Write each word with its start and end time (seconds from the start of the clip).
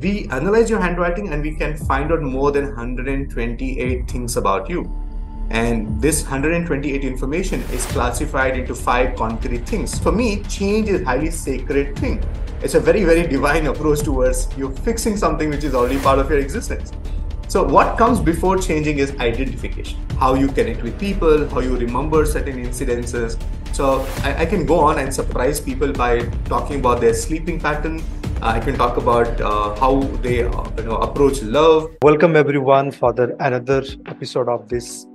we 0.00 0.26
analyze 0.28 0.70
your 0.70 0.80
handwriting 0.80 1.34
and 1.34 1.42
we 1.42 1.54
can 1.54 1.76
find 1.76 2.10
out 2.10 2.22
more 2.22 2.50
than 2.50 2.64
128 2.64 4.10
things 4.10 4.38
about 4.38 4.70
you. 4.70 4.90
And 5.50 6.00
this 6.00 6.22
128 6.22 7.04
information 7.04 7.60
is 7.72 7.84
classified 7.86 8.58
into 8.58 8.74
five 8.74 9.16
concrete 9.16 9.68
things. 9.68 9.98
For 9.98 10.12
me, 10.12 10.42
change 10.44 10.88
is 10.88 11.02
highly 11.02 11.30
sacred 11.30 11.96
thing. 11.98 12.24
It's 12.62 12.74
a 12.74 12.80
very, 12.80 13.04
very 13.04 13.26
divine 13.26 13.66
approach 13.66 14.00
towards 14.00 14.48
you 14.56 14.70
fixing 14.76 15.16
something 15.16 15.50
which 15.50 15.62
is 15.62 15.74
already 15.74 15.98
part 16.00 16.18
of 16.18 16.30
your 16.30 16.38
existence. 16.38 16.92
So 17.48 17.62
what 17.62 17.98
comes 17.98 18.18
before 18.18 18.56
changing 18.56 18.98
is 18.98 19.14
identification. 19.16 19.98
How 20.18 20.34
you 20.34 20.48
connect 20.48 20.82
with 20.82 20.98
people, 20.98 21.48
how 21.50 21.60
you 21.60 21.76
remember 21.76 22.24
certain 22.26 22.64
incidences. 22.64 23.40
So 23.72 24.06
I, 24.24 24.42
I 24.42 24.46
can 24.46 24.64
go 24.64 24.80
on 24.80 24.98
and 24.98 25.14
surprise 25.14 25.60
people 25.60 25.92
by 25.92 26.20
talking 26.46 26.80
about 26.80 27.02
their 27.02 27.12
sleeping 27.12 27.60
pattern, 27.60 28.02
I 28.42 28.60
can 28.60 28.76
talk 28.76 28.98
about 28.98 29.40
uh, 29.40 29.74
how 29.80 30.00
they 30.20 30.44
uh, 30.44 30.64
you 30.76 30.84
know, 30.84 30.96
approach 30.96 31.42
love. 31.42 31.90
Welcome 32.02 32.36
everyone 32.36 32.90
for 32.92 33.12
the 33.12 33.34
another 33.40 33.82
episode 34.06 34.48
of 34.48 34.68
this 34.68 35.06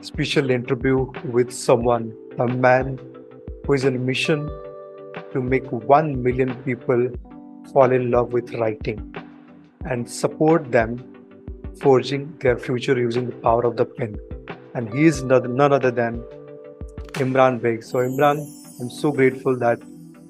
special 0.00 0.50
interview 0.50 1.10
with 1.24 1.52
someone, 1.52 2.14
a 2.38 2.46
man 2.46 2.98
who 3.66 3.72
is 3.72 3.84
on 3.84 3.96
a 3.96 3.98
mission 3.98 4.48
to 5.32 5.40
make 5.42 5.70
one 5.72 6.22
million 6.22 6.54
people 6.62 7.10
fall 7.72 7.90
in 7.90 8.12
love 8.12 8.32
with 8.32 8.54
writing 8.54 9.14
and 9.84 10.08
support 10.08 10.70
them 10.70 11.02
forging 11.80 12.32
their 12.38 12.56
future 12.56 12.96
using 12.96 13.26
the 13.26 13.36
power 13.36 13.64
of 13.64 13.76
the 13.76 13.84
pen. 13.84 14.16
And 14.74 14.92
he 14.94 15.06
is 15.06 15.24
none 15.24 15.72
other 15.72 15.90
than 15.90 16.22
Imran 17.14 17.58
Baig. 17.60 17.82
So 17.82 17.98
Imran, 17.98 18.46
I'm 18.80 18.88
so 18.88 19.10
grateful 19.10 19.58
that 19.58 19.80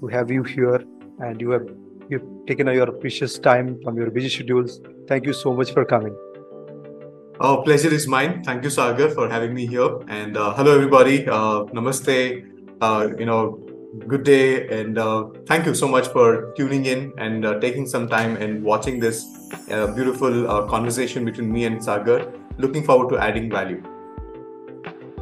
we 0.01 0.13
have 0.15 0.31
you 0.31 0.43
here 0.43 0.83
and 1.21 1.41
you 1.41 1.51
have 1.51 1.69
You've 2.11 2.47
taken 2.47 2.67
your 2.69 2.91
precious 2.91 3.39
time 3.39 3.79
from 3.83 3.99
your 3.99 4.11
busy 4.11 4.31
schedules. 4.31 4.81
Thank 5.07 5.27
you 5.27 5.35
so 5.35 5.53
much 5.53 5.73
for 5.73 5.85
coming. 5.85 6.17
Oh, 7.39 7.63
pleasure 7.63 7.93
is 7.93 8.07
mine. 8.09 8.43
Thank 8.43 8.65
you, 8.65 8.71
Sagar, 8.71 9.11
for 9.11 9.29
having 9.29 9.53
me 9.53 9.67
here. 9.67 9.99
And 10.09 10.37
uh, 10.37 10.55
hello, 10.55 10.75
everybody. 10.75 11.29
Uh, 11.29 11.65
namaste. 11.77 12.47
Uh, 12.81 13.09
you 13.19 13.27
know, 13.27 13.61
good 14.07 14.23
day, 14.23 14.69
and 14.69 14.99
uh, 14.99 15.27
thank 15.47 15.67
you 15.67 15.75
so 15.75 15.87
much 15.87 16.09
for 16.09 16.53
tuning 16.57 16.87
in 16.87 17.13
and 17.19 17.45
uh, 17.45 17.59
taking 17.59 17.87
some 17.87 18.09
time 18.09 18.37
and 18.37 18.63
watching 18.63 19.01
this 19.01 19.27
uh, 19.71 19.89
beautiful 19.89 20.67
conversation 20.69 21.25
between 21.25 21.53
me 21.53 21.65
and 21.65 21.83
Sagar. 21.85 22.33
Looking 22.57 22.85
forward 22.85 23.11
to 23.11 23.19
adding 23.19 23.51
value. 23.51 23.83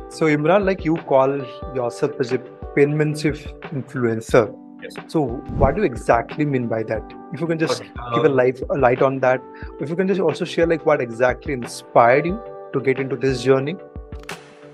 So, 0.08 0.26
Imran, 0.26 0.64
like 0.64 0.84
you 0.84 0.96
call 0.96 1.34
yourself 1.74 2.12
as 2.20 2.32
a 2.32 2.38
penmanship 2.76 3.36
influencer 3.72 4.54
Yes. 4.82 4.94
So, 5.08 5.22
what 5.60 5.74
do 5.74 5.82
you 5.82 5.86
exactly 5.86 6.44
mean 6.44 6.68
by 6.68 6.82
that? 6.82 7.02
If 7.32 7.40
you 7.40 7.46
can 7.46 7.58
just 7.58 7.80
okay. 7.80 7.90
uh, 7.98 8.14
give 8.16 8.24
a 8.24 8.28
light, 8.28 8.60
a 8.70 8.76
light 8.76 9.02
on 9.02 9.20
that. 9.20 9.42
If 9.80 9.88
you 9.88 9.96
can 9.96 10.06
just 10.06 10.20
also 10.20 10.44
share 10.44 10.66
like 10.66 10.84
what 10.84 11.00
exactly 11.00 11.52
inspired 11.54 12.26
you 12.26 12.40
to 12.72 12.80
get 12.80 12.98
into 12.98 13.16
this 13.16 13.42
journey, 13.42 13.76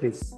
please. 0.01 0.35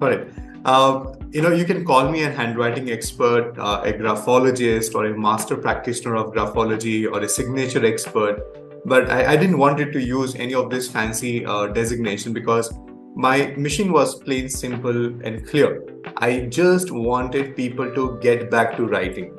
All 0.00 0.08
right. 0.08 0.28
Uh, 0.64 1.14
you 1.30 1.42
know, 1.42 1.50
you 1.50 1.64
can 1.64 1.84
call 1.84 2.10
me 2.10 2.22
a 2.24 2.30
handwriting 2.30 2.90
expert, 2.90 3.58
uh, 3.58 3.82
a 3.84 3.92
graphologist, 3.92 4.94
or 4.94 5.06
a 5.06 5.18
master 5.18 5.56
practitioner 5.56 6.16
of 6.16 6.32
graphology, 6.32 7.10
or 7.10 7.20
a 7.20 7.28
signature 7.28 7.84
expert. 7.84 8.40
But 8.84 9.10
I, 9.10 9.32
I 9.32 9.36
didn't 9.36 9.58
want 9.58 9.80
it 9.80 9.92
to 9.92 10.00
use 10.00 10.34
any 10.36 10.54
of 10.54 10.70
this 10.70 10.88
fancy 10.90 11.44
uh, 11.44 11.66
designation 11.68 12.32
because 12.32 12.72
my 13.16 13.54
mission 13.56 13.92
was 13.92 14.14
plain 14.20 14.48
simple 14.48 15.06
and 15.22 15.46
clear. 15.46 15.82
I 16.18 16.46
just 16.46 16.90
wanted 16.90 17.56
people 17.56 17.92
to 17.94 18.18
get 18.20 18.50
back 18.50 18.76
to 18.76 18.86
writing. 18.86 19.36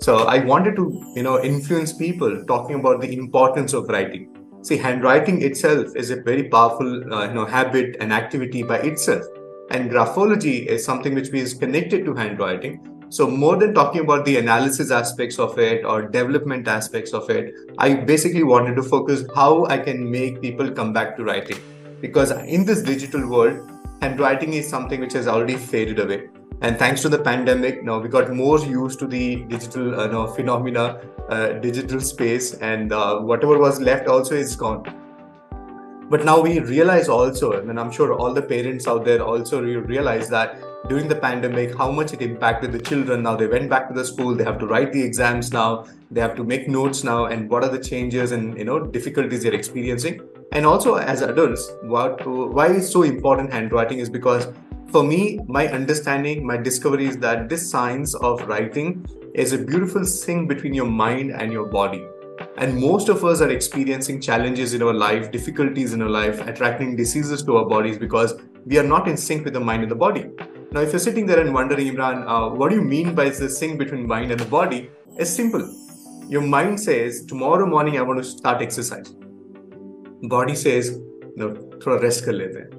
So 0.00 0.24
I 0.24 0.44
wanted 0.44 0.76
to, 0.76 1.12
you 1.14 1.22
know, 1.22 1.42
influence 1.42 1.92
people 1.92 2.44
talking 2.46 2.80
about 2.80 3.00
the 3.00 3.12
importance 3.12 3.72
of 3.72 3.88
writing. 3.88 4.36
See, 4.62 4.76
handwriting 4.76 5.42
itself 5.42 5.96
is 5.96 6.10
a 6.10 6.16
very 6.16 6.48
powerful, 6.48 7.12
uh, 7.12 7.28
you 7.28 7.34
know, 7.34 7.46
habit 7.46 7.96
and 8.00 8.12
activity 8.12 8.62
by 8.62 8.78
itself. 8.78 9.24
And 9.70 9.90
graphology 9.90 10.66
is 10.66 10.84
something 10.84 11.14
which 11.14 11.30
is 11.30 11.54
connected 11.54 12.04
to 12.04 12.14
handwriting. 12.14 12.86
So 13.08 13.28
more 13.28 13.56
than 13.56 13.74
talking 13.74 14.02
about 14.02 14.24
the 14.24 14.38
analysis 14.38 14.90
aspects 14.90 15.38
of 15.38 15.58
it 15.58 15.84
or 15.84 16.02
development 16.02 16.68
aspects 16.68 17.12
of 17.12 17.28
it, 17.30 17.54
I 17.78 17.94
basically 17.94 18.42
wanted 18.42 18.74
to 18.76 18.82
focus 18.82 19.24
how 19.34 19.66
I 19.66 19.78
can 19.78 20.10
make 20.10 20.40
people 20.40 20.70
come 20.70 20.92
back 20.92 21.16
to 21.16 21.24
writing 21.24 21.58
because 22.02 22.32
in 22.32 22.64
this 22.66 22.82
digital 22.82 23.26
world, 23.26 23.70
handwriting 24.02 24.52
is 24.54 24.68
something 24.68 25.00
which 25.00 25.12
has 25.14 25.28
already 25.28 25.56
faded 25.56 26.00
away. 26.00 26.28
And 26.60 26.76
thanks 26.78 27.00
to 27.02 27.08
the 27.08 27.18
pandemic, 27.18 27.82
now 27.84 27.98
we 27.98 28.08
got 28.08 28.30
more 28.30 28.58
used 28.58 28.98
to 28.98 29.06
the 29.06 29.36
digital 29.44 29.98
uh, 29.98 30.06
know, 30.08 30.26
phenomena, 30.26 31.00
uh, 31.28 31.52
digital 31.68 32.00
space, 32.00 32.54
and 32.54 32.92
uh, 32.92 33.20
whatever 33.20 33.58
was 33.58 33.80
left 33.80 34.08
also 34.08 34.34
is 34.34 34.54
gone. 34.56 34.82
But 36.10 36.24
now 36.24 36.40
we 36.40 36.58
realize 36.58 37.08
also, 37.08 37.52
and 37.52 37.80
I'm 37.80 37.90
sure 37.90 38.12
all 38.12 38.34
the 38.34 38.42
parents 38.42 38.86
out 38.86 39.04
there 39.04 39.22
also 39.22 39.62
realize 39.62 40.28
that 40.28 40.60
during 40.88 41.08
the 41.08 41.14
pandemic, 41.14 41.76
how 41.76 41.90
much 41.90 42.12
it 42.12 42.20
impacted 42.20 42.72
the 42.72 42.80
children. 42.80 43.22
Now 43.22 43.36
they 43.36 43.46
went 43.46 43.70
back 43.70 43.88
to 43.88 43.94
the 43.94 44.04
school, 44.04 44.34
they 44.34 44.44
have 44.44 44.58
to 44.58 44.66
write 44.66 44.92
the 44.92 45.02
exams 45.02 45.52
now, 45.52 45.86
they 46.10 46.20
have 46.20 46.34
to 46.36 46.44
make 46.44 46.68
notes 46.68 47.02
now, 47.04 47.26
and 47.26 47.48
what 47.48 47.62
are 47.62 47.70
the 47.70 47.82
changes 47.82 48.32
and 48.32 48.58
you 48.58 48.64
know 48.64 48.84
difficulties 48.84 49.44
they're 49.44 49.54
experiencing 49.54 50.20
and 50.52 50.66
also 50.66 50.94
as 50.96 51.22
adults 51.22 51.72
what 51.82 52.26
why 52.26 52.66
is 52.68 52.90
so 52.90 53.02
important 53.02 53.52
handwriting 53.52 53.98
is 53.98 54.10
because 54.10 54.48
for 54.92 55.02
me 55.02 55.40
my 55.48 55.66
understanding 55.68 56.46
my 56.46 56.56
discovery 56.56 57.06
is 57.06 57.16
that 57.16 57.48
this 57.48 57.68
science 57.68 58.14
of 58.14 58.42
writing 58.46 59.04
is 59.34 59.54
a 59.54 59.58
beautiful 59.58 60.04
thing 60.04 60.46
between 60.46 60.74
your 60.74 60.86
mind 60.86 61.30
and 61.30 61.50
your 61.50 61.66
body. 61.66 62.04
And 62.58 62.78
most 62.78 63.08
of 63.08 63.24
us 63.24 63.40
are 63.40 63.50
experiencing 63.50 64.20
challenges 64.20 64.74
in 64.74 64.82
our 64.82 64.92
life 64.92 65.30
difficulties 65.30 65.94
in 65.94 66.02
our 66.02 66.10
life 66.10 66.46
attracting 66.46 66.96
diseases 66.96 67.42
to 67.44 67.56
our 67.56 67.66
bodies 67.66 67.96
because 67.96 68.34
we 68.66 68.78
are 68.78 68.88
not 68.94 69.08
in 69.08 69.16
sync 69.16 69.44
with 69.44 69.54
the 69.54 69.60
mind 69.60 69.82
and 69.82 69.90
the 69.90 69.96
body. 69.96 70.26
Now 70.72 70.80
if 70.80 70.92
you're 70.92 71.06
sitting 71.06 71.24
there 71.24 71.40
and 71.40 71.54
wondering 71.54 71.94
imran 71.94 72.26
uh, 72.26 72.54
what 72.54 72.68
do 72.70 72.76
you 72.76 72.82
mean 72.82 73.14
by 73.14 73.30
this 73.30 73.58
sync 73.58 73.78
between 73.78 74.06
mind 74.06 74.30
and 74.30 74.40
the 74.40 74.50
body? 74.58 74.90
It's 75.16 75.30
simple. 75.30 75.66
Your 76.28 76.42
mind 76.42 76.78
says 76.78 77.24
tomorrow 77.24 77.66
morning 77.66 77.98
i 77.98 78.02
want 78.02 78.22
to 78.22 78.24
start 78.24 78.60
exercise 78.60 79.14
body 80.22 80.54
says, 80.54 80.90
you 80.90 81.32
know, 81.36 81.54
throw 81.80 81.98
rest 82.00 82.24
kar 82.24 82.32
lete 82.32 82.72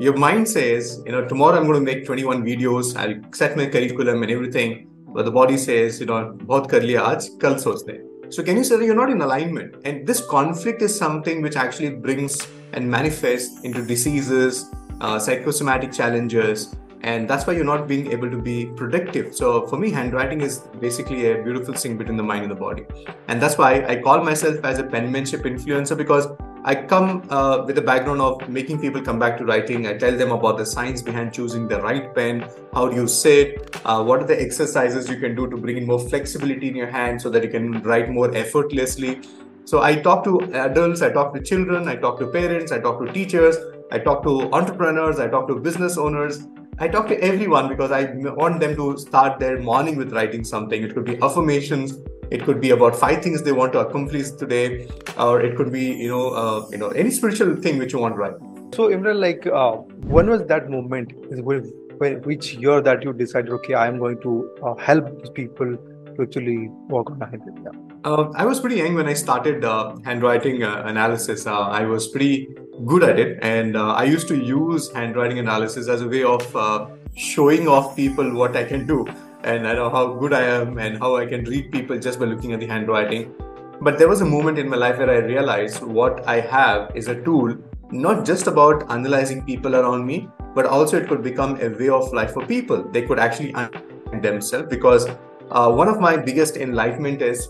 Your 0.00 0.16
mind 0.16 0.48
says, 0.48 1.00
you 1.06 1.12
know, 1.12 1.26
tomorrow 1.26 1.56
I'm 1.58 1.66
going 1.66 1.84
to 1.84 1.92
make 1.92 2.06
21 2.06 2.44
videos, 2.44 2.96
I'll 2.96 3.20
set 3.32 3.56
my 3.56 3.66
curriculum 3.66 4.22
and 4.22 4.32
everything. 4.32 4.88
But 5.08 5.24
the 5.24 5.30
body 5.30 5.56
says, 5.56 6.00
you 6.00 6.06
know, 6.06 6.36
bahut 6.50 6.68
kar 6.70 6.80
liya 6.80 7.02
aaj, 7.02 7.40
kal 7.40 7.54
sochte. 7.54 8.00
So 8.30 8.42
can 8.42 8.56
you 8.56 8.64
say 8.64 8.76
that 8.76 8.84
you're 8.84 8.94
not 8.94 9.10
in 9.10 9.20
alignment? 9.20 9.76
And 9.84 10.06
this 10.06 10.24
conflict 10.24 10.82
is 10.82 10.96
something 10.96 11.42
which 11.42 11.56
actually 11.56 11.90
brings 11.90 12.46
and 12.72 12.88
manifests 12.88 13.64
into 13.64 13.84
diseases, 13.84 14.66
uh, 15.00 15.18
psychosomatic 15.18 15.92
challenges, 15.92 16.74
and 17.02 17.28
that's 17.28 17.46
why 17.46 17.54
you're 17.54 17.64
not 17.64 17.88
being 17.88 18.12
able 18.12 18.30
to 18.30 18.36
be 18.36 18.66
productive 18.66 19.34
so 19.34 19.66
for 19.68 19.78
me 19.78 19.90
handwriting 19.90 20.42
is 20.42 20.58
basically 20.80 21.32
a 21.32 21.42
beautiful 21.42 21.72
thing 21.72 21.96
between 21.96 22.16
the 22.16 22.22
mind 22.22 22.42
and 22.42 22.50
the 22.50 22.54
body 22.54 22.84
and 23.28 23.40
that's 23.40 23.56
why 23.56 23.84
i 23.86 23.96
call 23.96 24.22
myself 24.22 24.62
as 24.64 24.78
a 24.78 24.84
penmanship 24.84 25.44
influencer 25.44 25.96
because 25.96 26.26
i 26.64 26.74
come 26.74 27.22
uh, 27.30 27.64
with 27.66 27.78
a 27.78 27.82
background 27.82 28.20
of 28.20 28.48
making 28.48 28.80
people 28.80 29.00
come 29.00 29.18
back 29.18 29.38
to 29.38 29.44
writing 29.44 29.86
i 29.86 29.96
tell 29.96 30.16
them 30.16 30.30
about 30.32 30.58
the 30.58 30.66
science 30.66 31.02
behind 31.02 31.32
choosing 31.32 31.66
the 31.68 31.80
right 31.80 32.14
pen 32.14 32.46
how 32.74 32.86
do 32.88 32.96
you 32.96 33.08
sit 33.08 33.80
uh, 33.84 34.02
what 34.02 34.22
are 34.22 34.26
the 34.26 34.40
exercises 34.40 35.08
you 35.08 35.18
can 35.18 35.34
do 35.34 35.48
to 35.48 35.56
bring 35.56 35.76
in 35.76 35.86
more 35.86 36.00
flexibility 36.00 36.68
in 36.68 36.76
your 36.76 36.90
hand 36.90 37.20
so 37.20 37.30
that 37.30 37.42
you 37.42 37.50
can 37.50 37.82
write 37.82 38.10
more 38.10 38.34
effortlessly 38.34 39.20
so 39.64 39.82
i 39.82 39.94
talk 39.94 40.24
to 40.24 40.38
adults 40.54 41.02
i 41.02 41.10
talk 41.10 41.34
to 41.34 41.40
children 41.40 41.88
i 41.88 41.96
talk 41.96 42.18
to 42.18 42.26
parents 42.26 42.72
i 42.72 42.78
talk 42.78 43.04
to 43.04 43.12
teachers 43.12 43.56
I 43.92 43.98
talk 43.98 44.22
to 44.22 44.52
entrepreneurs, 44.52 45.18
I 45.18 45.26
talk 45.26 45.48
to 45.48 45.56
business 45.56 45.98
owners, 45.98 46.46
I 46.78 46.86
talk 46.86 47.08
to 47.08 47.20
everyone 47.20 47.68
because 47.68 47.90
I 47.90 48.04
want 48.14 48.60
them 48.60 48.76
to 48.76 48.96
start 48.96 49.40
their 49.40 49.58
morning 49.58 49.96
with 49.96 50.12
writing 50.12 50.44
something. 50.44 50.82
It 50.84 50.94
could 50.94 51.04
be 51.04 51.20
affirmations. 51.20 51.98
It 52.30 52.44
could 52.44 52.60
be 52.60 52.70
about 52.70 52.96
five 52.96 53.22
things 53.22 53.42
they 53.42 53.52
want 53.52 53.72
to 53.72 53.80
accomplish 53.80 54.30
today, 54.30 54.88
or 55.18 55.40
it 55.40 55.56
could 55.56 55.72
be 55.72 55.84
you 56.04 56.08
know 56.08 56.30
uh, 56.30 56.68
you 56.70 56.78
know 56.78 56.88
any 56.88 57.10
spiritual 57.10 57.56
thing 57.56 57.78
which 57.78 57.92
you 57.92 57.98
want 57.98 58.16
right. 58.16 58.34
So 58.74 58.88
Imran, 58.88 59.20
like 59.20 59.46
uh, 59.46 59.72
when 60.16 60.30
was 60.30 60.46
that 60.46 60.70
moment? 60.70 61.12
When, 61.44 62.22
which 62.22 62.54
year 62.54 62.80
that 62.80 63.02
you 63.02 63.12
decided? 63.12 63.50
Okay, 63.52 63.74
I 63.74 63.86
am 63.88 63.98
going 63.98 64.20
to 64.22 64.50
uh, 64.62 64.74
help 64.76 65.34
people 65.34 65.76
to 66.16 66.22
actually 66.22 66.68
work 66.88 67.10
on 67.10 67.22
it. 67.22 67.40
Yeah. 67.64 67.70
Uh, 68.04 68.30
I 68.34 68.46
was 68.46 68.60
pretty 68.60 68.76
young 68.76 68.94
when 68.94 69.06
I 69.06 69.14
started 69.14 69.64
uh, 69.64 69.96
handwriting 70.04 70.62
uh, 70.62 70.84
analysis. 70.86 71.46
Uh, 71.46 71.60
I 71.60 71.84
was 71.84 72.08
pretty 72.08 72.48
good 72.86 73.02
at 73.02 73.18
it, 73.18 73.38
and 73.42 73.76
uh, 73.76 73.92
I 73.92 74.04
used 74.04 74.28
to 74.28 74.36
use 74.36 74.90
handwriting 74.92 75.38
analysis 75.38 75.88
as 75.88 76.00
a 76.00 76.08
way 76.08 76.22
of 76.22 76.56
uh, 76.56 76.86
showing 77.16 77.68
off 77.68 77.96
people 77.96 78.32
what 78.34 78.56
I 78.56 78.64
can 78.64 78.86
do, 78.86 79.06
and 79.44 79.66
I 79.66 79.74
know 79.74 79.88
how 79.90 80.14
good 80.14 80.32
I 80.32 80.42
am 80.42 80.78
and 80.78 80.98
how 80.98 81.16
I 81.16 81.26
can 81.26 81.44
read 81.44 81.72
people 81.72 81.98
just 81.98 82.18
by 82.18 82.26
looking 82.26 82.52
at 82.52 82.60
the 82.60 82.66
handwriting. 82.66 83.34
But 83.80 83.98
there 83.98 84.08
was 84.08 84.20
a 84.20 84.24
moment 84.24 84.58
in 84.58 84.68
my 84.68 84.76
life 84.76 84.98
where 84.98 85.10
I 85.10 85.18
realized 85.18 85.82
what 85.82 86.26
I 86.28 86.40
have 86.40 86.94
is 86.94 87.08
a 87.08 87.22
tool 87.22 87.56
not 87.90 88.24
just 88.24 88.46
about 88.46 88.90
analyzing 88.90 89.44
people 89.44 89.74
around 89.74 90.06
me, 90.06 90.28
but 90.54 90.66
also 90.66 90.96
it 90.96 91.08
could 91.08 91.22
become 91.22 91.60
a 91.60 91.68
way 91.68 91.88
of 91.88 92.12
life 92.12 92.32
for 92.32 92.46
people. 92.46 92.82
They 92.82 93.02
could 93.02 93.18
actually 93.18 93.54
understand 93.54 94.22
themselves 94.22 94.68
because 94.68 95.08
one 95.48 95.88
of 95.88 96.00
my 96.00 96.16
biggest 96.16 96.56
enlightenment 96.56 97.22
is 97.22 97.48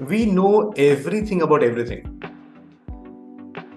we 0.00 0.26
know 0.26 0.72
everything 0.76 1.42
about 1.42 1.62
everything. 1.62 2.22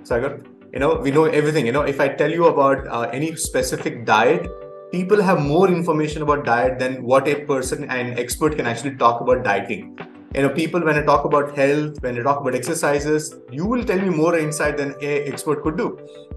Sagar, 0.04 0.40
you 0.74 0.80
know, 0.80 0.96
we 0.96 1.12
know 1.12 1.26
everything. 1.26 1.66
You 1.66 1.72
know, 1.72 1.82
if 1.84 2.00
I 2.00 2.10
tell 2.10 2.32
you 2.32 2.48
about 2.48 2.88
uh, 2.88 3.10
any 3.14 3.36
specific 3.36 4.06
diet, 4.06 4.48
people 4.96 5.22
have 5.28 5.40
more 5.46 5.68
information 5.68 6.22
about 6.26 6.46
diet 6.46 6.80
than 6.80 6.94
what 7.04 7.28
a 7.28 7.36
person 7.48 7.90
and 7.96 8.18
expert 8.18 8.56
can 8.60 8.66
actually 8.66 8.96
talk 8.96 9.20
about 9.20 9.44
dieting. 9.44 9.98
You 10.36 10.44
know 10.44 10.52
people 10.58 10.86
when 10.88 10.98
i 11.00 11.02
talk 11.10 11.26
about 11.30 11.52
health 11.58 12.00
when 12.06 12.18
i 12.20 12.24
talk 12.28 12.40
about 12.44 12.56
exercises 12.60 13.28
you 13.58 13.68
will 13.74 13.84
tell 13.90 14.02
me 14.06 14.10
more 14.22 14.32
insight 14.38 14.78
than 14.78 14.96
a 15.10 15.12
expert 15.34 15.62
could 15.64 15.78
do. 15.82 15.86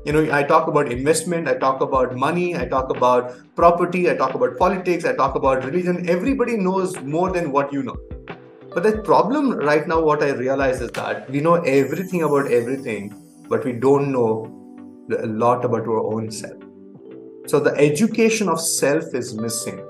You 0.05 0.13
know 0.17 0.23
i 0.41 0.43
talk 0.53 0.69
about 0.73 0.93
investment 0.97 1.49
i 1.53 1.55
talk 1.65 1.81
about 1.87 2.17
money 2.25 2.47
i 2.65 2.67
talk 2.75 2.93
about 2.97 3.33
property 3.63 4.05
i 4.13 4.15
talk 4.21 4.37
about 4.41 4.59
politics 4.59 5.09
i 5.13 5.15
talk 5.23 5.41
about 5.43 5.65
religion. 5.65 6.09
Everybody 6.19 6.57
knows 6.57 7.01
more 7.17 7.31
than 7.33 7.51
what 7.53 7.73
you 7.73 7.83
know. 7.85 7.99
But 8.75 8.83
the 8.83 8.95
problem 9.11 9.53
right 9.73 9.91
now 9.95 10.01
what 10.13 10.23
i 10.29 10.31
realize 10.45 10.81
is 10.89 10.95
that 11.03 11.31
we 11.37 11.41
know 11.49 11.59
everything 11.79 12.31
about 12.31 12.57
everything 12.63 13.13
but 13.49 13.65
we 13.65 13.75
don't 13.89 14.17
know 14.21 14.31
a 15.27 15.27
lot 15.45 15.65
about 15.65 15.93
our 15.97 16.03
own 16.15 16.31
self 16.31 16.58
so 17.49 17.61
the 17.61 17.75
education 17.77 18.49
of 18.49 18.61
self 18.61 19.15
is 19.15 19.35
missing 19.35 19.85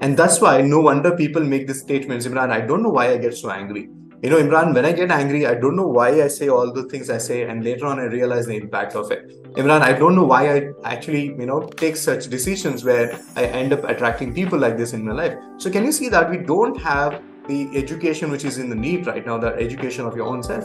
and 0.00 0.16
that's 0.16 0.40
why 0.40 0.60
no 0.62 0.80
wonder 0.80 1.16
people 1.16 1.42
make 1.42 1.66
these 1.66 1.80
statements, 1.80 2.26
Imran, 2.26 2.50
I 2.50 2.60
don't 2.60 2.82
know 2.82 2.88
why 2.88 3.10
I 3.10 3.18
get 3.18 3.36
so 3.36 3.50
angry. 3.50 3.88
You 4.22 4.30
know, 4.30 4.36
Imran, 4.36 4.74
when 4.74 4.84
I 4.84 4.92
get 4.92 5.10
angry, 5.10 5.46
I 5.46 5.54
don't 5.54 5.74
know 5.74 5.86
why 5.86 6.22
I 6.22 6.28
say 6.28 6.48
all 6.48 6.72
the 6.72 6.84
things 6.84 7.10
I 7.10 7.18
say, 7.18 7.42
and 7.48 7.64
later 7.64 7.86
on 7.86 7.98
I 7.98 8.04
realize 8.04 8.46
the 8.46 8.56
impact 8.56 8.94
of 8.94 9.10
it. 9.10 9.28
Imran, 9.54 9.80
I 9.80 9.92
don't 9.92 10.14
know 10.14 10.24
why 10.24 10.56
I 10.56 10.70
actually, 10.84 11.26
you 11.26 11.46
know, 11.46 11.62
take 11.62 11.96
such 11.96 12.28
decisions 12.28 12.84
where 12.84 13.20
I 13.34 13.46
end 13.46 13.72
up 13.72 13.84
attracting 13.84 14.34
people 14.34 14.58
like 14.58 14.76
this 14.76 14.92
in 14.92 15.04
my 15.04 15.12
life. 15.12 15.36
So 15.56 15.70
can 15.70 15.84
you 15.84 15.92
see 15.92 16.08
that 16.10 16.30
we 16.30 16.38
don't 16.38 16.80
have 16.80 17.20
the 17.48 17.68
education 17.76 18.30
which 18.30 18.44
is 18.44 18.58
in 18.58 18.70
the 18.70 18.76
need 18.76 19.06
right 19.06 19.26
now, 19.26 19.38
the 19.38 19.54
education 19.54 20.04
of 20.04 20.16
your 20.16 20.26
own 20.26 20.42
self? 20.44 20.64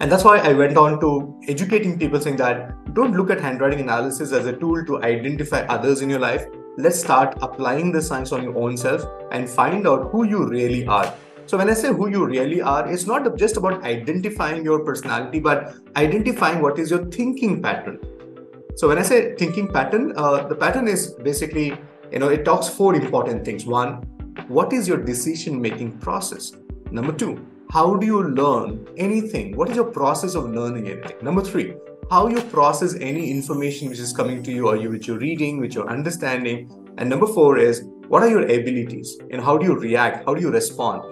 And 0.00 0.10
that's 0.10 0.24
why 0.24 0.38
I 0.38 0.52
went 0.54 0.76
on 0.76 0.98
to 1.00 1.38
educating 1.46 1.98
people 1.98 2.20
saying 2.20 2.36
that 2.36 2.94
don't 2.94 3.14
look 3.14 3.30
at 3.30 3.40
handwriting 3.40 3.80
analysis 3.80 4.32
as 4.32 4.46
a 4.46 4.56
tool 4.56 4.84
to 4.86 5.02
identify 5.02 5.60
others 5.66 6.00
in 6.00 6.08
your 6.08 6.20
life 6.20 6.46
let's 6.76 6.98
start 6.98 7.36
applying 7.42 7.92
the 7.92 8.00
science 8.00 8.32
on 8.32 8.42
your 8.42 8.56
own 8.56 8.76
self 8.76 9.04
and 9.32 9.48
find 9.48 9.86
out 9.86 10.10
who 10.10 10.24
you 10.24 10.46
really 10.46 10.86
are. 10.86 11.14
So, 11.46 11.58
when 11.58 11.68
I 11.68 11.74
say 11.74 11.88
who 11.88 12.08
you 12.08 12.26
really 12.26 12.62
are, 12.62 12.90
it's 12.90 13.06
not 13.06 13.36
just 13.36 13.56
about 13.56 13.82
identifying 13.82 14.64
your 14.64 14.84
personality, 14.84 15.40
but 15.40 15.74
identifying 15.96 16.62
what 16.62 16.78
is 16.78 16.90
your 16.90 17.04
thinking 17.06 17.60
pattern. 17.60 17.98
So, 18.76 18.88
when 18.88 18.98
I 18.98 19.02
say 19.02 19.34
thinking 19.34 19.68
pattern, 19.72 20.12
uh, 20.16 20.46
the 20.46 20.54
pattern 20.54 20.86
is 20.86 21.08
basically, 21.14 21.76
you 22.12 22.18
know, 22.20 22.28
it 22.28 22.44
talks 22.44 22.68
four 22.68 22.94
important 22.94 23.44
things. 23.44 23.66
One, 23.66 24.02
what 24.46 24.72
is 24.72 24.86
your 24.86 24.98
decision 24.98 25.60
making 25.60 25.98
process? 25.98 26.52
Number 26.92 27.12
two, 27.12 27.44
how 27.72 27.94
do 27.94 28.04
you 28.04 28.22
learn 28.22 28.88
anything? 28.96 29.56
What 29.56 29.70
is 29.70 29.76
your 29.76 29.84
process 29.84 30.34
of 30.34 30.50
learning 30.50 30.88
anything? 30.88 31.16
Number 31.22 31.40
three, 31.40 31.74
how 32.10 32.26
you 32.26 32.40
process 32.42 32.96
any 32.96 33.30
information 33.30 33.88
which 33.88 34.00
is 34.00 34.12
coming 34.12 34.42
to 34.42 34.50
you 34.50 34.66
or 34.66 34.76
you 34.76 34.90
which 34.90 35.06
you're 35.06 35.18
reading, 35.18 35.60
which 35.60 35.76
you're 35.76 35.88
understanding. 35.88 36.68
And 36.98 37.08
number 37.08 37.28
four 37.28 37.58
is 37.58 37.84
what 38.08 38.24
are 38.24 38.28
your 38.28 38.42
abilities 38.42 39.16
and 39.30 39.40
how 39.40 39.56
do 39.56 39.66
you 39.66 39.78
react? 39.78 40.24
How 40.26 40.34
do 40.34 40.40
you 40.40 40.50
respond? 40.50 41.02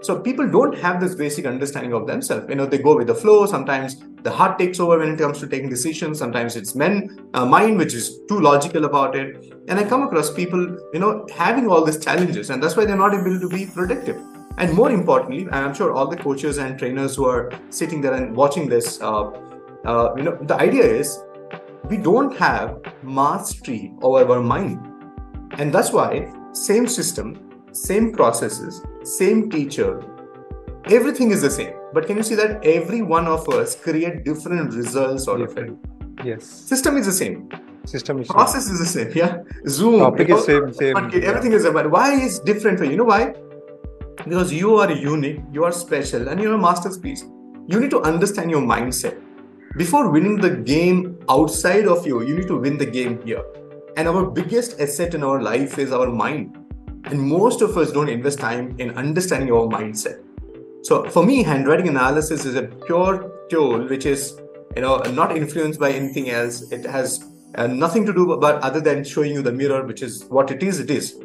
So 0.00 0.18
people 0.18 0.50
don't 0.50 0.76
have 0.78 1.00
this 1.00 1.14
basic 1.14 1.46
understanding 1.46 1.92
of 1.92 2.08
themselves. 2.08 2.46
You 2.48 2.56
know, 2.56 2.66
they 2.66 2.78
go 2.78 2.96
with 2.96 3.06
the 3.06 3.14
flow. 3.14 3.46
Sometimes 3.46 4.02
the 4.22 4.30
heart 4.32 4.58
takes 4.58 4.80
over 4.80 4.98
when 4.98 5.10
it 5.10 5.18
comes 5.18 5.38
to 5.38 5.46
taking 5.46 5.68
decisions. 5.68 6.18
Sometimes 6.18 6.56
it's 6.56 6.74
men, 6.74 7.30
uh, 7.34 7.46
mind, 7.46 7.78
which 7.78 7.94
is 7.94 8.20
too 8.28 8.40
logical 8.40 8.86
about 8.86 9.14
it. 9.14 9.54
And 9.68 9.78
I 9.78 9.84
come 9.84 10.02
across 10.02 10.32
people, 10.32 10.60
you 10.92 10.98
know, 10.98 11.26
having 11.32 11.68
all 11.68 11.84
these 11.84 12.02
challenges, 12.04 12.50
and 12.50 12.60
that's 12.60 12.76
why 12.76 12.86
they're 12.86 12.96
not 12.96 13.14
able 13.14 13.38
to 13.38 13.48
be 13.48 13.66
productive. 13.66 14.20
And 14.58 14.74
more 14.74 14.90
importantly, 14.90 15.42
and 15.42 15.54
I'm 15.54 15.72
sure 15.72 15.92
all 15.92 16.08
the 16.08 16.16
coaches 16.16 16.58
and 16.58 16.78
trainers 16.78 17.14
who 17.14 17.26
are 17.26 17.50
sitting 17.70 18.00
there 18.00 18.12
and 18.12 18.34
watching 18.34 18.68
this, 18.68 19.00
uh, 19.00 19.30
uh, 19.86 20.14
you 20.16 20.24
know 20.24 20.36
the 20.42 20.56
idea 20.56 20.84
is 20.84 21.22
we 21.88 21.96
don't 21.96 22.36
have 22.36 22.80
mastery 23.02 23.92
over 24.02 24.24
our 24.32 24.40
mind. 24.42 24.84
And 25.58 25.72
that's 25.72 25.92
why 25.92 26.32
same 26.52 26.86
system 26.86 27.48
same 27.72 28.12
processes 28.12 28.82
same 29.04 29.50
teacher 29.50 30.02
everything 30.90 31.30
is 31.30 31.42
the 31.42 31.50
same. 31.50 31.74
But 31.92 32.06
can 32.06 32.16
you 32.16 32.22
see 32.22 32.34
that 32.34 32.64
every 32.64 33.02
one 33.02 33.26
of 33.26 33.48
us 33.48 33.74
create 33.76 34.24
different 34.24 34.74
results 34.74 35.28
out 35.28 35.38
different. 35.38 35.70
of 35.70 36.20
it? 36.20 36.26
Yes. 36.26 36.44
System 36.44 36.96
is 36.96 37.06
the 37.06 37.12
same. 37.12 37.48
System 37.84 38.20
is 38.20 38.28
process 38.28 38.64
same. 38.64 38.74
is 38.74 38.80
the 38.80 38.86
same. 38.86 39.12
Yeah. 39.14 39.38
Zoom. 39.66 40.00
Topic 40.00 40.30
is 40.30 40.44
same 40.44 40.72
same. 40.72 40.96
everything 40.96 41.52
yeah. 41.52 41.58
is 41.58 41.64
about 41.64 41.90
why 41.90 42.12
is 42.12 42.38
different 42.40 42.78
for 42.78 42.84
you 42.84 42.96
know 42.96 43.04
why 43.04 43.34
because 44.28 44.52
you 44.52 44.76
are 44.76 44.90
unique 44.92 45.40
you 45.52 45.64
are 45.64 45.72
special 45.72 46.28
and 46.28 46.40
you're 46.40 46.54
a 46.54 46.58
masterpiece 46.58 47.24
you 47.66 47.80
need 47.80 47.90
to 47.90 48.00
understand 48.02 48.50
your 48.50 48.62
mindset 48.62 49.18
before 49.76 50.10
winning 50.10 50.36
the 50.40 50.50
game 50.50 51.18
outside 51.28 51.86
of 51.86 52.04
you, 52.04 52.22
you 52.22 52.34
need 52.34 52.48
to 52.48 52.58
win 52.58 52.78
the 52.78 52.86
game 52.86 53.22
here. 53.24 53.44
And 53.96 54.08
our 54.08 54.24
biggest 54.28 54.80
asset 54.80 55.14
in 55.14 55.22
our 55.22 55.40
life 55.40 55.78
is 55.78 55.92
our 55.92 56.10
mind. 56.10 56.56
And 57.04 57.20
most 57.20 57.60
of 57.60 57.76
us 57.76 57.92
don't 57.92 58.08
invest 58.08 58.40
time 58.40 58.74
in 58.78 58.90
understanding 58.96 59.52
our 59.52 59.66
mindset. 59.66 60.24
So 60.82 61.08
for 61.10 61.24
me, 61.24 61.44
handwriting 61.44 61.86
analysis 61.86 62.44
is 62.44 62.56
a 62.56 62.62
pure 62.62 63.30
tool 63.50 63.86
which 63.86 64.04
is, 64.04 64.40
you 64.74 64.82
know, 64.82 64.98
not 65.12 65.36
influenced 65.36 65.78
by 65.78 65.92
anything 65.92 66.30
else. 66.30 66.72
It 66.72 66.84
has 66.84 67.24
uh, 67.54 67.66
nothing 67.66 68.04
to 68.06 68.12
do 68.12 68.36
but 68.40 68.60
other 68.62 68.80
than 68.80 69.04
showing 69.04 69.32
you 69.32 69.42
the 69.42 69.52
mirror, 69.52 69.84
which 69.84 70.02
is 70.02 70.24
what 70.24 70.50
it 70.50 70.62
is. 70.62 70.80
It 70.80 70.90
is. 70.90 71.20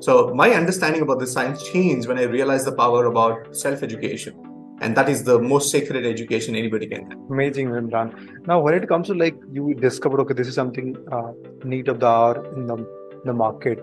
So 0.00 0.32
my 0.34 0.50
understanding 0.50 1.02
about 1.02 1.18
the 1.18 1.26
science 1.26 1.68
changed 1.68 2.08
when 2.08 2.18
I 2.18 2.22
realized 2.22 2.66
the 2.66 2.72
power 2.72 3.06
about 3.06 3.56
self-education 3.56 4.48
and 4.80 4.96
that 4.96 5.08
is 5.08 5.24
the 5.24 5.38
most 5.38 5.70
sacred 5.70 6.06
education 6.06 6.54
anybody 6.54 6.86
can 6.86 7.10
have. 7.10 7.18
Amazing, 7.30 7.68
Imran. 7.68 8.46
Now, 8.46 8.60
when 8.60 8.74
it 8.74 8.88
comes 8.88 9.08
to 9.08 9.14
like 9.14 9.36
you 9.52 9.74
discovered, 9.74 10.20
okay, 10.20 10.34
this 10.34 10.48
is 10.48 10.54
something 10.54 10.96
uh, 11.10 11.32
need 11.64 11.88
of 11.88 12.00
the 12.00 12.06
hour 12.06 12.54
in 12.54 12.66
the, 12.66 12.76
the 13.24 13.32
market. 13.32 13.80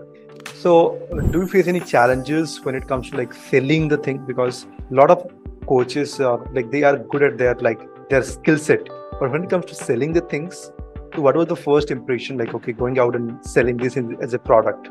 So, 0.54 0.98
do 1.32 1.40
you 1.40 1.48
face 1.48 1.66
any 1.66 1.80
challenges 1.80 2.64
when 2.64 2.74
it 2.74 2.88
comes 2.88 3.10
to 3.10 3.16
like 3.16 3.32
selling 3.34 3.88
the 3.88 3.98
thing? 3.98 4.24
Because 4.26 4.66
a 4.90 4.94
lot 4.94 5.10
of 5.10 5.30
coaches, 5.66 6.18
uh, 6.20 6.38
like 6.52 6.70
they 6.70 6.82
are 6.82 6.96
good 6.96 7.22
at 7.22 7.38
their 7.38 7.54
like 7.56 7.80
their 8.08 8.22
skill 8.22 8.56
set, 8.56 8.88
but 9.20 9.30
when 9.30 9.44
it 9.44 9.50
comes 9.50 9.66
to 9.66 9.74
selling 9.74 10.12
the 10.12 10.22
things, 10.22 10.70
what 11.16 11.36
was 11.36 11.46
the 11.48 11.56
first 11.56 11.90
impression? 11.90 12.38
Like, 12.38 12.54
okay, 12.54 12.72
going 12.72 12.98
out 12.98 13.14
and 13.14 13.44
selling 13.44 13.76
this 13.76 13.96
as 13.96 14.34
a 14.34 14.38
product. 14.38 14.88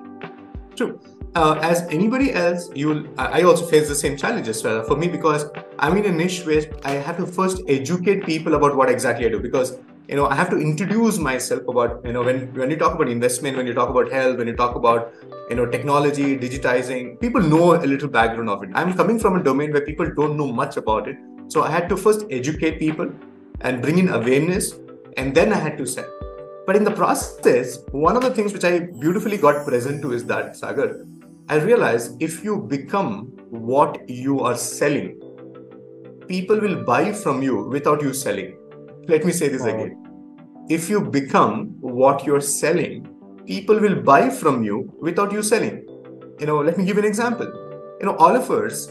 True 0.76 1.00
uh, 1.36 1.60
as 1.62 1.82
anybody 1.90 2.34
else, 2.34 2.70
you'll. 2.74 3.06
I 3.20 3.44
also 3.44 3.66
face 3.66 3.88
the 3.88 3.96
same 3.96 4.16
challenges 4.18 4.66
uh, 4.66 4.84
for 4.84 4.96
me 4.96 5.08
because 5.08 5.46
I'm 5.80 5.98
in 5.98 6.06
a 6.06 6.12
niche 6.12 6.46
where 6.46 6.64
I 6.84 6.92
have 6.92 7.18
to 7.18 7.26
first 7.26 7.62
educate 7.68 8.26
people 8.26 8.56
about 8.56 8.76
what 8.76 8.90
exactly 8.90 9.26
I 9.26 9.30
do 9.30 9.40
because 9.40 9.78
you 10.08 10.16
know 10.16 10.28
I 10.28 10.36
have 10.36 10.50
to 10.52 10.58
introduce 10.58 11.18
myself 11.18 11.68
about 11.68 12.06
you 12.06 12.14
know 12.14 12.24
when 12.24 12.54
when 12.54 12.72
you 12.72 12.78
talk 12.78 12.96
about 12.96 13.10
investment, 13.10 13.58
when 13.58 13.68
you 13.68 13.74
talk 13.74 13.90
about 13.90 14.12
health, 14.12 14.38
when 14.38 14.48
you 14.48 14.56
talk 14.56 14.76
about 14.76 15.14
you 15.50 15.58
know 15.58 15.66
technology, 15.66 16.38
digitizing, 16.38 17.20
people 17.20 17.42
know 17.42 17.76
a 17.76 17.86
little 17.94 18.08
background 18.08 18.50
of 18.50 18.64
it. 18.64 18.70
I'm 18.74 18.94
coming 18.94 19.20
from 19.20 19.36
a 19.36 19.44
domain 19.44 19.74
where 19.74 19.86
people 19.86 20.10
don't 20.16 20.38
know 20.38 20.48
much 20.48 20.78
about 20.78 21.10
it, 21.10 21.18
so 21.50 21.64
I 21.64 21.70
had 21.70 21.90
to 21.90 21.98
first 21.98 22.26
educate 22.30 22.80
people 22.80 23.12
and 23.62 23.82
bring 23.82 23.98
in 23.98 24.10
awareness, 24.10 24.74
and 25.18 25.36
then 25.36 25.52
I 25.52 25.58
had 25.58 25.78
to 25.80 25.86
sell. 25.86 26.25
But 26.66 26.76
in 26.76 26.84
the 26.84 26.92
process, 26.92 27.80
one 27.92 28.16
of 28.16 28.24
the 28.24 28.34
things 28.34 28.52
which 28.52 28.64
I 28.64 28.80
beautifully 28.80 29.38
got 29.38 29.66
present 29.66 30.02
to 30.02 30.14
is 30.14 30.26
that 30.26 30.56
Sagar, 30.56 31.06
I 31.48 31.58
realized 31.58 32.22
if 32.22 32.44
you 32.44 32.58
become 32.58 33.28
what 33.50 34.10
you 34.10 34.40
are 34.40 34.58
selling, 34.58 35.20
people 36.28 36.60
will 36.60 36.84
buy 36.84 37.12
from 37.12 37.44
you 37.44 37.68
without 37.68 38.02
you 38.02 38.14
selling. 38.14 38.58
Let 39.08 39.26
me 39.26 39.32
say 39.32 39.48
this 39.50 39.64
again. 39.64 40.02
If 40.68 40.90
you 40.90 41.02
become 41.02 41.76
what 41.82 42.26
you're 42.26 42.42
selling, 42.42 43.08
people 43.46 43.80
will 43.80 44.02
buy 44.02 44.32
from 44.32 44.64
you 44.64 44.92
without 45.00 45.32
you 45.32 45.44
selling. 45.44 45.86
You 46.40 46.48
know, 46.48 46.62
let 46.62 46.80
me 46.80 46.86
give 46.86 46.98
an 46.98 47.06
example. 47.06 47.46
You 48.00 48.08
know, 48.08 48.16
all 48.16 48.36
of 48.36 48.50
us 48.50 48.88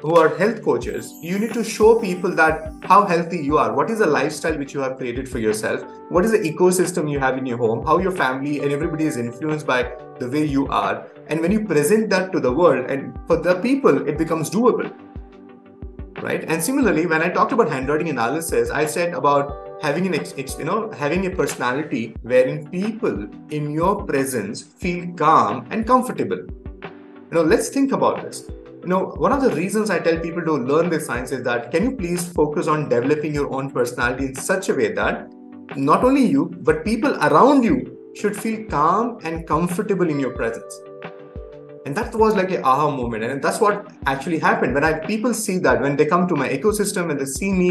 who 0.00 0.14
are 0.16 0.36
health 0.36 0.62
coaches, 0.62 1.12
you 1.22 1.38
need 1.38 1.54
to 1.54 1.64
show 1.64 1.98
people 1.98 2.30
that 2.34 2.72
how 2.82 3.06
healthy 3.06 3.38
you 3.38 3.58
are. 3.58 3.72
What 3.72 3.90
is 3.90 3.98
the 4.00 4.06
lifestyle 4.06 4.56
which 4.58 4.74
you 4.74 4.80
have 4.80 4.98
created 4.98 5.28
for 5.28 5.38
yourself? 5.38 5.82
What 6.10 6.24
is 6.24 6.32
the 6.32 6.38
ecosystem 6.38 7.10
you 7.10 7.18
have 7.18 7.38
in 7.38 7.46
your 7.46 7.58
home? 7.58 7.84
How 7.84 7.98
your 7.98 8.12
family 8.12 8.60
and 8.60 8.72
everybody 8.72 9.06
is 9.06 9.16
influenced 9.16 9.66
by 9.66 9.92
the 10.18 10.28
way 10.28 10.44
you 10.44 10.66
are. 10.68 11.06
And 11.28 11.40
when 11.40 11.50
you 11.50 11.64
present 11.64 12.10
that 12.10 12.30
to 12.32 12.40
the 12.40 12.52
world 12.52 12.90
and 12.90 13.18
for 13.26 13.36
the 13.36 13.56
people, 13.56 14.06
it 14.06 14.18
becomes 14.18 14.50
doable. 14.50 14.94
Right. 16.22 16.44
And 16.44 16.62
similarly, 16.62 17.06
when 17.06 17.22
I 17.22 17.28
talked 17.28 17.52
about 17.52 17.68
handwriting 17.70 18.08
analysis, 18.08 18.70
I 18.70 18.86
said 18.86 19.12
about 19.12 19.80
having 19.82 20.06
an 20.06 20.14
ex, 20.14 20.58
you 20.58 20.64
know 20.64 20.90
having 20.90 21.26
a 21.26 21.30
personality 21.30 22.16
wherein 22.22 22.68
people 22.70 23.28
in 23.50 23.70
your 23.70 24.04
presence 24.04 24.62
feel 24.62 25.12
calm 25.14 25.66
and 25.70 25.86
comfortable. 25.86 26.38
You 26.38 27.32
know, 27.32 27.42
let's 27.42 27.68
think 27.68 27.92
about 27.92 28.22
this 28.22 28.48
you 28.86 28.90
know, 28.90 29.06
one 29.16 29.32
of 29.32 29.42
the 29.42 29.50
reasons 29.50 29.90
I 29.90 29.98
tell 29.98 30.16
people 30.20 30.44
to 30.44 30.52
learn 30.52 30.88
this 30.88 31.06
science 31.06 31.32
is 31.32 31.42
that 31.42 31.72
can 31.72 31.82
you 31.82 31.96
please 31.96 32.28
focus 32.32 32.68
on 32.68 32.88
developing 32.88 33.34
your 33.34 33.52
own 33.52 33.68
personality 33.68 34.26
in 34.26 34.34
such 34.36 34.68
a 34.68 34.74
way 34.74 34.92
that 34.92 35.28
not 35.74 36.04
only 36.04 36.24
you, 36.24 36.54
but 36.60 36.84
people 36.84 37.16
around 37.16 37.64
you 37.64 38.12
should 38.14 38.36
feel 38.36 38.64
calm 38.68 39.18
and 39.24 39.44
comfortable 39.48 40.08
in 40.08 40.20
your 40.20 40.30
presence. 40.42 40.82
and 41.86 41.96
that 41.98 42.14
was 42.20 42.36
like 42.36 42.52
a 42.54 42.60
aha 42.70 42.86
moment 42.94 43.24
and 43.24 43.42
that's 43.46 43.58
what 43.64 43.90
actually 44.12 44.38
happened 44.44 44.78
when 44.78 44.86
i 44.86 44.88
people 45.10 45.34
see 45.40 45.54
that 45.66 45.84
when 45.84 45.98
they 45.98 46.06
come 46.12 46.24
to 46.30 46.38
my 46.40 46.48
ecosystem 46.54 47.12
and 47.12 47.20
they 47.20 47.28
see 47.32 47.50
me 47.58 47.68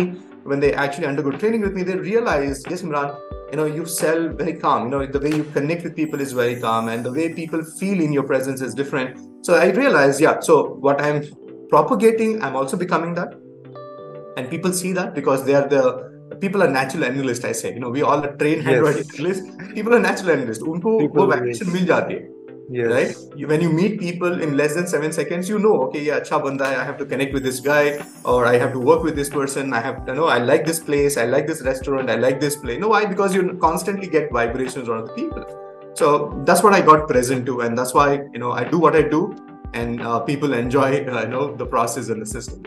when 0.49 0.59
they 0.59 0.73
actually 0.73 1.07
undergo 1.11 1.31
training 1.31 1.61
with 1.61 1.73
me 1.73 1.83
they 1.83 1.95
realize 1.95 2.63
yes 2.71 2.83
imran 2.87 3.07
you 3.51 3.57
know 3.59 3.65
you 3.65 3.85
sell 3.85 4.27
very 4.29 4.53
calm. 4.53 4.85
You 4.85 4.89
know 4.91 5.05
the 5.05 5.19
way 5.19 5.31
you 5.35 5.43
connect 5.55 5.83
with 5.83 5.95
people 5.95 6.21
is 6.21 6.33
very 6.33 6.59
calm 6.59 6.89
and 6.89 7.05
the 7.05 7.11
way 7.11 7.33
people 7.33 7.63
feel 7.63 8.01
in 8.01 8.11
your 8.11 8.23
presence 8.23 8.61
is 8.61 8.73
different. 8.73 9.19
So 9.45 9.55
i 9.55 9.67
realized 9.69 10.19
yeah 10.19 10.39
so 10.39 10.55
what 10.87 11.01
i'm 11.01 11.23
propagating 11.69 12.41
i'm 12.43 12.55
also 12.55 12.77
becoming 12.77 13.13
that. 13.15 13.35
And 14.37 14.49
people 14.49 14.73
see 14.73 14.91
that 14.93 15.15
because 15.15 15.45
they 15.45 15.55
are 15.55 15.67
the 15.67 15.83
people 16.41 16.63
are 16.63 16.69
natural 16.69 17.05
analysts 17.05 17.45
i 17.45 17.51
say 17.51 17.73
you 17.73 17.79
know 17.79 17.89
we 17.89 18.01
all 18.01 18.23
are 18.29 18.35
trained 18.35 18.63
yes. 18.63 18.71
handwriting 18.71 19.11
analysts. 19.19 19.73
People 19.73 19.93
are 19.99 19.99
natural 19.99 20.31
analysts. 20.37 20.63
unko 20.73 20.97
wo 21.19 21.27
vacation 21.35 21.71
mil 21.75 21.85
jati 21.93 22.17
hai 22.21 22.34
Yes. 22.69 22.87
Right? 22.89 23.47
When 23.47 23.61
you 23.61 23.71
meet 23.71 23.99
people 23.99 24.41
in 24.41 24.57
less 24.57 24.73
than 24.73 24.87
seven 24.87 25.11
seconds, 25.11 25.47
you 25.47 25.59
know, 25.59 25.83
okay, 25.83 26.03
yeah, 26.03 26.19
acha 26.19 26.61
I 26.61 26.83
have 26.83 26.97
to 26.97 27.05
connect 27.05 27.33
with 27.33 27.43
this 27.43 27.59
guy, 27.59 28.03
or 28.23 28.45
I 28.45 28.57
have 28.57 28.73
to 28.73 28.79
work 28.79 29.03
with 29.03 29.15
this 29.15 29.29
person. 29.29 29.73
I 29.73 29.81
have, 29.81 30.03
you 30.07 30.15
know, 30.15 30.25
I 30.27 30.39
like 30.39 30.65
this 30.65 30.79
place, 30.79 31.17
I 31.17 31.25
like 31.25 31.47
this 31.47 31.61
restaurant, 31.61 32.09
I 32.09 32.15
like 32.15 32.39
this 32.39 32.55
place. 32.55 32.79
No, 32.79 32.87
why? 32.89 33.05
Because 33.05 33.35
you 33.35 33.57
constantly 33.61 34.07
get 34.07 34.31
vibrations 34.31 34.87
from 34.87 35.05
the 35.05 35.13
people. 35.13 35.45
So 35.93 36.41
that's 36.45 36.63
what 36.63 36.73
I 36.73 36.81
got 36.81 37.07
present 37.07 37.45
to, 37.45 37.61
and 37.61 37.77
that's 37.77 37.93
why 37.93 38.13
you 38.33 38.39
know 38.39 38.51
I 38.51 38.63
do 38.63 38.79
what 38.79 38.95
I 38.95 39.03
do, 39.03 39.35
and 39.73 40.01
uh, 40.01 40.19
people 40.19 40.53
enjoy, 40.53 41.05
uh, 41.05 41.21
you 41.21 41.27
know, 41.27 41.55
the 41.55 41.65
process 41.65 42.09
and 42.09 42.21
the 42.21 42.25
system. 42.25 42.65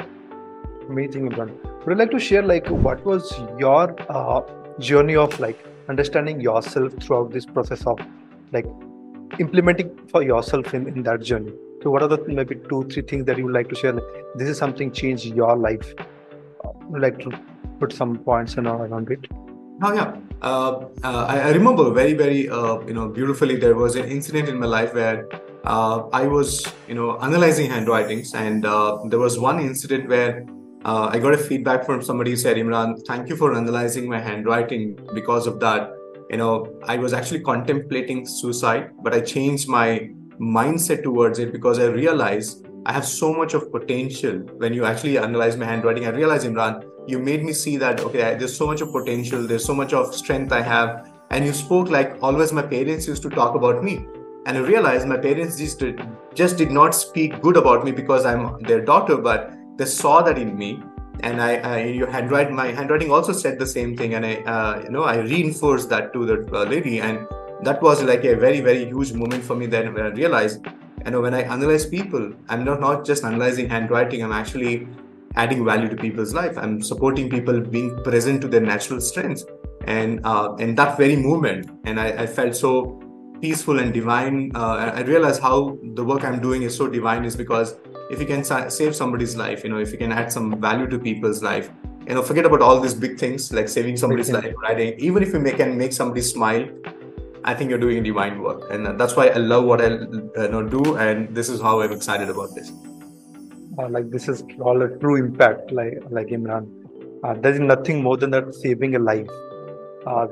Amazing, 0.89 1.31
Imran. 1.31 1.51
Would 1.85 1.93
you 1.93 1.95
like 1.97 2.11
to 2.13 2.19
share 2.19 2.43
like 2.43 2.67
what 2.69 3.05
was 3.05 3.33
your 3.59 3.95
uh, 4.09 4.43
journey 4.79 5.17
of 5.17 5.39
like 5.41 5.63
understanding 5.89 6.41
yourself 6.41 6.93
throughout 7.03 7.31
this 7.33 7.45
process 7.45 7.87
of 7.87 7.99
like 8.53 8.67
implementing 9.39 9.97
for 10.09 10.23
yourself 10.23 10.75
in, 10.75 10.89
in 10.89 11.03
that 11.05 11.23
journey. 11.23 11.53
So 11.83 11.91
what 11.91 12.03
are 12.03 12.09
the 12.09 12.19
maybe 12.27 12.57
two 12.69 12.85
three 12.91 13.03
things 13.03 13.25
that 13.27 13.39
you 13.39 13.45
would 13.45 13.55
like 13.55 13.69
to 13.69 13.75
share? 13.75 13.93
Like, 13.93 14.05
this 14.35 14.49
is 14.49 14.59
something 14.59 14.91
changed 14.91 15.27
your 15.27 15.57
life. 15.57 15.95
Uh, 16.65 16.71
would 16.89 17.03
like 17.03 17.19
to 17.21 17.31
put 17.79 17.93
some 17.93 18.19
points 18.19 18.55
in 18.57 18.67
around 18.67 19.11
it. 19.11 19.27
Oh 19.81 19.93
yeah. 19.93 20.17
Uh, 20.43 20.87
uh, 21.05 21.27
I, 21.29 21.41
I, 21.41 21.51
remember 21.51 21.91
very 21.91 22.15
very 22.15 22.49
uh, 22.49 22.81
you 22.81 22.95
know 22.95 23.09
beautifully 23.09 23.57
there 23.57 23.75
was 23.75 23.95
an 23.97 24.07
incident 24.07 24.49
in 24.49 24.59
my 24.59 24.67
life 24.67 24.95
where 24.95 25.29
uh, 25.65 26.07
i 26.13 26.29
was 26.29 26.65
you 26.87 26.95
know 26.95 27.19
analyzing 27.19 27.69
handwritings 27.69 28.35
and 28.35 28.65
uh, 28.65 28.99
there 29.07 29.19
was 29.19 29.37
one 29.39 29.59
incident 29.59 30.09
where 30.09 30.47
I 30.85 31.19
got 31.19 31.35
a 31.35 31.39
feedback 31.39 31.85
from 31.85 32.01
somebody 32.03 32.31
who 32.31 32.37
said, 32.37 32.57
Imran, 32.57 33.05
thank 33.07 33.29
you 33.29 33.37
for 33.37 33.55
analyzing 33.55 34.09
my 34.09 34.19
handwriting. 34.19 34.99
Because 35.13 35.47
of 35.47 35.61
that, 35.61 35.91
you 36.31 36.37
know 36.37 36.53
i 36.87 36.97
was 36.97 37.13
actually 37.13 37.41
contemplating 37.41 38.27
suicide 38.27 38.91
but 39.03 39.15
i 39.15 39.21
changed 39.21 39.69
my 39.69 40.11
mindset 40.39 41.03
towards 41.03 41.39
it 41.39 41.53
because 41.53 41.79
i 41.79 41.87
realized 41.87 42.67
i 42.87 42.93
have 42.93 43.05
so 43.05 43.33
much 43.33 43.55
of 43.55 43.71
potential. 43.73 44.39
When 44.59 44.73
you 44.73 44.85
actually 44.85 45.19
analyze 45.19 45.57
my 45.57 45.67
handwriting 45.67 46.07
i 46.07 46.11
realized 46.11 46.47
imran 46.47 46.85
you 47.07 47.19
made 47.19 47.43
me 47.43 47.53
see 47.53 47.77
that 47.79 48.01
okay 48.01 48.35
there's 48.39 48.57
so 48.57 48.67
much 48.67 48.81
of 48.81 48.93
potential 48.93 49.47
there's 49.47 49.65
so 49.65 49.75
much 49.75 49.93
of 49.93 50.15
strength 50.15 50.53
i 50.53 50.61
have. 50.61 51.11
And 51.31 51.45
you 51.45 51.53
spoke 51.53 51.91
like 51.91 52.17
always 52.23 52.55
my 52.55 52.63
parents 52.63 53.07
used 53.07 53.23
to 53.23 53.29
talk 53.29 53.55
about 53.55 53.85
me. 53.85 54.07
And 54.47 54.57
i 54.57 54.61
realized 54.61 55.07
my 55.07 55.19
parents 55.19 55.59
just 55.59 55.79
did, 55.79 56.01
just 56.35 56.57
did 56.57 56.71
not 56.71 56.95
speak 56.95 57.43
good 57.43 57.57
about 57.57 57.85
me 57.85 57.93
because 57.93 58.25
i'm 58.25 58.63
their 58.63 58.83
daughter 58.83 59.17
but 59.17 59.53
they 59.77 59.85
saw 59.85 60.23
that 60.23 60.39
in 60.39 60.57
me 60.57 60.83
and 61.21 61.41
I, 61.43 61.57
I 61.57 61.85
your 61.85 62.11
handwriting 62.11 62.55
my 62.55 62.69
handwriting 62.69 63.11
also 63.11 63.33
said 63.33 63.59
the 63.59 63.67
same 63.67 63.97
thing. 63.97 64.15
And 64.15 64.25
I 64.25 64.35
uh, 64.55 64.83
you 64.83 64.91
know 64.91 65.05
I 65.05 65.19
reinforced 65.19 65.89
that 65.91 66.13
to 66.13 66.27
the 66.27 66.57
uh, 66.57 66.65
lady. 66.65 67.01
And 67.01 67.27
that 67.63 67.83
was 67.83 68.03
like 68.03 68.25
a 68.25 68.35
very 68.35 68.61
very 68.61 68.85
huge 68.85 69.13
moment 69.13 69.45
for 69.45 69.57
me 69.57 69.67
then 69.67 69.93
when 69.95 70.05
I 70.05 70.09
realized 70.09 70.67
you 71.05 71.11
know 71.11 71.21
when 71.21 71.35
I 71.35 71.43
analyze 71.43 71.87
people 71.87 72.33
I'm 72.49 72.65
not 72.65 72.81
not 72.81 73.05
just 73.05 73.25
analyzing 73.25 73.69
handwriting. 73.69 74.23
I'm 74.23 74.33
actually 74.33 74.89
adding 75.37 75.65
value 75.65 75.89
to 75.89 75.97
people's 75.97 76.35
life. 76.35 76.57
I'm 76.57 76.83
supporting 76.83 77.29
people 77.31 77.61
being 77.61 78.03
present 78.03 78.41
to 78.43 78.49
their 78.49 78.61
natural 78.61 79.01
strengths. 79.01 79.45
And 79.87 80.21
uh, 80.25 80.55
and 80.57 80.77
that 80.77 80.97
very 80.99 81.17
moment 81.17 81.71
and 81.85 81.99
I, 81.99 82.09
I 82.09 82.27
felt 82.27 82.55
so 82.55 83.01
peaceful 83.41 83.79
and 83.79 83.93
divine 83.95 84.51
uh, 84.55 84.93
I 84.95 85.01
realized 85.03 85.41
how 85.41 85.79
the 85.95 86.05
work 86.05 86.25
I'm 86.25 86.41
doing 86.41 86.63
is 86.63 86.77
so 86.77 86.89
divine 86.89 87.25
is 87.25 87.37
because 87.37 87.77
if 88.11 88.21
you 88.21 88.27
can 88.27 88.43
save 88.71 88.95
somebody's 88.97 89.37
life 89.37 89.65
you 89.65 89.71
know 89.71 89.79
if 89.79 89.93
you 89.93 89.99
can 89.99 90.13
add 90.13 90.33
some 90.33 90.61
value 90.61 90.87
to 90.87 90.99
people's 90.99 91.43
life 91.43 91.71
you 92.09 92.15
know 92.15 92.23
forget 92.23 92.47
about 92.47 92.63
all 92.63 92.81
these 92.81 92.95
big 92.95 93.19
things 93.19 93.53
like 93.53 93.69
saving 93.69 93.97
somebody's 93.97 94.31
life 94.31 94.55
writing. 94.63 94.95
Even 94.99 95.23
if 95.23 95.33
you 95.35 95.39
make, 95.39 95.59
can 95.59 95.77
make 95.77 95.93
somebody 95.93 96.23
smile 96.23 96.67
i 97.45 97.55
think 97.55 97.71
you're 97.71 97.79
doing 97.79 98.03
divine 98.03 98.41
work. 98.43 98.71
And 98.71 98.99
that's 99.01 99.15
why 99.17 99.29
i 99.29 99.37
love 99.37 99.65
what 99.65 99.81
i 99.81 99.89
you 99.89 100.49
know, 100.53 100.63
do 100.63 100.97
and 100.97 101.35
this 101.35 101.49
is 101.49 101.61
how 101.61 101.81
i'm 101.83 101.93
excited 101.93 102.31
about 102.31 102.55
this. 102.55 102.73
Uh, 103.79 103.89
like 103.91 104.11
this 104.11 104.29
is 104.29 104.43
all 104.61 104.83
a 104.83 104.89
true 104.99 105.17
impact 105.17 105.71
like 105.71 105.99
like 106.11 106.29
imran. 106.29 106.67
Uh, 107.23 107.35
there 107.35 107.53
is 107.53 107.61
nothing 107.61 108.03
more 108.03 108.17
than 108.17 108.31
that 108.31 108.55
saving 108.55 108.97
a 108.97 108.99
life. 108.99 109.29
Uh, 110.07 110.27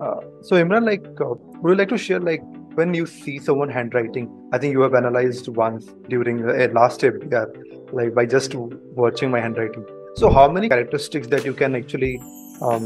uh 0.00 0.20
so 0.40 0.56
imran 0.56 0.84
like 0.86 1.06
uh, 1.20 1.34
would 1.60 1.70
you 1.72 1.76
like 1.76 1.88
to 1.88 1.98
share 1.98 2.20
like 2.20 2.42
when 2.78 2.94
you 2.94 3.06
see 3.06 3.36
someone 3.46 3.70
handwriting 3.76 4.26
i 4.52 4.58
think 4.58 4.72
you 4.72 4.82
have 4.86 4.94
analyzed 5.02 5.48
once 5.60 5.86
during 6.14 6.42
a 6.64 6.66
last 6.78 7.06
webinar 7.06 7.46
like 8.00 8.12
by 8.18 8.24
just 8.34 8.54
watching 9.02 9.30
my 9.36 9.40
handwriting 9.46 9.86
so 10.20 10.30
how 10.38 10.46
many 10.56 10.68
characteristics 10.74 11.28
that 11.34 11.44
you 11.48 11.54
can 11.62 11.74
actually 11.80 12.14
um, 12.68 12.84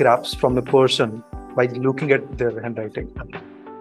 grasp 0.00 0.38
from 0.42 0.58
a 0.58 0.66
person 0.74 1.22
by 1.56 1.66
looking 1.86 2.12
at 2.18 2.26
their 2.42 2.54
handwriting 2.66 3.08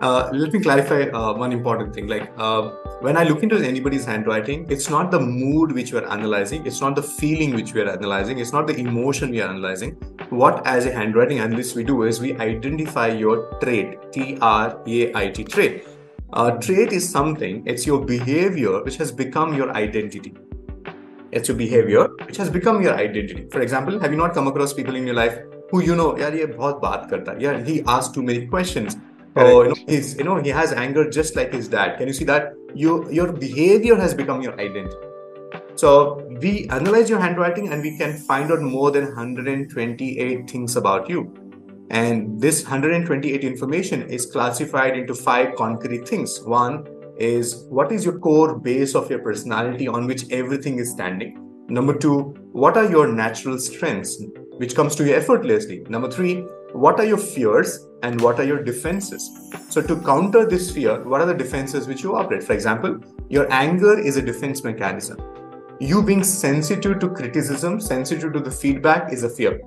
uh, 0.01 0.29
let 0.31 0.53
me 0.53 0.59
clarify 0.61 1.01
uh, 1.09 1.33
one 1.33 1.51
important 1.51 1.93
thing. 1.93 2.07
Like 2.07 2.31
uh, 2.37 2.69
when 3.01 3.17
I 3.17 3.23
look 3.23 3.43
into 3.43 3.57
anybody's 3.57 4.05
handwriting, 4.05 4.65
it's 4.69 4.89
not 4.89 5.11
the 5.11 5.19
mood 5.19 5.73
which 5.73 5.91
we're 5.91 6.07
analyzing, 6.07 6.65
it's 6.65 6.79
not 6.79 6.95
the 6.95 7.03
feeling 7.03 7.53
which 7.53 7.73
we're 7.73 7.89
analyzing, 7.89 8.39
it's 8.39 8.53
not 8.53 8.65
the 8.67 8.77
emotion 8.77 9.31
we 9.31 9.41
are 9.41 9.49
analyzing 9.49 9.97
what 10.29 10.65
as 10.67 10.85
a 10.85 10.91
handwriting 10.91 11.39
analyst 11.39 11.75
we 11.75 11.83
do 11.83 12.03
is 12.03 12.19
we 12.19 12.35
identify 12.37 13.07
your 13.07 13.57
trait, 13.61 14.11
T 14.11 14.37
R 14.41 14.81
A 14.87 15.15
I 15.15 15.29
T, 15.29 15.43
trait. 15.43 15.87
Uh, 16.33 16.51
trait 16.51 16.91
is 16.91 17.09
something, 17.09 17.63
it's 17.65 17.87
your 17.87 18.05
behavior 18.05 18.83
which 18.83 18.97
has 18.97 19.11
become 19.11 19.55
your 19.55 19.71
identity. 19.71 20.33
It's 21.31 21.47
your 21.47 21.57
behavior 21.57 22.07
which 22.25 22.37
has 22.37 22.49
become 22.49 22.81
your 22.81 22.95
identity. 22.95 23.47
For 23.51 23.61
example, 23.61 23.99
have 23.99 24.11
you 24.11 24.17
not 24.17 24.33
come 24.33 24.47
across 24.47 24.73
people 24.73 24.95
in 24.95 25.05
your 25.05 25.15
life 25.15 25.39
who 25.71 25.81
you 25.83 25.95
know, 25.95 26.17
yeah, 26.17 26.29
yeah, 26.29 27.63
he 27.63 27.83
asks 27.87 28.13
too 28.13 28.23
many 28.23 28.47
questions, 28.47 28.97
Correct. 29.35 29.49
you 29.49 29.63
know, 29.63 29.75
he's 29.87 30.17
you 30.17 30.23
know 30.23 30.37
he 30.41 30.49
has 30.49 30.73
anger 30.73 31.09
just 31.09 31.35
like 31.35 31.53
his 31.53 31.67
dad. 31.67 31.97
Can 31.97 32.07
you 32.07 32.13
see 32.13 32.25
that? 32.25 32.53
You 32.73 33.09
your 33.11 33.31
behavior 33.31 33.95
has 33.95 34.13
become 34.13 34.41
your 34.41 34.59
identity. 34.59 34.95
So 35.75 36.25
we 36.41 36.67
analyze 36.69 37.09
your 37.09 37.19
handwriting 37.19 37.71
and 37.71 37.81
we 37.81 37.97
can 37.97 38.17
find 38.17 38.51
out 38.51 38.61
more 38.61 38.91
than 38.91 39.05
128 39.05 40.49
things 40.49 40.75
about 40.75 41.09
you. 41.09 41.33
And 41.89 42.39
this 42.39 42.63
128 42.63 43.43
information 43.43 44.03
is 44.03 44.25
classified 44.25 44.97
into 44.97 45.15
five 45.15 45.55
concrete 45.55 46.07
things. 46.07 46.39
One 46.41 46.87
is 47.17 47.65
what 47.69 47.91
is 47.91 48.05
your 48.05 48.19
core 48.19 48.57
base 48.57 48.95
of 48.95 49.09
your 49.09 49.19
personality 49.19 49.87
on 49.87 50.07
which 50.07 50.31
everything 50.31 50.79
is 50.79 50.91
standing. 50.91 51.45
Number 51.67 51.97
two, 51.97 52.35
what 52.51 52.77
are 52.77 52.89
your 52.89 53.07
natural 53.07 53.57
strengths, 53.59 54.23
which 54.57 54.75
comes 54.75 54.95
to 54.95 55.05
you 55.05 55.15
effortlessly. 55.15 55.85
Number 55.89 56.09
three, 56.09 56.45
what 56.73 56.99
are 56.99 57.05
your 57.05 57.17
fears 57.17 57.87
and 58.03 58.21
what 58.21 58.39
are 58.39 58.43
your 58.43 58.63
defenses 58.63 59.29
so 59.69 59.81
to 59.81 59.99
counter 60.01 60.45
this 60.45 60.69
fear 60.71 61.03
what 61.03 61.19
are 61.19 61.25
the 61.25 61.33
defenses 61.33 61.87
which 61.87 62.03
you 62.03 62.15
operate 62.15 62.43
for 62.43 62.53
example 62.53 62.99
your 63.27 63.51
anger 63.51 63.97
is 63.97 64.17
a 64.17 64.21
defense 64.21 64.63
mechanism 64.63 65.19
you 65.79 66.03
being 66.03 66.23
sensitive 66.23 66.99
to 66.99 67.09
criticism 67.09 67.79
sensitive 67.79 68.33
to 68.33 68.39
the 68.41 68.51
feedback 68.51 69.13
is 69.13 69.23
a 69.23 69.29
fear. 69.29 69.61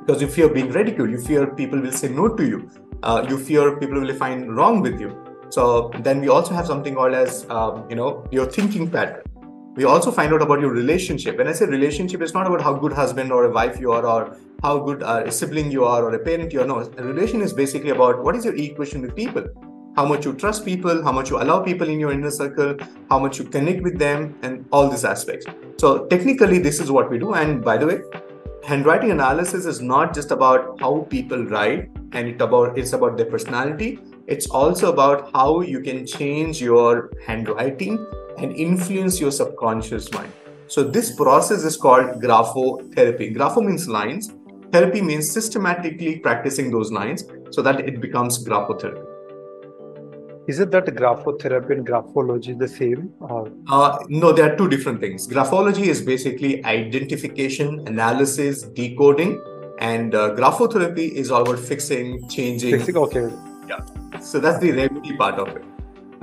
Because 0.00 0.22
you 0.22 0.28
fear 0.28 0.48
being 0.48 0.70
ridiculed 0.70 1.10
you 1.10 1.18
fear 1.18 1.48
people 1.48 1.80
will 1.80 1.90
say 1.92 2.08
no 2.08 2.28
to 2.28 2.46
you. 2.46 2.70
Uh, 3.02 3.26
you 3.28 3.36
fear 3.36 3.76
people 3.78 4.00
will 4.00 4.14
find 4.14 4.56
wrong 4.56 4.80
with 4.80 5.00
you. 5.00 5.24
So 5.48 5.90
then 6.00 6.20
we 6.20 6.28
also 6.28 6.54
have 6.54 6.66
something 6.66 6.94
called 6.94 7.14
as 7.14 7.48
um, 7.50 7.84
you 7.90 7.96
know 7.96 8.26
your 8.30 8.46
thinking 8.46 8.88
pattern. 8.88 9.22
We 9.74 9.84
also 9.84 10.12
find 10.12 10.32
out 10.32 10.40
about 10.40 10.60
your 10.60 10.70
relationship. 10.70 11.36
When 11.36 11.48
i 11.48 11.52
say 11.52 11.66
relationship 11.66 12.22
it's 12.22 12.32
not 12.32 12.46
about 12.46 12.60
how 12.60 12.74
good 12.74 12.92
husband 12.92 13.32
or 13.32 13.44
a 13.46 13.50
wife 13.50 13.80
you 13.80 13.90
are 13.90 14.06
or 14.06 14.36
how 14.62 14.78
good 14.78 15.02
a 15.02 15.32
sibling 15.32 15.70
you 15.70 15.84
are 15.84 16.04
or 16.04 16.14
a 16.14 16.18
parent 16.20 16.52
you 16.52 16.60
are. 16.60 16.66
No, 16.66 16.78
a 16.78 17.02
relation 17.02 17.42
is 17.42 17.52
basically 17.52 17.90
about 17.90 18.22
what 18.22 18.36
is 18.36 18.44
your 18.44 18.54
equation 18.54 19.02
with 19.02 19.16
people. 19.16 19.46
How 19.96 20.04
much 20.04 20.24
you 20.26 20.34
trust 20.34 20.64
people, 20.64 21.02
how 21.02 21.12
much 21.12 21.30
you 21.30 21.38
allow 21.40 21.60
people 21.60 21.88
in 21.88 21.98
your 21.98 22.12
inner 22.12 22.30
circle, 22.30 22.76
how 23.08 23.18
much 23.18 23.38
you 23.38 23.44
connect 23.44 23.82
with 23.82 23.98
them, 23.98 24.38
and 24.42 24.64
all 24.70 24.88
these 24.88 25.04
aspects. 25.04 25.46
So, 25.78 26.06
technically, 26.06 26.58
this 26.58 26.80
is 26.80 26.90
what 26.90 27.10
we 27.10 27.18
do. 27.18 27.34
And 27.34 27.64
by 27.64 27.78
the 27.78 27.86
way, 27.86 28.00
handwriting 28.64 29.10
analysis 29.10 29.64
is 29.64 29.80
not 29.80 30.14
just 30.14 30.30
about 30.30 30.78
how 30.80 31.06
people 31.10 31.44
write 31.46 31.90
and 32.12 32.28
it 32.28 32.40
about 32.40 32.76
it's 32.76 32.92
about 32.92 33.16
their 33.16 33.26
personality 33.26 34.00
it's 34.26 34.48
also 34.48 34.92
about 34.92 35.30
how 35.32 35.60
you 35.60 35.80
can 35.80 36.04
change 36.04 36.60
your 36.60 37.10
handwriting 37.24 37.94
and 38.38 38.56
influence 38.56 39.20
your 39.20 39.30
subconscious 39.30 40.10
mind 40.12 40.32
so 40.66 40.82
this 40.82 41.14
process 41.14 41.62
is 41.62 41.76
called 41.76 42.20
graphotherapy 42.20 43.32
grapho 43.36 43.64
means 43.64 43.88
lines 43.88 44.32
Therapy 44.72 45.00
means 45.00 45.30
systematically 45.30 46.18
practicing 46.18 46.70
those 46.70 46.90
lines 46.90 47.24
so 47.50 47.62
that 47.62 47.80
it 47.80 48.00
becomes 48.00 48.44
graphotherapy. 48.44 49.15
Is 50.48 50.60
it 50.60 50.70
that 50.70 50.86
graphotherapy 50.86 51.70
and 51.70 51.86
graphology 51.86 52.56
the 52.56 52.68
same? 52.68 53.12
Or? 53.20 53.50
Uh, 53.68 53.98
no, 54.08 54.32
they 54.32 54.42
are 54.42 54.56
two 54.56 54.68
different 54.68 55.00
things. 55.00 55.26
Graphology 55.26 55.86
is 55.86 56.00
basically 56.00 56.64
identification, 56.64 57.86
analysis, 57.88 58.62
decoding, 58.62 59.42
and 59.78 60.14
uh, 60.14 60.34
graphotherapy 60.34 61.10
is 61.10 61.30
all 61.30 61.42
about 61.42 61.58
fixing, 61.58 62.28
changing. 62.28 62.70
Fixing, 62.78 62.96
okay. 62.96 63.28
Yeah. 63.68 63.84
So 64.20 64.38
that's 64.38 64.58
the 64.58 64.72
remedy 64.72 65.16
part 65.16 65.34
of 65.38 65.48
it. 65.48 65.64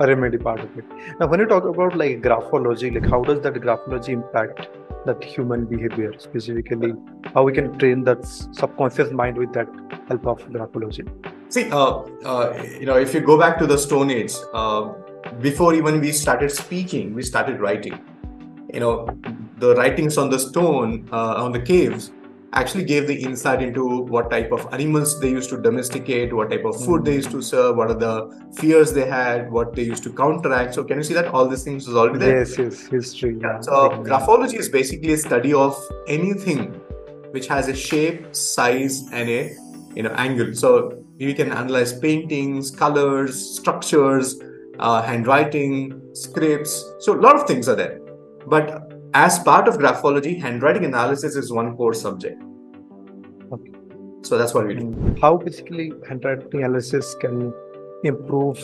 A 0.00 0.06
remedy 0.06 0.38
part 0.38 0.60
of 0.60 0.76
it. 0.76 0.84
Now, 1.20 1.26
when 1.26 1.40
you 1.40 1.46
talk 1.46 1.64
about 1.64 1.96
like 1.96 2.22
graphology, 2.22 2.92
like 2.94 3.08
how 3.08 3.22
does 3.22 3.40
that 3.42 3.54
graphology 3.54 4.08
impact 4.08 4.68
that 5.06 5.22
human 5.22 5.66
behavior 5.66 6.12
specifically? 6.18 6.92
How 7.34 7.44
we 7.44 7.52
can 7.52 7.78
train 7.78 8.04
that 8.04 8.24
subconscious 8.26 9.10
mind 9.12 9.36
with 9.36 9.52
that 9.52 9.68
help 10.08 10.26
of 10.26 10.48
graphology? 10.48 11.08
See, 11.48 11.70
uh, 11.70 12.02
uh, 12.24 12.62
you 12.78 12.86
know, 12.86 12.96
if 12.96 13.14
you 13.14 13.20
go 13.20 13.38
back 13.38 13.58
to 13.58 13.66
the 13.66 13.78
Stone 13.78 14.10
Age, 14.10 14.34
uh, 14.52 14.92
before 15.40 15.74
even 15.74 16.00
we 16.00 16.12
started 16.12 16.50
speaking, 16.50 17.14
we 17.14 17.22
started 17.22 17.60
writing. 17.60 17.98
You 18.72 18.80
know, 18.80 19.08
the 19.58 19.74
writings 19.76 20.18
on 20.18 20.30
the 20.30 20.38
stone, 20.38 21.08
uh, 21.12 21.44
on 21.44 21.52
the 21.52 21.60
caves, 21.60 22.10
actually 22.54 22.84
gave 22.84 23.06
the 23.06 23.14
insight 23.14 23.62
into 23.62 23.84
what 24.14 24.30
type 24.30 24.52
of 24.52 24.72
animals 24.72 25.20
they 25.20 25.30
used 25.30 25.50
to 25.50 25.60
domesticate, 25.60 26.32
what 26.32 26.50
type 26.50 26.64
of 26.64 26.82
food 26.84 27.04
they 27.04 27.14
used 27.14 27.30
to 27.32 27.42
serve, 27.42 27.76
what 27.76 27.90
are 27.90 27.94
the 27.94 28.52
fears 28.54 28.92
they 28.92 29.06
had, 29.06 29.50
what 29.50 29.74
they 29.74 29.82
used 29.82 30.02
to 30.04 30.12
counteract. 30.12 30.74
So, 30.74 30.84
can 30.84 30.98
you 30.98 31.02
see 31.04 31.14
that 31.14 31.28
all 31.28 31.48
these 31.48 31.64
things 31.64 31.88
is 31.88 31.96
already 31.96 32.18
there? 32.18 32.38
Yes, 32.38 32.58
yes, 32.58 32.86
history. 32.86 33.38
Yeah. 33.40 33.60
So, 33.60 33.90
graphology 33.90 34.54
is 34.54 34.68
basically 34.68 35.12
a 35.14 35.18
study 35.18 35.52
of 35.52 35.76
anything 36.06 36.80
which 37.32 37.48
has 37.48 37.68
a 37.68 37.74
shape, 37.74 38.34
size, 38.34 39.08
and 39.12 39.28
a 39.28 39.56
you 39.96 40.02
know 40.02 40.10
angle. 40.10 40.54
So 40.54 41.04
we 41.18 41.34
can 41.34 41.52
analyze 41.52 41.92
paintings, 41.98 42.70
colors, 42.70 43.34
structures, 43.56 44.40
uh, 44.78 45.02
handwriting, 45.02 46.00
scripts. 46.14 46.84
So 47.00 47.14
a 47.14 47.20
lot 47.20 47.36
of 47.36 47.46
things 47.46 47.68
are 47.68 47.76
there. 47.76 48.00
But 48.46 48.93
as 49.14 49.38
part 49.38 49.68
of 49.68 49.78
graphology, 49.78 50.40
handwriting 50.40 50.84
analysis 50.84 51.36
is 51.36 51.52
one 51.52 51.76
core 51.76 51.94
subject. 51.94 52.42
Okay. 53.52 53.70
So 54.22 54.36
that's 54.36 54.52
what 54.52 54.66
we 54.66 54.74
do. 54.74 55.16
How 55.20 55.36
basically 55.36 55.92
handwriting 56.08 56.64
analysis 56.64 57.14
can 57.20 57.54
improve 58.02 58.58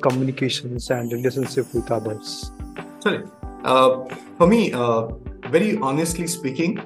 communications 0.00 0.90
and 0.90 1.12
relationship 1.12 1.66
with 1.74 1.90
others? 1.90 2.50
Sorry. 3.00 3.24
Uh, 3.64 4.04
for 4.38 4.46
me, 4.46 4.72
uh, 4.72 5.08
very 5.50 5.76
honestly 5.78 6.26
speaking, 6.26 6.78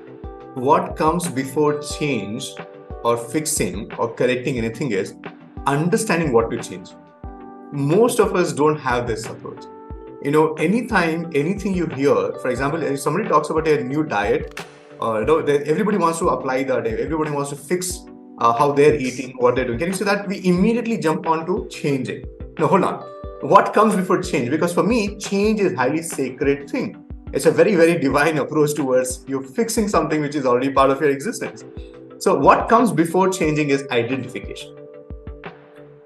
what 0.55 0.97
comes 0.97 1.29
before 1.29 1.81
change 1.81 2.53
or 3.05 3.17
fixing 3.17 3.93
or 3.95 4.13
correcting 4.13 4.59
anything 4.59 4.91
is 4.91 5.15
understanding 5.67 6.33
what 6.33 6.51
to 6.51 6.61
change. 6.61 6.91
Most 7.71 8.19
of 8.19 8.35
us 8.35 8.53
don't 8.53 8.77
have 8.77 9.07
this 9.07 9.27
approach. 9.27 9.65
You 10.25 10.31
know, 10.31 10.55
anytime 10.55 11.31
anything 11.35 11.75
you 11.75 11.87
hear, 11.87 12.33
for 12.41 12.49
example, 12.49 12.83
if 12.83 12.99
somebody 12.99 13.29
talks 13.29 13.51
about 13.51 13.69
a 13.69 13.85
new 13.85 14.03
diet, 14.03 14.65
uh, 15.03 15.19
you 15.19 15.27
know, 15.27 15.41
everybody 15.41 15.99
wants 15.99 16.19
to 16.21 16.29
apply 16.31 16.63
that. 16.63 16.87
Everybody 16.87 17.31
wants 17.31 17.51
to 17.51 17.57
fix 17.57 17.99
uh, 18.39 18.55
how 18.55 18.73
they're 18.73 18.95
eating, 18.95 19.35
what 19.37 19.55
they're 19.55 19.67
doing. 19.67 19.79
Can 19.79 19.89
you 19.89 19.93
see 19.93 20.05
that? 20.05 20.27
We 20.27 20.43
immediately 20.47 20.97
jump 20.97 21.27
on 21.27 21.45
to 21.45 21.69
changing. 21.69 22.25
No, 22.59 22.69
hold 22.69 22.85
on. 22.85 23.03
What 23.43 23.75
comes 23.75 23.95
before 23.97 24.23
change? 24.23 24.49
Because 24.49 24.73
for 24.73 24.83
me, 24.83 25.19
change 25.19 25.61
is 25.61 25.75
highly 25.75 26.01
sacred 26.01 26.71
thing. 26.71 27.05
It's 27.35 27.45
a 27.45 27.51
very, 27.51 27.75
very 27.75 27.99
divine 27.99 28.39
approach 28.45 28.73
towards 28.73 29.27
you 29.29 29.43
fixing 29.43 29.89
something 29.89 30.23
which 30.23 30.37
is 30.37 30.47
already 30.47 30.71
part 30.71 30.89
of 30.89 31.03
your 31.03 31.11
existence. 31.11 31.67
So, 32.17 32.35
what 32.35 32.71
comes 32.71 32.93
before 32.93 33.29
changing 33.29 33.69
is 33.69 33.87
identification. 33.91 34.75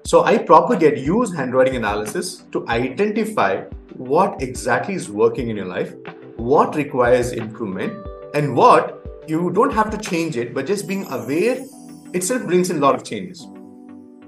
So, 0.03 0.25
I 0.25 0.39
propagate, 0.39 0.97
use 0.97 1.33
handwriting 1.33 1.77
analysis 1.77 2.43
to 2.51 2.67
identify 2.67 3.63
what 3.99 4.41
exactly 4.41 4.95
is 4.95 5.09
working 5.09 5.49
in 5.49 5.57
your 5.57 5.65
life, 5.65 5.93
what 6.37 6.75
requires 6.75 7.33
improvement, 7.33 7.93
and 8.33 8.55
what 8.55 8.95
you 9.27 9.51
don't 9.51 9.73
have 9.73 9.89
to 9.91 9.97
change 9.97 10.37
it, 10.37 10.53
but 10.53 10.65
just 10.65 10.87
being 10.87 11.05
aware 11.11 11.65
itself 12.13 12.43
brings 12.43 12.69
in 12.69 12.77
a 12.77 12.79
lot 12.79 12.95
of 12.95 13.03
changes. 13.03 13.45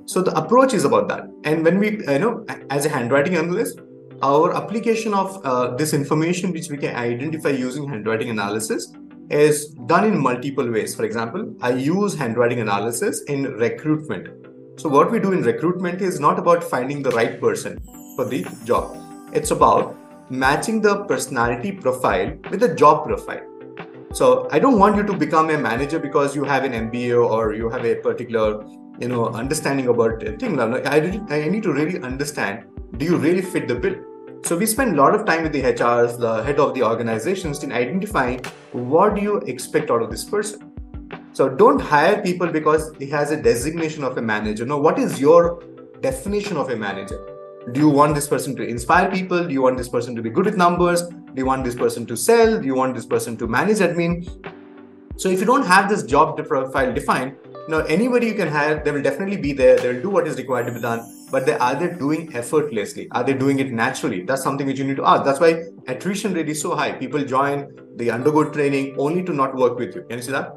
So, 0.05 0.21
the 0.21 0.35
approach 0.37 0.73
is 0.73 0.83
about 0.83 1.07
that. 1.07 1.23
And 1.45 1.63
when 1.63 1.79
we, 1.79 1.91
you 1.91 2.19
know, 2.19 2.45
as 2.69 2.85
a 2.85 2.89
handwriting 2.89 3.35
analyst, 3.35 3.79
our 4.21 4.53
application 4.53 5.13
of 5.13 5.39
uh, 5.45 5.75
this 5.77 5.93
information 5.93 6.51
which 6.51 6.69
we 6.69 6.77
can 6.77 6.93
identify 6.95 7.49
using 7.49 7.87
handwriting 7.87 8.29
analysis 8.29 8.93
is 9.29 9.69
done 9.85 10.03
in 10.05 10.19
multiple 10.19 10.69
ways. 10.69 10.93
For 10.93 11.05
example, 11.05 11.55
I 11.61 11.71
use 11.71 12.13
handwriting 12.13 12.59
analysis 12.59 13.23
in 13.23 13.43
recruitment. 13.53 14.27
So, 14.77 14.89
what 14.89 15.11
we 15.11 15.19
do 15.19 15.31
in 15.31 15.43
recruitment 15.43 16.01
is 16.01 16.19
not 16.19 16.37
about 16.37 16.61
finding 16.61 17.01
the 17.01 17.11
right 17.11 17.39
person 17.39 17.79
for 18.17 18.25
the 18.25 18.45
job, 18.65 19.00
it's 19.33 19.51
about 19.51 19.95
matching 20.29 20.81
the 20.81 21.03
personality 21.05 21.71
profile 21.71 22.33
with 22.49 22.59
the 22.59 22.73
job 22.75 23.05
profile. 23.05 23.45
So, 24.13 24.49
I 24.51 24.59
don't 24.59 24.77
want 24.77 24.97
you 24.97 25.03
to 25.03 25.13
become 25.13 25.49
a 25.49 25.57
manager 25.57 25.97
because 25.97 26.35
you 26.35 26.43
have 26.43 26.65
an 26.65 26.73
MBA 26.73 27.29
or 27.29 27.53
you 27.53 27.69
have 27.69 27.85
a 27.85 27.95
particular 27.95 28.63
you 28.99 29.07
know 29.07 29.27
understanding 29.29 29.87
about 29.87 30.23
a 30.23 30.37
thing. 30.37 30.59
I, 30.59 30.97
I 31.29 31.49
need 31.49 31.63
to 31.63 31.73
really 31.73 32.01
understand 32.01 32.65
do 32.97 33.05
you 33.05 33.17
really 33.17 33.41
fit 33.41 33.67
the 33.67 33.75
bill? 33.75 33.95
So 34.43 34.57
we 34.57 34.65
spend 34.65 34.93
a 34.93 35.01
lot 35.01 35.15
of 35.15 35.25
time 35.25 35.43
with 35.43 35.53
the 35.53 35.61
HRs, 35.61 36.19
the 36.19 36.43
head 36.43 36.59
of 36.59 36.73
the 36.73 36.83
organizations 36.83 37.63
in 37.63 37.71
identifying 37.71 38.41
what 38.71 39.15
do 39.15 39.21
you 39.21 39.37
expect 39.53 39.89
out 39.91 40.01
of 40.01 40.11
this 40.11 40.25
person. 40.25 40.71
So 41.33 41.47
don't 41.47 41.79
hire 41.79 42.21
people 42.21 42.47
because 42.47 42.93
he 42.97 43.07
has 43.07 43.31
a 43.31 43.41
designation 43.41 44.03
of 44.03 44.17
a 44.17 44.21
manager. 44.21 44.65
No, 44.65 44.77
what 44.77 44.99
is 44.99 45.21
your 45.21 45.63
definition 46.01 46.57
of 46.57 46.69
a 46.69 46.75
manager? 46.75 47.30
Do 47.73 47.79
you 47.79 47.89
want 47.89 48.15
this 48.15 48.27
person 48.27 48.55
to 48.55 48.63
inspire 48.63 49.11
people? 49.11 49.45
Do 49.47 49.53
you 49.53 49.61
want 49.61 49.77
this 49.77 49.89
person 49.89 50.15
to 50.15 50.21
be 50.21 50.29
good 50.29 50.45
with 50.45 50.57
numbers? 50.57 51.03
Do 51.03 51.33
you 51.35 51.45
want 51.45 51.63
this 51.63 51.75
person 51.75 52.05
to 52.07 52.17
sell? 52.17 52.59
Do 52.59 52.65
you 52.65 52.75
want 52.75 52.95
this 52.95 53.05
person 53.05 53.37
to 53.37 53.47
manage 53.47 53.77
admin? 53.77 54.27
So 55.17 55.29
if 55.29 55.39
you 55.39 55.45
don't 55.45 55.65
have 55.65 55.89
this 55.89 56.03
job 56.03 56.37
profile 56.47 56.93
defined, 56.93 57.35
you 57.45 57.69
know 57.69 57.79
anybody 57.81 58.27
you 58.27 58.33
can 58.33 58.47
hire, 58.47 58.83
they 58.83 58.91
will 58.91 59.03
definitely 59.03 59.37
be 59.37 59.53
there. 59.53 59.77
They 59.77 59.93
will 59.93 60.01
do 60.01 60.09
what 60.09 60.27
is 60.27 60.37
required 60.37 60.65
to 60.67 60.73
be 60.73 60.81
done 60.81 61.01
but 61.31 61.45
they, 61.45 61.53
are 61.53 61.75
they 61.75 61.87
doing 61.97 62.35
effortlessly? 62.35 63.07
Are 63.11 63.23
they 63.23 63.33
doing 63.33 63.59
it 63.59 63.71
naturally? 63.71 64.21
That's 64.23 64.43
something 64.43 64.67
which 64.67 64.77
you 64.77 64.83
need 64.83 64.97
to 64.97 65.05
ask. 65.05 65.23
That's 65.23 65.39
why 65.39 65.63
attrition 65.87 66.33
rate 66.33 66.49
is 66.49 66.61
so 66.61 66.75
high. 66.75 66.91
People 66.91 67.23
join, 67.23 67.71
they 67.95 68.09
undergo 68.09 68.51
training 68.51 68.95
only 68.97 69.23
to 69.23 69.31
not 69.31 69.55
work 69.55 69.79
with 69.79 69.95
you. 69.95 70.03
Can 70.03 70.17
you 70.17 70.23
see 70.23 70.33
that? 70.33 70.53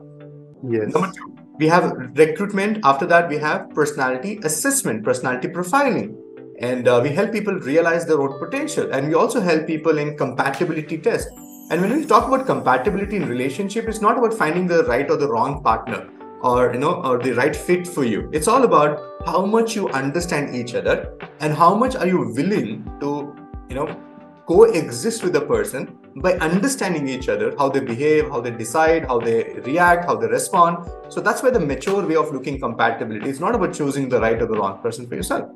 Yes. 0.69 0.93
Number 0.93 1.13
two, 1.13 1.37
we 1.59 1.69
have 1.69 1.93
recruitment. 2.17 2.81
After 2.83 3.07
that, 3.07 3.29
we 3.29 3.39
have 3.39 3.71
personality 3.71 4.41
assessment, 4.43 5.05
personality 5.05 5.49
profiling. 5.49 6.17
And 6.59 6.89
uh, 6.89 7.01
we 7.03 7.11
help 7.11 7.33
people 7.33 7.55
realize 7.55 8.07
their 8.07 8.21
own 8.21 8.39
potential. 8.39 8.93
And 8.93 9.09
we 9.09 9.15
also 9.15 9.41
help 9.41 9.67
people 9.67 9.99
in 9.99 10.17
compatibility 10.17 10.99
test. 10.99 11.29
And 11.71 11.81
when 11.81 11.97
we 11.97 12.05
talk 12.05 12.29
about 12.29 12.47
compatibility 12.47 13.17
in 13.17 13.29
relationship, 13.29 13.89
it's 13.89 14.01
not 14.01 14.19
about 14.19 14.35
finding 14.35 14.67
the 14.67 14.85
right 14.85 15.11
or 15.11 15.17
the 15.17 15.29
wrong 15.29 15.63
partner 15.63 16.09
or 16.45 16.73
you 16.75 16.79
know 16.79 16.95
or 17.09 17.19
the 17.19 17.33
right 17.33 17.57
fit 17.57 17.87
for 17.89 18.05
you 18.05 18.29
it's 18.33 18.49
all 18.55 18.65
about 18.65 19.01
how 19.27 19.45
much 19.53 19.75
you 19.75 19.89
understand 20.01 20.55
each 20.55 20.75
other 20.75 20.97
and 21.41 21.55
how 21.55 21.75
much 21.75 21.97
are 21.97 22.07
you 22.07 22.19
willing 22.39 22.85
to 23.01 23.13
you 23.69 23.75
know 23.75 23.87
coexist 24.47 25.25
with 25.25 25.37
a 25.37 25.41
person 25.41 25.87
by 26.17 26.33
understanding 26.49 27.09
each 27.09 27.31
other 27.35 27.55
how 27.59 27.69
they 27.69 27.81
behave 27.81 28.29
how 28.29 28.41
they 28.47 28.51
decide 28.51 29.07
how 29.07 29.19
they 29.19 29.39
react 29.69 30.05
how 30.05 30.15
they 30.15 30.27
respond 30.27 30.91
so 31.09 31.21
that's 31.21 31.43
why 31.43 31.51
the 31.51 31.65
mature 31.73 32.07
way 32.07 32.17
of 32.25 32.31
looking 32.31 32.61
compatibility 32.61 33.31
is 33.31 33.41
not 33.41 33.55
about 33.55 33.73
choosing 33.73 34.09
the 34.09 34.21
right 34.21 34.43
or 34.43 34.47
the 34.47 34.59
wrong 34.59 34.79
person 34.83 35.07
for 35.07 35.15
yourself 35.15 35.51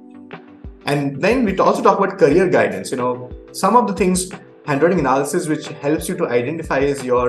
and 0.92 1.20
then 1.20 1.44
we 1.44 1.56
also 1.58 1.82
talk 1.82 1.98
about 1.98 2.18
career 2.18 2.48
guidance 2.48 2.90
you 2.90 2.98
know 3.02 3.30
some 3.52 3.76
of 3.80 3.86
the 3.88 3.96
things 4.02 4.30
handwriting 4.66 5.00
analysis 5.06 5.48
which 5.52 5.68
helps 5.86 6.08
you 6.08 6.16
to 6.22 6.28
identify 6.38 6.78
is 6.92 7.04
your 7.04 7.26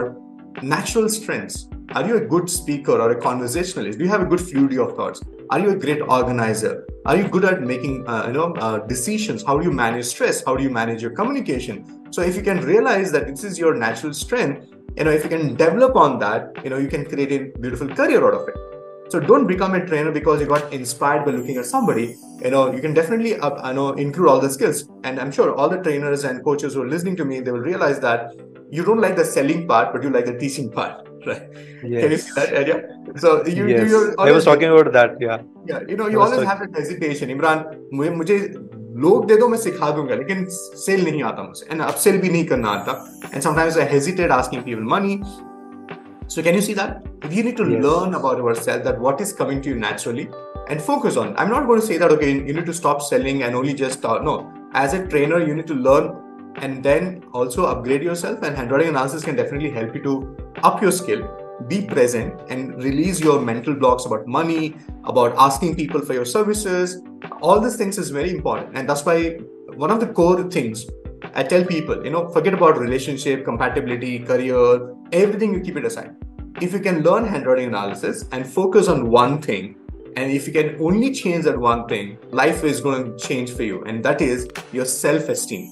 natural 0.76 1.08
strengths 1.08 1.70
are 1.96 2.08
you 2.08 2.18
a 2.18 2.22
good 2.22 2.48
speaker 2.48 2.92
or 2.92 3.10
a 3.12 3.20
conversationalist? 3.20 3.98
Do 3.98 4.06
you 4.06 4.12
have 4.12 4.22
a 4.22 4.26
good 4.26 4.40
fluidity 4.40 4.78
of 4.78 4.96
thoughts? 4.96 5.24
Are 5.50 5.60
you 5.60 5.72
a 5.72 5.76
great 5.76 6.02
organizer? 6.02 6.86
Are 7.08 7.16
you 7.16 7.28
good 7.28 7.46
at 7.46 7.64
making 7.64 8.08
uh, 8.08 8.28
you 8.28 8.34
know 8.34 8.54
uh, 8.54 8.86
decisions? 8.86 9.44
How 9.44 9.58
do 9.58 9.66
you 9.66 9.72
manage 9.72 10.06
stress? 10.06 10.44
How 10.46 10.56
do 10.56 10.62
you 10.62 10.70
manage 10.70 11.02
your 11.02 11.12
communication? 11.12 12.06
So 12.12 12.22
if 12.22 12.36
you 12.36 12.44
can 12.44 12.62
realize 12.62 13.12
that 13.14 13.26
this 13.26 13.44
is 13.44 13.58
your 13.58 13.74
natural 13.74 14.14
strength, 14.14 14.68
you 14.96 15.04
know 15.04 15.10
if 15.10 15.24
you 15.24 15.32
can 15.32 15.56
develop 15.56 15.96
on 15.96 16.20
that, 16.20 16.64
you 16.64 16.70
know 16.70 16.78
you 16.78 16.90
can 16.90 17.06
create 17.06 17.32
a 17.32 17.60
beautiful 17.60 17.88
career 17.88 18.24
out 18.24 18.36
of 18.36 18.48
it. 18.50 18.69
So 19.11 19.21
don't 19.21 19.47
become 19.47 19.75
a 19.75 19.87
trainer 19.87 20.11
because 20.11 20.41
you 20.41 20.47
got 20.47 20.73
inspired 20.73 21.25
by 21.25 21.33
looking 21.33 21.57
at 21.57 21.67
somebody. 21.67 22.17
You 22.43 22.51
know 22.51 22.73
you 22.73 22.81
can 22.81 22.95
definitely 22.95 23.37
uh, 23.39 23.69
you 23.69 23.75
know 23.75 23.93
include 23.93 24.29
all 24.29 24.41
the 24.41 24.51
skills, 24.51 24.89
and 25.05 25.21
I'm 25.21 25.31
sure 25.31 25.55
all 25.55 25.69
the 25.69 25.81
trainers 25.83 26.25
and 26.25 26.45
coaches 26.45 26.75
who 26.75 26.83
are 26.83 26.89
listening 26.89 27.17
to 27.17 27.25
me, 27.25 27.41
they 27.41 27.53
will 27.53 27.67
realize 27.73 28.01
that 28.01 28.35
you 28.71 28.85
don't 28.85 29.01
like 29.01 29.17
the 29.17 29.25
selling 29.25 29.67
part, 29.69 29.93
but 29.93 30.03
you 30.03 30.11
like 30.11 30.27
the 30.27 30.39
teaching 30.39 30.71
part 30.71 31.09
right? 31.27 31.43
Yes. 31.83 32.03
Can 32.03 32.11
you 32.11 32.19
see 32.19 32.33
that 32.37 32.53
area? 32.53 32.77
So 33.17 33.47
you, 33.47 33.67
yes. 33.67 33.91
you 33.91 34.15
I 34.19 34.31
was 34.31 34.45
talking 34.45 34.69
about 34.69 34.93
that. 34.93 35.17
Yeah. 35.21 35.43
Yeah. 35.67 35.81
You 35.89 35.97
know, 35.97 36.09
you 36.09 36.21
always 36.21 36.43
talking... 36.43 36.49
have 36.49 36.61
that 36.61 36.79
hesitation. 36.79 37.31
Imran, 37.31 37.67
मुझे 37.93 38.11
मुझे 38.11 38.39
लोग 39.05 39.27
दे 39.27 39.37
दो 39.37 39.49
मैं 39.49 39.59
सिखा 39.59 39.91
दूंगा 39.91 40.15
लेकिन 40.15 40.45
cell 40.51 41.05
नहीं 41.05 41.23
आता 41.31 41.43
मुझे 41.43 41.67
एंड 41.71 41.81
अब 41.83 41.95
सेल 42.03 42.19
भी 42.21 42.29
नहीं 42.29 42.45
करना 42.47 42.69
आता 42.69 42.93
and 43.33 43.43
sometimes 43.43 43.79
I 43.79 43.87
hesitate 43.93 44.31
asking 44.31 44.63
people 44.65 44.83
money 44.93 45.17
so 46.30 46.44
can 46.44 46.54
you 46.54 46.62
see 46.62 46.76
that? 46.76 47.04
You 47.32 47.44
need 47.44 47.58
to 47.58 47.68
yes. 47.68 47.84
learn 47.84 48.14
about 48.14 48.38
yourself 48.38 48.84
that 48.84 49.00
what 49.00 49.20
is 49.20 49.34
coming 49.34 49.64
to 49.64 49.70
you 49.70 49.76
naturally 49.76 50.30
and 50.68 50.80
focus 50.80 51.18
on. 51.18 51.36
I'm 51.38 51.50
not 51.50 51.66
going 51.66 51.82
to 51.82 51.86
say 51.86 51.98
that 51.98 52.12
okay, 52.12 52.34
you 52.34 52.54
need 52.54 52.68
to 52.68 52.74
stop 52.74 53.02
selling 53.02 53.42
and 53.42 53.56
only 53.56 53.74
just 53.74 53.98
start. 53.98 54.24
No, 54.24 54.54
as 54.74 54.94
a 54.94 55.08
trainer, 55.08 55.44
you 55.44 55.56
need 55.56 55.66
to 55.66 55.74
learn 55.74 56.54
and 56.58 56.84
then 56.84 57.24
also 57.34 57.66
upgrade 57.66 58.04
yourself. 58.04 58.44
And 58.44 58.56
handwriting 58.56 58.90
analysis 58.90 59.24
can 59.24 59.36
definitely 59.36 59.72
help 59.72 59.96
you 59.96 60.04
to 60.04 60.38
up 60.62 60.84
your 60.84 60.92
skill, 60.92 61.28
be 61.68 61.88
present, 61.88 62.40
and 62.50 62.76
release 62.84 63.20
your 63.20 63.42
mental 63.42 63.74
blocks 63.74 64.06
about 64.06 64.28
money, 64.28 64.76
about 65.06 65.34
asking 65.36 65.78
people 65.78 66.00
for 66.00 66.14
your 66.14 66.26
services. 66.26 67.02
All 67.42 67.60
these 67.60 67.76
things 67.76 67.98
is 67.98 68.12
very 68.12 68.30
important, 68.30 68.78
and 68.78 68.88
that's 68.88 69.04
why 69.04 69.40
one 69.78 69.90
of 69.90 70.00
the 70.00 70.08
core 70.08 70.44
things 70.44 70.86
I 71.34 71.44
tell 71.44 71.64
people, 71.64 72.04
you 72.04 72.10
know, 72.10 72.30
forget 72.30 72.54
about 72.54 72.78
relationship, 72.78 73.46
compatibility, 73.46 74.20
career, 74.20 74.96
everything 75.12 75.54
you 75.54 75.62
keep 75.62 75.78
it 75.78 75.86
aside. 75.86 76.16
If 76.62 76.74
you 76.74 76.80
can 76.80 77.04
learn 77.04 77.26
handwriting 77.26 77.68
analysis 77.68 78.26
and 78.32 78.46
focus 78.48 78.88
on 78.88 79.10
one 79.10 79.42
thing, 79.42 79.76
and 80.16 80.32
if 80.32 80.48
you 80.48 80.54
can 80.54 80.76
only 80.82 81.14
change 81.14 81.46
that 81.46 81.58
one 81.58 81.88
thing, 81.88 82.18
life 82.32 82.64
is 82.64 82.82
going 82.82 83.06
to 83.06 83.18
change 83.18 83.52
for 83.52 83.64
you. 83.64 83.84
And 83.84 84.04
that 84.04 84.22
is 84.22 84.50
your 84.72 84.86
self 84.86 85.30
esteem. 85.30 85.72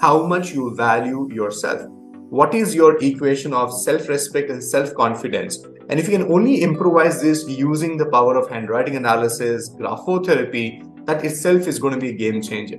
How 0.00 0.26
much 0.26 0.52
you 0.52 0.74
value 0.74 1.28
yourself. 1.32 1.82
What 2.30 2.54
is 2.54 2.74
your 2.74 2.96
equation 3.02 3.52
of 3.52 3.72
self 3.72 4.08
respect 4.08 4.50
and 4.50 4.64
self 4.64 4.94
confidence? 4.94 5.62
And 5.90 6.00
if 6.00 6.08
you 6.08 6.18
can 6.18 6.32
only 6.32 6.62
improvise 6.62 7.20
this 7.20 7.46
using 7.46 7.96
the 7.96 8.06
power 8.06 8.36
of 8.36 8.48
handwriting 8.48 8.96
analysis, 8.96 9.70
graphotherapy, 9.70 10.82
that 11.04 11.24
itself 11.24 11.68
is 11.68 11.78
going 11.78 11.94
to 11.94 12.00
be 12.00 12.08
a 12.08 12.12
game 12.14 12.40
changer. 12.40 12.78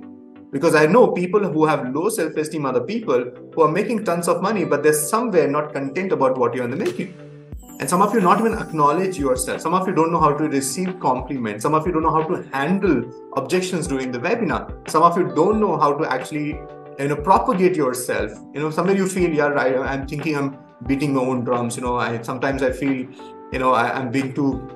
Because 0.52 0.74
I 0.74 0.86
know 0.86 1.08
people 1.08 1.40
who 1.40 1.66
have 1.66 1.94
low 1.94 2.08
self 2.08 2.36
esteem 2.36 2.66
are 2.66 2.72
the 2.72 2.80
people 2.80 3.30
who 3.54 3.62
are 3.62 3.70
making 3.70 4.04
tons 4.04 4.28
of 4.28 4.42
money, 4.42 4.64
but 4.64 4.82
they're 4.82 4.92
somewhere 4.92 5.48
not 5.48 5.72
content 5.72 6.12
about 6.12 6.38
what 6.38 6.54
you're 6.54 6.64
in 6.64 6.70
the 6.70 6.76
making. 6.76 7.14
And 7.78 7.90
some 7.90 8.00
of 8.00 8.14
you 8.14 8.20
not 8.20 8.40
even 8.40 8.54
acknowledge 8.54 9.18
yourself. 9.18 9.60
Some 9.60 9.74
of 9.74 9.86
you 9.86 9.94
don't 9.94 10.10
know 10.10 10.20
how 10.20 10.32
to 10.32 10.44
receive 10.48 10.98
compliments. 10.98 11.62
Some 11.62 11.74
of 11.74 11.86
you 11.86 11.92
don't 11.92 12.02
know 12.02 12.12
how 12.12 12.22
to 12.22 12.42
handle 12.50 13.04
objections 13.36 13.86
during 13.86 14.12
the 14.12 14.18
webinar. 14.18 14.88
Some 14.88 15.02
of 15.02 15.18
you 15.18 15.34
don't 15.34 15.60
know 15.60 15.76
how 15.76 15.92
to 15.98 16.10
actually 16.10 16.58
you 16.98 17.08
know 17.08 17.16
propagate 17.16 17.76
yourself. 17.76 18.32
You 18.54 18.60
know, 18.60 18.70
somewhere 18.70 18.96
you 18.96 19.08
feel, 19.08 19.30
yeah, 19.30 19.48
right, 19.48 19.76
I'm 19.76 20.06
thinking 20.06 20.36
I'm 20.36 20.58
beating 20.86 21.14
my 21.14 21.20
own 21.20 21.44
drums. 21.44 21.76
You 21.76 21.82
know, 21.82 21.96
I 21.96 22.22
sometimes 22.22 22.62
I 22.62 22.72
feel, 22.72 23.06
you 23.52 23.58
know, 23.58 23.72
I, 23.72 24.00
am 24.00 24.10
being 24.10 24.32
too, 24.32 24.68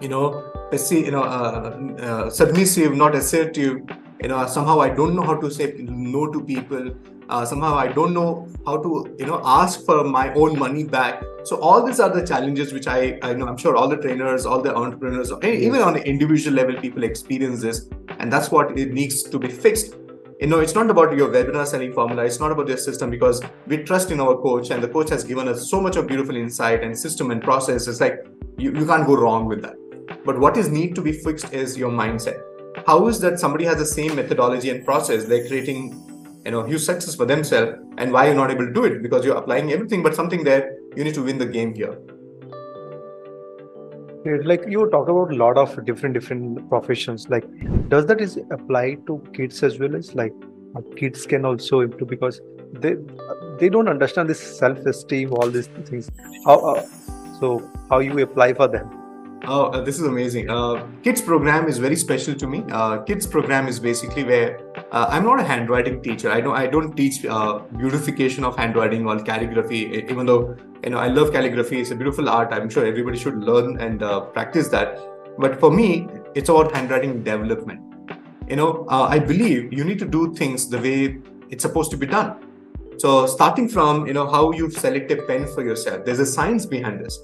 you 0.00 0.08
know, 0.08 0.52
you 0.90 1.10
know, 1.10 1.22
uh, 1.22 1.78
uh, 1.98 2.30
submissive, 2.30 2.94
not 2.94 3.14
assertive. 3.14 3.82
You 4.22 4.28
know, 4.28 4.46
somehow 4.46 4.80
I 4.80 4.88
don't 4.88 5.16
know 5.16 5.22
how 5.22 5.34
to 5.34 5.50
say 5.50 5.74
no 5.78 6.30
to 6.30 6.44
people. 6.44 6.94
Uh, 7.28 7.44
somehow 7.46 7.74
i 7.76 7.86
don't 7.86 8.12
know 8.12 8.46
how 8.66 8.76
to 8.82 9.16
you 9.18 9.24
know 9.24 9.40
ask 9.42 9.84
for 9.86 10.04
my 10.04 10.32
own 10.34 10.58
money 10.58 10.84
back. 10.84 11.22
So 11.44 11.56
all 11.60 11.84
these 11.84 11.98
are 11.98 12.10
the 12.10 12.24
challenges 12.26 12.72
which 12.72 12.86
i 12.86 13.18
i 13.22 13.32
know. 13.32 13.46
I'm 13.46 13.56
sure 13.56 13.74
all 13.76 13.88
the 13.88 13.96
trainers 13.96 14.44
all 14.44 14.60
the 14.60 14.74
entrepreneurs 14.74 15.32
even 15.42 15.80
on 15.80 15.94
the 15.94 16.02
individual 16.12 16.54
level 16.56 16.76
people 16.76 17.04
experience 17.04 17.62
this. 17.62 17.88
And 18.18 18.30
that's 18.32 18.50
what 18.50 18.78
it 18.78 18.92
needs 18.92 19.22
to 19.22 19.38
be 19.38 19.48
fixed. 19.48 19.94
You 20.40 20.48
know 20.48 20.60
it's 20.60 20.74
not 20.74 20.90
about 20.90 21.16
your 21.16 21.30
webinar 21.30 21.66
selling 21.66 21.92
formula. 21.94 22.24
It's 22.24 22.38
not 22.38 22.52
about 22.52 22.68
your 22.68 22.76
system 22.76 23.10
because 23.10 23.42
we 23.66 23.78
trust 23.78 24.10
in 24.10 24.20
our 24.20 24.36
coach 24.36 24.70
and 24.70 24.82
the 24.82 24.88
coach 24.88 25.10
has 25.10 25.24
given 25.24 25.48
us 25.48 25.68
so 25.70 25.80
much 25.80 25.96
of 25.96 26.06
beautiful 26.06 26.36
insight 26.36 26.84
and 26.84 26.96
system 26.96 27.30
and 27.30 27.42
process. 27.42 27.88
It's 27.88 28.00
like 28.00 28.26
you, 28.58 28.72
you 28.72 28.86
can't 28.86 29.06
go 29.06 29.16
wrong 29.16 29.46
with 29.46 29.62
that. 29.62 29.76
But 30.24 30.38
what 30.38 30.56
is 30.56 30.68
need 30.68 30.94
to 30.96 31.00
be 31.00 31.12
fixed 31.12 31.52
is 31.52 31.78
your 31.78 31.90
mindset 31.90 32.42
how 32.86 33.06
is 33.08 33.20
that 33.20 33.38
somebody 33.38 33.64
has 33.64 33.76
the 33.78 33.86
same 33.86 34.16
methodology 34.16 34.70
and 34.70 34.84
process? 34.84 35.24
They're 35.24 35.46
creating 35.46 36.08
you 36.44 36.50
know 36.50 36.64
huge 36.64 36.82
success 36.82 37.14
for 37.14 37.24
themselves 37.24 37.78
and 37.98 38.12
why 38.12 38.26
you're 38.26 38.34
not 38.34 38.50
able 38.50 38.66
to 38.66 38.72
do 38.72 38.84
it? 38.84 39.02
Because 39.02 39.24
you're 39.24 39.36
applying 39.36 39.72
everything 39.72 40.02
but 40.02 40.14
something 40.14 40.44
there 40.44 40.76
you 40.96 41.04
need 41.04 41.14
to 41.14 41.22
win 41.22 41.38
the 41.38 41.46
game 41.46 41.74
here. 41.74 41.98
Like 44.24 44.64
you 44.68 44.88
talk 44.90 45.08
about 45.08 45.32
a 45.32 45.36
lot 45.36 45.58
of 45.58 45.84
different 45.84 46.14
different 46.14 46.68
professions. 46.68 47.28
Like 47.28 47.44
does 47.88 48.06
that 48.06 48.20
is 48.20 48.38
apply 48.50 48.96
to 49.06 49.22
kids 49.34 49.62
as 49.62 49.78
well 49.78 49.96
as 49.96 50.14
like 50.14 50.32
uh, 50.76 50.80
kids 50.96 51.26
can 51.26 51.44
also 51.44 51.80
improve? 51.80 52.08
Because 52.08 52.40
they 52.72 52.94
they 53.58 53.68
don't 53.68 53.88
understand 53.88 54.28
this 54.28 54.40
self-esteem 54.58 55.32
all 55.32 55.50
these 55.50 55.66
things. 55.66 56.10
How 56.46 56.58
uh, 56.74 56.86
so 57.40 57.70
how 57.90 57.98
you 57.98 58.18
apply 58.20 58.54
for 58.54 58.68
them 58.68 59.01
Oh, 59.44 59.64
uh, 59.72 59.80
this 59.80 59.98
is 59.98 60.06
amazing. 60.06 60.48
Uh, 60.48 60.86
kids 61.02 61.20
program 61.20 61.66
is 61.66 61.78
very 61.78 61.96
special 61.96 62.32
to 62.34 62.46
me. 62.46 62.62
Uh, 62.70 62.98
kids 62.98 63.26
program 63.26 63.66
is 63.66 63.80
basically 63.80 64.22
where 64.22 64.60
uh, 64.92 65.06
I'm 65.08 65.24
not 65.24 65.40
a 65.40 65.42
handwriting 65.42 66.00
teacher. 66.00 66.30
I 66.30 66.40
don't 66.40 66.54
I 66.54 66.68
don't 66.68 66.96
teach 66.96 67.24
uh, 67.26 67.58
beautification 67.76 68.44
of 68.44 68.56
handwriting 68.56 69.04
or 69.04 69.18
calligraphy. 69.18 70.06
Even 70.08 70.26
though 70.26 70.56
you 70.84 70.90
know 70.90 70.98
I 70.98 71.08
love 71.08 71.32
calligraphy, 71.32 71.80
it's 71.80 71.90
a 71.90 71.96
beautiful 71.96 72.28
art. 72.28 72.52
I'm 72.52 72.70
sure 72.70 72.86
everybody 72.86 73.18
should 73.18 73.38
learn 73.38 73.80
and 73.80 73.98
practice 74.32 74.68
that. 74.68 75.00
But 75.38 75.58
for 75.58 75.72
me, 75.72 76.06
it's 76.36 76.48
about 76.48 76.72
handwriting 76.76 77.24
development. 77.24 77.80
You 78.48 78.56
know, 78.56 78.86
I 78.88 79.18
believe 79.18 79.72
you 79.72 79.82
need 79.82 79.98
to 79.98 80.06
do 80.06 80.34
things 80.34 80.68
the 80.68 80.78
way 80.78 81.18
it's 81.50 81.62
supposed 81.62 81.90
to 81.90 81.96
be 81.96 82.06
done. 82.06 82.36
So 82.98 83.26
starting 83.26 83.68
from 83.68 84.06
you 84.06 84.12
know 84.12 84.30
how 84.30 84.52
you 84.52 84.70
select 84.70 85.10
a 85.10 85.16
pen 85.22 85.48
for 85.48 85.64
yourself, 85.64 86.04
there's 86.04 86.20
a 86.20 86.26
science 86.26 86.64
behind 86.64 87.04
this 87.04 87.18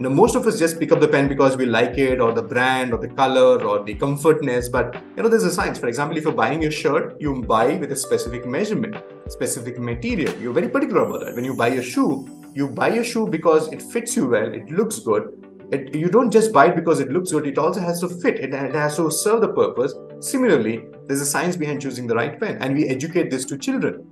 you 0.00 0.08
know, 0.08 0.14
most 0.14 0.34
of 0.34 0.46
us 0.46 0.58
just 0.58 0.80
pick 0.80 0.92
up 0.92 1.00
the 1.00 1.06
pen 1.06 1.28
because 1.28 1.58
we 1.58 1.66
like 1.66 1.98
it 1.98 2.22
or 2.22 2.32
the 2.32 2.42
brand 2.42 2.94
or 2.94 2.98
the 2.98 3.08
color 3.08 3.62
or 3.62 3.84
the 3.84 3.92
comfortness 3.92 4.66
but 4.66 4.94
you 5.14 5.22
know 5.22 5.28
there's 5.28 5.44
a 5.44 5.52
science. 5.52 5.78
For 5.78 5.88
example 5.88 6.16
if 6.16 6.24
you're 6.24 6.32
buying 6.32 6.64
a 6.64 6.70
shirt 6.70 7.20
you 7.20 7.42
buy 7.42 7.74
with 7.76 7.92
a 7.92 7.96
specific 7.96 8.46
measurement 8.46 8.96
specific 9.28 9.78
material. 9.78 10.34
You're 10.40 10.54
very 10.54 10.70
particular 10.70 11.02
about 11.02 11.26
that. 11.26 11.34
When 11.34 11.44
you 11.44 11.54
buy 11.54 11.68
a 11.68 11.82
shoe 11.82 12.26
you 12.54 12.68
buy 12.68 12.88
a 12.88 13.04
shoe 13.04 13.28
because 13.28 13.70
it 13.74 13.82
fits 13.82 14.16
you 14.16 14.28
well 14.28 14.54
it 14.54 14.70
looks 14.70 15.00
good. 15.00 15.36
It, 15.70 15.94
you 15.94 16.08
don't 16.08 16.30
just 16.30 16.50
buy 16.50 16.68
it 16.68 16.76
because 16.76 17.00
it 17.00 17.10
looks 17.10 17.32
good 17.32 17.46
it 17.46 17.58
also 17.58 17.80
has 17.80 18.00
to 18.00 18.08
fit. 18.08 18.40
It, 18.40 18.54
it 18.54 18.74
has 18.74 18.96
to 18.96 19.10
serve 19.10 19.42
the 19.42 19.52
purpose. 19.52 19.92
Similarly 20.20 20.86
there's 21.08 21.20
a 21.20 21.26
science 21.26 21.56
behind 21.56 21.82
choosing 21.82 22.06
the 22.06 22.14
right 22.14 22.40
pen 22.40 22.56
and 22.62 22.74
we 22.74 22.88
educate 22.88 23.30
this 23.30 23.44
to 23.44 23.58
children. 23.58 24.06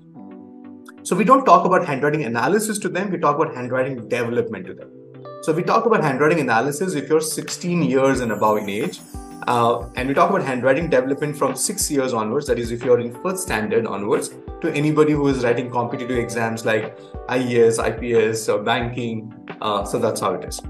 So 1.02 1.16
we 1.16 1.24
don't 1.24 1.46
talk 1.46 1.64
about 1.64 1.86
handwriting 1.86 2.24
analysis 2.24 2.78
to 2.80 2.90
them 2.90 3.10
we 3.10 3.16
talk 3.16 3.36
about 3.36 3.54
handwriting 3.54 4.06
development 4.06 4.66
to 4.66 4.74
them 4.74 4.97
so 5.40 5.52
we 5.52 5.62
talk 5.62 5.86
about 5.86 6.02
handwriting 6.02 6.40
analysis 6.40 6.94
if 6.94 7.08
you're 7.08 7.20
16 7.20 7.82
years 7.82 8.20
and 8.20 8.32
above 8.32 8.58
in 8.58 8.68
age. 8.68 9.00
Uh, 9.46 9.88
and 9.96 10.08
we 10.08 10.14
talk 10.14 10.28
about 10.28 10.42
handwriting 10.42 10.90
development 10.90 11.36
from 11.36 11.54
six 11.54 11.90
years 11.90 12.12
onwards, 12.12 12.46
that 12.48 12.58
is, 12.58 12.70
if 12.70 12.82
you're 12.82 13.00
in 13.00 13.14
first 13.22 13.44
standard 13.44 13.86
onwards, 13.86 14.30
to 14.60 14.70
anybody 14.72 15.12
who 15.12 15.26
is 15.28 15.42
writing 15.42 15.70
competitive 15.70 16.18
exams 16.18 16.66
like 16.66 16.98
IAS, 17.28 17.78
IPS, 17.78 18.48
or 18.48 18.62
banking. 18.62 19.32
Uh, 19.62 19.84
so 19.84 19.98
that's 19.98 20.20
how 20.20 20.34
it 20.34 20.44
is. 20.44 20.60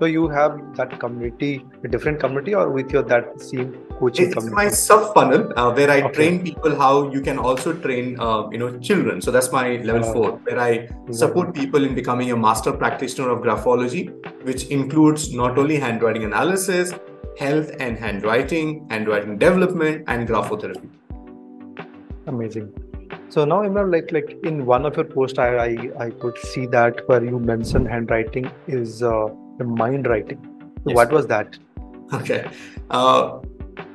So 0.00 0.06
you 0.06 0.28
have 0.28 0.58
that 0.76 0.98
community, 0.98 1.64
a 1.84 1.88
different 1.88 2.18
community, 2.18 2.54
or 2.54 2.70
with 2.70 2.90
your 2.90 3.02
that 3.04 3.40
same 3.40 3.74
coaching 3.98 4.26
it's 4.26 4.34
community? 4.34 4.54
my 4.56 4.68
sub 4.68 5.14
funnel 5.14 5.52
uh, 5.56 5.72
where 5.72 5.88
I 5.88 6.02
okay. 6.02 6.12
train 6.12 6.42
people 6.42 6.74
how 6.76 7.10
you 7.12 7.20
can 7.20 7.38
also 7.38 7.72
train 7.72 8.18
uh, 8.18 8.48
you 8.50 8.58
know 8.58 8.76
children. 8.78 9.22
So 9.22 9.30
that's 9.30 9.52
my 9.52 9.76
level 9.76 10.04
uh, 10.04 10.12
four, 10.12 10.32
where 10.38 10.58
I 10.58 10.88
support 11.12 11.54
people 11.54 11.84
in 11.84 11.94
becoming 11.94 12.32
a 12.32 12.36
master 12.36 12.72
practitioner 12.72 13.30
of 13.30 13.42
graphology, 13.42 14.08
which 14.44 14.64
includes 14.66 15.32
not 15.32 15.58
only 15.58 15.78
handwriting 15.78 16.24
analysis, 16.24 16.92
health 17.38 17.70
and 17.78 17.96
handwriting, 17.96 18.88
handwriting 18.90 19.38
development, 19.38 20.04
and 20.08 20.28
graphotherapy. 20.28 20.88
Amazing. 22.26 22.72
So 23.28 23.44
now 23.44 23.62
Imran, 23.62 23.92
like 23.92 24.10
like 24.10 24.36
in 24.44 24.66
one 24.66 24.84
of 24.86 24.96
your 24.96 25.04
posts, 25.04 25.38
I 25.38 25.48
I, 25.68 25.70
I 26.00 26.10
could 26.10 26.36
see 26.38 26.66
that 26.66 27.08
where 27.08 27.24
you 27.24 27.38
mentioned 27.38 27.88
handwriting 27.88 28.50
is 28.66 29.02
uh, 29.02 29.28
mind 29.62 30.08
writing. 30.08 30.40
Yes. 30.84 30.96
What 30.96 31.12
was 31.12 31.28
that? 31.28 31.56
Okay. 32.12 32.50
Uh, 32.90 33.38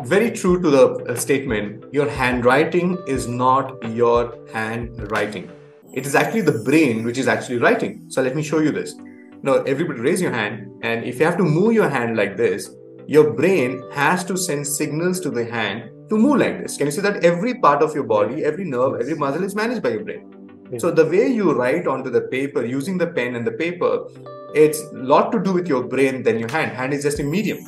very 0.03 0.31
true 0.31 0.61
to 0.61 0.69
the 0.69 0.87
uh, 1.09 1.15
statement 1.15 1.85
your 1.93 2.09
handwriting 2.09 2.97
is 3.07 3.27
not 3.27 3.71
your 3.93 4.37
handwriting 4.53 5.49
it 5.93 6.05
is 6.05 6.15
actually 6.15 6.41
the 6.41 6.59
brain 6.63 7.03
which 7.03 7.17
is 7.17 7.27
actually 7.27 7.57
writing 7.57 8.03
so 8.09 8.21
let 8.21 8.35
me 8.35 8.41
show 8.41 8.59
you 8.59 8.71
this 8.71 8.95
now 9.41 9.55
everybody 9.63 9.99
raise 9.99 10.21
your 10.21 10.31
hand 10.31 10.69
and 10.83 11.03
if 11.03 11.19
you 11.19 11.25
have 11.25 11.37
to 11.37 11.43
move 11.43 11.73
your 11.73 11.89
hand 11.89 12.15
like 12.15 12.37
this 12.37 12.71
your 13.07 13.33
brain 13.33 13.83
has 13.91 14.23
to 14.23 14.37
send 14.37 14.65
signals 14.65 15.19
to 15.19 15.29
the 15.29 15.43
hand 15.43 15.89
to 16.09 16.17
move 16.17 16.37
like 16.37 16.61
this 16.61 16.77
can 16.77 16.87
you 16.87 16.91
see 16.91 17.01
that 17.01 17.23
every 17.23 17.53
part 17.55 17.81
of 17.81 17.93
your 17.93 18.03
body 18.03 18.43
every 18.43 18.65
nerve 18.65 18.99
every 18.99 19.15
muscle 19.15 19.43
is 19.43 19.55
managed 19.55 19.81
by 19.81 19.89
your 19.89 20.03
brain 20.03 20.35
so 20.77 20.91
the 20.91 21.05
way 21.05 21.27
you 21.27 21.51
write 21.51 21.87
onto 21.87 22.09
the 22.09 22.21
paper 22.21 22.63
using 22.63 22.97
the 22.97 23.07
pen 23.07 23.35
and 23.35 23.45
the 23.45 23.51
paper 23.51 24.05
it's 24.53 24.81
a 24.81 24.95
lot 25.13 25.31
to 25.31 25.39
do 25.39 25.53
with 25.53 25.67
your 25.67 25.83
brain 25.83 26.23
than 26.23 26.39
your 26.39 26.49
hand 26.49 26.71
hand 26.71 26.93
is 26.93 27.03
just 27.03 27.19
a 27.19 27.23
medium 27.23 27.59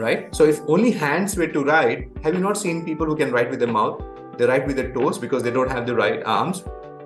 right? 0.00 0.34
So 0.34 0.44
if 0.44 0.60
only 0.66 0.90
hands 0.90 1.36
were 1.36 1.46
to 1.46 1.64
write, 1.64 2.08
have 2.22 2.34
you 2.34 2.40
not 2.40 2.56
seen 2.56 2.84
people 2.84 3.06
who 3.06 3.16
can 3.16 3.30
write 3.30 3.50
with 3.50 3.60
their 3.60 3.68
mouth? 3.68 4.02
They 4.38 4.46
write 4.46 4.66
with 4.66 4.76
their 4.76 4.92
toes 4.92 5.18
because 5.18 5.42
they 5.42 5.50
don't 5.50 5.70
have 5.70 5.86
the 5.86 5.94
right 5.94 6.22
arms. 6.24 6.64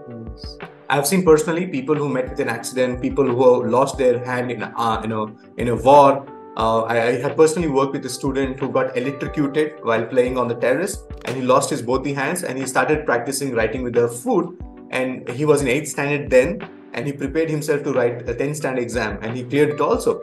Yes. 0.09 0.57
I've 0.89 1.07
seen 1.07 1.25
personally 1.25 1.67
people 1.67 1.95
who 1.95 2.09
met 2.09 2.31
with 2.31 2.41
an 2.41 2.49
accident, 2.49 3.03
people 3.03 3.27
who 3.27 3.67
lost 3.67 3.99
their 3.99 4.25
hand 4.25 4.51
in 4.51 4.63
a, 4.63 4.73
uh, 4.77 5.01
you 5.03 5.09
know 5.09 5.37
in 5.57 5.69
a 5.69 5.75
war. 5.75 6.27
Uh, 6.57 6.83
I, 6.83 6.97
I 7.07 7.13
had 7.21 7.37
personally 7.37 7.69
worked 7.69 7.93
with 7.93 8.07
a 8.07 8.09
student 8.09 8.61
who 8.61 8.69
got 8.71 8.97
electrocuted 8.97 9.83
while 9.83 10.05
playing 10.07 10.39
on 10.39 10.47
the 10.47 10.55
terrace, 10.55 11.03
and 11.25 11.37
he 11.37 11.43
lost 11.43 11.71
his 11.71 11.83
both 11.83 12.05
the 12.05 12.13
hands, 12.13 12.45
and 12.45 12.57
he 12.57 12.67
started 12.67 13.05
practicing 13.07 13.55
writing 13.55 13.83
with 13.83 13.95
the 13.95 14.09
foot. 14.09 14.57
And 14.91 15.29
he 15.31 15.45
was 15.45 15.63
in 15.63 15.69
eighth 15.69 15.89
standard 15.89 16.31
then, 16.31 16.61
and 16.95 17.07
he 17.07 17.13
prepared 17.13 17.51
himself 17.51 17.83
to 17.83 17.93
write 17.93 18.29
a 18.29 18.35
10 18.35 18.55
stand 18.55 18.79
exam 18.79 19.19
and 19.23 19.37
he 19.37 19.45
cleared 19.45 19.71
it 19.71 19.81
also. 19.81 20.21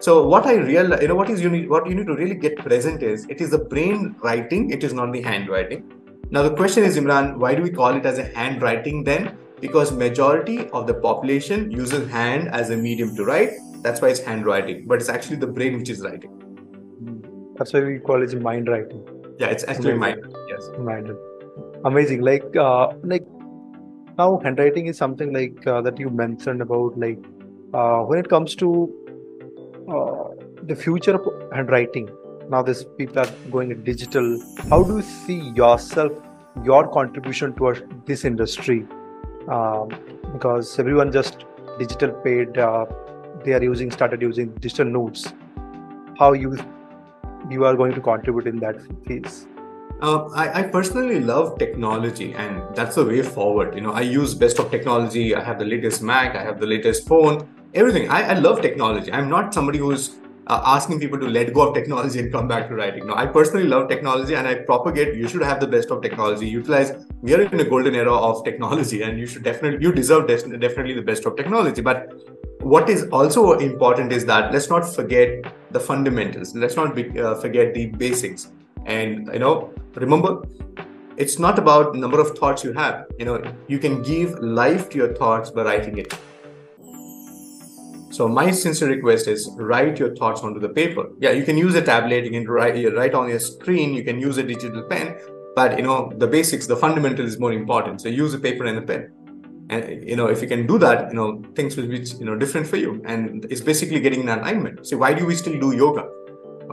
So 0.00 0.26
what 0.26 0.46
i 0.46 0.54
realized 0.54 1.02
you 1.02 1.08
know 1.08 1.14
what 1.14 1.30
is 1.30 1.40
you 1.40 1.50
need 1.50 1.68
what 1.68 1.88
you 1.88 1.94
need 1.94 2.06
to 2.06 2.16
really 2.16 2.34
get 2.34 2.56
present 2.58 3.02
is 3.02 3.26
it 3.28 3.40
is 3.40 3.50
the 3.50 3.58
brain 3.58 4.16
writing 4.22 4.70
it 4.70 4.84
is 4.84 4.92
not 4.92 5.12
the 5.12 5.22
handwriting. 5.22 5.84
Now 6.30 6.42
the 6.42 6.54
question 6.54 6.84
is 6.84 6.96
imran 6.98 7.36
why 7.38 7.54
do 7.54 7.62
we 7.62 7.70
call 7.70 7.96
it 7.96 8.06
as 8.06 8.18
a 8.18 8.24
handwriting 8.24 9.04
then? 9.04 9.36
Because 9.60 9.92
majority 9.92 10.68
of 10.70 10.86
the 10.86 10.94
population 10.94 11.70
uses 11.70 12.10
hand 12.10 12.48
as 12.48 12.70
a 12.70 12.76
medium 12.76 13.14
to 13.16 13.24
write. 13.24 13.52
That's 13.82 14.00
why 14.00 14.08
it's 14.08 14.20
handwriting 14.20 14.86
but 14.86 15.00
it's 15.00 15.08
actually 15.18 15.36
the 15.36 15.52
brain 15.58 15.78
which 15.78 15.90
is 15.90 16.00
writing. 16.00 16.40
That's 17.56 17.72
why 17.72 17.80
we 17.80 17.98
call 17.98 18.22
it 18.22 18.40
mind 18.40 18.68
writing. 18.68 19.06
Yeah 19.38 19.48
it's 19.48 19.64
actually 19.64 19.94
mind 19.94 20.34
yes. 20.48 20.70
Mind 20.78 21.16
amazing. 21.84 22.22
Like 22.22 22.56
uh, 22.56 22.92
like 23.02 23.24
now 24.18 24.40
handwriting 24.42 24.86
is 24.86 24.96
something 24.96 25.32
like 25.32 25.66
uh, 25.66 25.80
that 25.80 25.98
you 25.98 26.10
mentioned 26.10 26.60
about 26.60 26.98
like 26.98 27.18
uh, 27.72 28.00
when 28.00 28.18
it 28.18 28.28
comes 28.28 28.54
to 28.54 28.68
uh, 29.88 30.28
the 30.62 30.76
future 30.76 31.14
of 31.14 31.52
handwriting 31.52 32.08
now 32.48 32.62
this 32.62 32.84
people 32.98 33.18
are 33.18 33.32
going 33.50 33.74
digital 33.82 34.38
how 34.70 34.82
do 34.82 34.96
you 34.96 35.02
see 35.02 35.40
yourself 35.62 36.12
your 36.62 36.86
contribution 36.88 37.52
towards 37.54 37.82
this 38.06 38.24
industry? 38.24 38.86
Um, 39.48 39.88
because 40.32 40.78
everyone 40.78 41.12
just 41.12 41.44
digital 41.78 42.10
paid 42.10 42.56
uh, 42.56 42.86
they 43.44 43.52
are 43.52 43.62
using 43.62 43.90
started 43.90 44.22
using 44.22 44.54
digital 44.54 44.86
notes. 44.86 45.32
How 46.18 46.32
you 46.32 46.56
you 47.50 47.64
are 47.64 47.74
going 47.74 47.92
to 47.94 48.00
contribute 48.00 48.46
in 48.46 48.60
that 48.60 48.76
phase 49.06 49.46
uh, 50.04 50.28
I, 50.34 50.60
I, 50.60 50.62
personally 50.64 51.20
love 51.20 51.58
technology 51.58 52.34
and 52.34 52.62
that's 52.76 52.96
the 52.96 53.04
way 53.04 53.22
forward. 53.22 53.74
You 53.74 53.80
know 53.80 53.92
i 53.92 54.02
use 54.02 54.34
best 54.34 54.58
of 54.58 54.70
technology. 54.70 55.34
I 55.34 55.42
have 55.42 55.58
the 55.58 55.64
latest 55.64 56.02
mac 56.02 56.36
i 56.36 56.42
have 56.42 56.60
the 56.60 56.66
latest 56.66 57.08
phone 57.08 57.48
everything. 57.74 58.10
I, 58.10 58.20
I 58.32 58.34
love 58.34 58.60
technology. 58.60 59.12
I'm 59.12 59.28
not 59.28 59.54
somebody 59.54 59.78
who's 59.78 60.16
uh, 60.46 60.60
asking 60.64 61.00
people 61.00 61.18
to 61.18 61.26
let 61.26 61.52
go 61.54 61.68
of 61.68 61.74
technology 61.74 62.18
and 62.20 62.30
come 62.30 62.46
back 62.46 62.68
to 62.68 62.74
writing. 62.80 63.06
No 63.06 63.14
i 63.22 63.26
personally 63.36 63.66
love 63.74 63.88
technology 63.88 64.34
and 64.40 64.46
i 64.46 64.54
propagate 64.70 65.14
you 65.22 65.30
should 65.34 65.46
have 65.50 65.60
the 65.60 65.70
best 65.76 65.90
of 65.96 66.02
technology. 66.02 66.48
Utilize 66.48 66.92
we 67.22 67.34
are 67.34 67.40
in 67.40 67.60
a 67.60 67.68
golden 67.74 67.94
era 68.02 68.16
of 68.30 68.44
technology 68.44 69.02
and 69.02 69.18
you 69.18 69.26
should 69.26 69.42
definitely 69.42 69.86
you 69.86 69.92
deserve 70.00 70.26
definitely 70.26 70.98
the 71.00 71.06
best 71.12 71.30
of 71.30 71.36
technology. 71.36 71.86
But 71.92 72.12
what 72.74 72.90
is 72.96 73.06
also 73.20 73.46
important 73.68 74.12
is 74.12 74.26
that 74.26 74.52
let's 74.52 74.68
not 74.68 74.92
forget 74.98 75.54
the 75.70 75.80
fundamentals. 75.80 76.54
Let's 76.54 76.76
not 76.76 76.94
be, 76.94 77.08
uh, 77.20 77.34
forget 77.46 77.74
the 77.74 77.86
basics 78.04 78.46
and 78.86 79.28
you 79.32 79.38
know 79.38 79.72
remember 79.94 80.42
it's 81.16 81.38
not 81.38 81.58
about 81.58 81.94
number 81.94 82.20
of 82.20 82.36
thoughts 82.36 82.64
you 82.64 82.72
have. 82.72 83.06
You 83.18 83.24
know 83.24 83.54
you 83.68 83.78
can 83.78 84.02
give 84.02 84.38
life 84.40 84.88
to 84.90 84.98
your 84.98 85.14
thoughts 85.14 85.50
by 85.50 85.62
writing 85.62 85.98
it. 85.98 86.14
So 88.10 88.28
my 88.28 88.50
sincere 88.50 88.88
request 88.88 89.26
is 89.26 89.50
write 89.56 89.98
your 89.98 90.14
thoughts 90.14 90.42
onto 90.42 90.60
the 90.60 90.68
paper. 90.68 91.08
Yeah 91.18 91.30
you 91.30 91.44
can 91.44 91.56
use 91.56 91.74
a 91.74 91.82
tablet 91.82 92.24
you 92.24 92.30
can 92.30 92.48
write, 92.48 92.74
write 92.94 93.14
on 93.14 93.28
your 93.28 93.40
screen 93.40 93.94
you 93.94 94.04
can 94.04 94.20
use 94.20 94.38
a 94.38 94.42
digital 94.42 94.82
pen 94.84 95.16
but 95.56 95.76
you 95.78 95.84
know 95.84 96.12
the 96.16 96.26
basics 96.26 96.66
the 96.66 96.76
fundamental 96.76 97.24
is 97.24 97.38
more 97.38 97.52
important. 97.52 98.00
So 98.00 98.08
use 98.08 98.34
a 98.34 98.38
paper 98.38 98.64
and 98.64 98.78
a 98.78 98.82
pen. 98.82 99.12
And 99.70 100.08
you 100.08 100.16
know 100.16 100.26
if 100.26 100.42
you 100.42 100.48
can 100.48 100.66
do 100.66 100.78
that 100.78 101.10
you 101.10 101.16
know 101.16 101.42
things 101.54 101.76
will 101.76 101.86
be 101.86 101.98
you 102.18 102.24
know 102.24 102.36
different 102.36 102.66
for 102.66 102.76
you. 102.76 103.02
And 103.04 103.44
it's 103.50 103.60
basically 103.60 104.00
getting 104.00 104.28
an 104.28 104.38
alignment. 104.40 104.86
So 104.86 104.96
why 104.96 105.14
do 105.14 105.26
we 105.26 105.34
still 105.34 105.58
do 105.58 105.74
yoga 105.76 106.08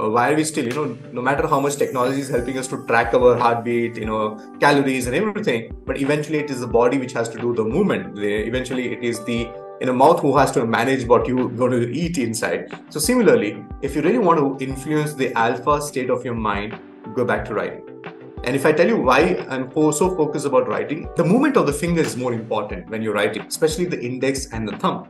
uh, 0.01 0.09
why 0.09 0.31
are 0.31 0.35
we 0.35 0.43
still 0.43 0.65
you 0.65 0.73
know 0.73 0.97
no 1.11 1.21
matter 1.21 1.47
how 1.47 1.59
much 1.59 1.75
technology 1.75 2.19
is 2.19 2.29
helping 2.29 2.57
us 2.57 2.67
to 2.67 2.77
track 2.87 3.13
our 3.13 3.37
heartbeat 3.37 3.97
you 3.97 4.05
know 4.05 4.21
calories 4.59 5.07
and 5.07 5.15
everything 5.15 5.73
but 5.85 5.99
eventually 6.01 6.39
it 6.39 6.49
is 6.49 6.59
the 6.59 6.71
body 6.79 6.97
which 6.97 7.13
has 7.13 7.29
to 7.29 7.37
do 7.39 7.53
the 7.53 7.63
movement. 7.63 8.17
Eventually 8.17 8.93
it 8.93 9.03
is 9.03 9.23
the 9.25 9.49
in 9.81 9.89
a 9.89 9.93
mouth 9.93 10.19
who 10.19 10.37
has 10.37 10.51
to 10.51 10.65
manage 10.65 11.05
what 11.07 11.27
you're 11.27 11.49
going 11.49 11.71
to 11.71 11.91
eat 11.91 12.17
inside. 12.17 12.71
So 12.89 12.99
similarly 12.99 13.63
if 13.81 13.95
you 13.95 14.01
really 14.01 14.23
want 14.29 14.39
to 14.39 14.65
influence 14.65 15.13
the 15.13 15.33
alpha 15.33 15.81
state 15.81 16.09
of 16.09 16.25
your 16.25 16.35
mind 16.35 16.79
go 17.15 17.25
back 17.25 17.45
to 17.45 17.53
writing. 17.53 17.87
And 18.43 18.55
if 18.55 18.65
I 18.65 18.71
tell 18.71 18.87
you 18.87 18.97
why 18.97 19.45
I'm 19.49 19.71
so 19.71 20.15
focused 20.15 20.47
about 20.47 20.67
writing, 20.67 21.07
the 21.15 21.23
movement 21.23 21.57
of 21.57 21.67
the 21.67 21.73
finger 21.73 22.01
is 22.01 22.17
more 22.17 22.33
important 22.33 22.89
when 22.89 23.03
you're 23.03 23.13
writing, 23.13 23.43
especially 23.43 23.85
the 23.85 24.03
index 24.03 24.47
and 24.51 24.67
the 24.67 24.77
thumb. 24.77 25.07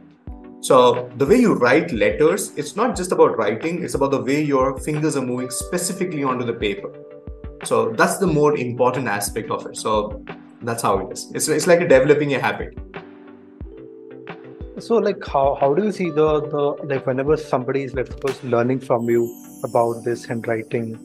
So 0.62 1.10
the 1.18 1.26
way 1.26 1.38
you 1.38 1.56
write 1.56 1.92
letters, 1.92 2.54
it's 2.56 2.76
not 2.76 2.96
just 2.96 3.12
about 3.12 3.36
writing, 3.36 3.84
it's 3.84 3.96
about 3.96 4.12
the 4.12 4.22
way 4.22 4.44
your 4.44 4.78
fingers 4.78 5.18
are 5.18 5.26
moving 5.26 5.50
specifically 5.50 6.24
onto 6.24 6.46
the 6.46 6.54
paper. 6.54 6.94
So 7.64 7.94
that's 7.94 8.20
the 8.20 8.28
more 8.28 8.56
important 8.56 9.08
aspect 9.08 9.50
of 9.50 9.66
it. 9.66 9.76
So 9.76 10.24
that's 10.62 10.84
how 10.84 11.00
it 11.00 11.14
is. 11.14 11.32
It's, 11.34 11.48
it's 11.48 11.66
like 11.66 11.80
developing 11.80 12.36
a 12.36 12.40
habit. 12.40 12.78
So 14.78 14.98
like 14.98 15.26
how, 15.26 15.58
how 15.60 15.74
do 15.74 15.84
you 15.84 15.92
see 15.92 16.12
the, 16.12 16.42
the 16.42 16.78
like 16.84 17.08
whenever 17.08 17.38
somebody 17.38 17.82
is 17.84 17.96
let's 17.96 18.12
suppose 18.12 18.44
learning 18.44 18.82
from 18.82 19.10
you 19.10 19.36
about 19.64 20.04
this 20.04 20.26
handwriting 20.26 20.96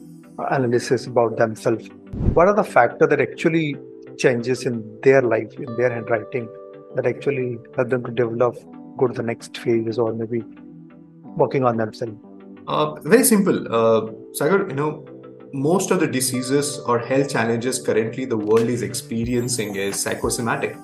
analysis 0.51 1.07
about 1.07 1.35
themselves, 1.37 1.89
what 2.33 2.47
are 2.47 2.55
the 2.55 2.63
factors 2.63 3.09
that 3.09 3.19
actually 3.19 3.75
changes 4.19 4.67
in 4.67 4.99
their 5.01 5.23
life, 5.23 5.51
in 5.57 5.75
their 5.77 5.91
handwriting 5.91 6.47
that 6.95 7.07
actually 7.07 7.57
help 7.75 7.89
them 7.89 8.03
to 8.03 8.11
develop 8.11 8.55
go 8.96 9.08
to 9.08 9.14
the 9.14 9.22
next 9.22 9.58
phase 9.58 9.98
or 9.98 10.12
maybe 10.12 10.44
working 11.36 11.64
on 11.64 11.76
themselves? 11.76 12.16
Uh, 12.66 12.94
very 13.00 13.24
simple. 13.24 13.74
Uh, 13.74 14.12
Sagar, 14.32 14.68
you 14.68 14.74
know, 14.74 15.04
most 15.52 15.90
of 15.90 16.00
the 16.00 16.06
diseases 16.06 16.78
or 16.80 16.98
health 16.98 17.30
challenges 17.30 17.80
currently 17.80 18.24
the 18.24 18.36
world 18.36 18.68
is 18.68 18.82
experiencing 18.82 19.76
is 19.76 20.00
psychosomatic. 20.00 20.76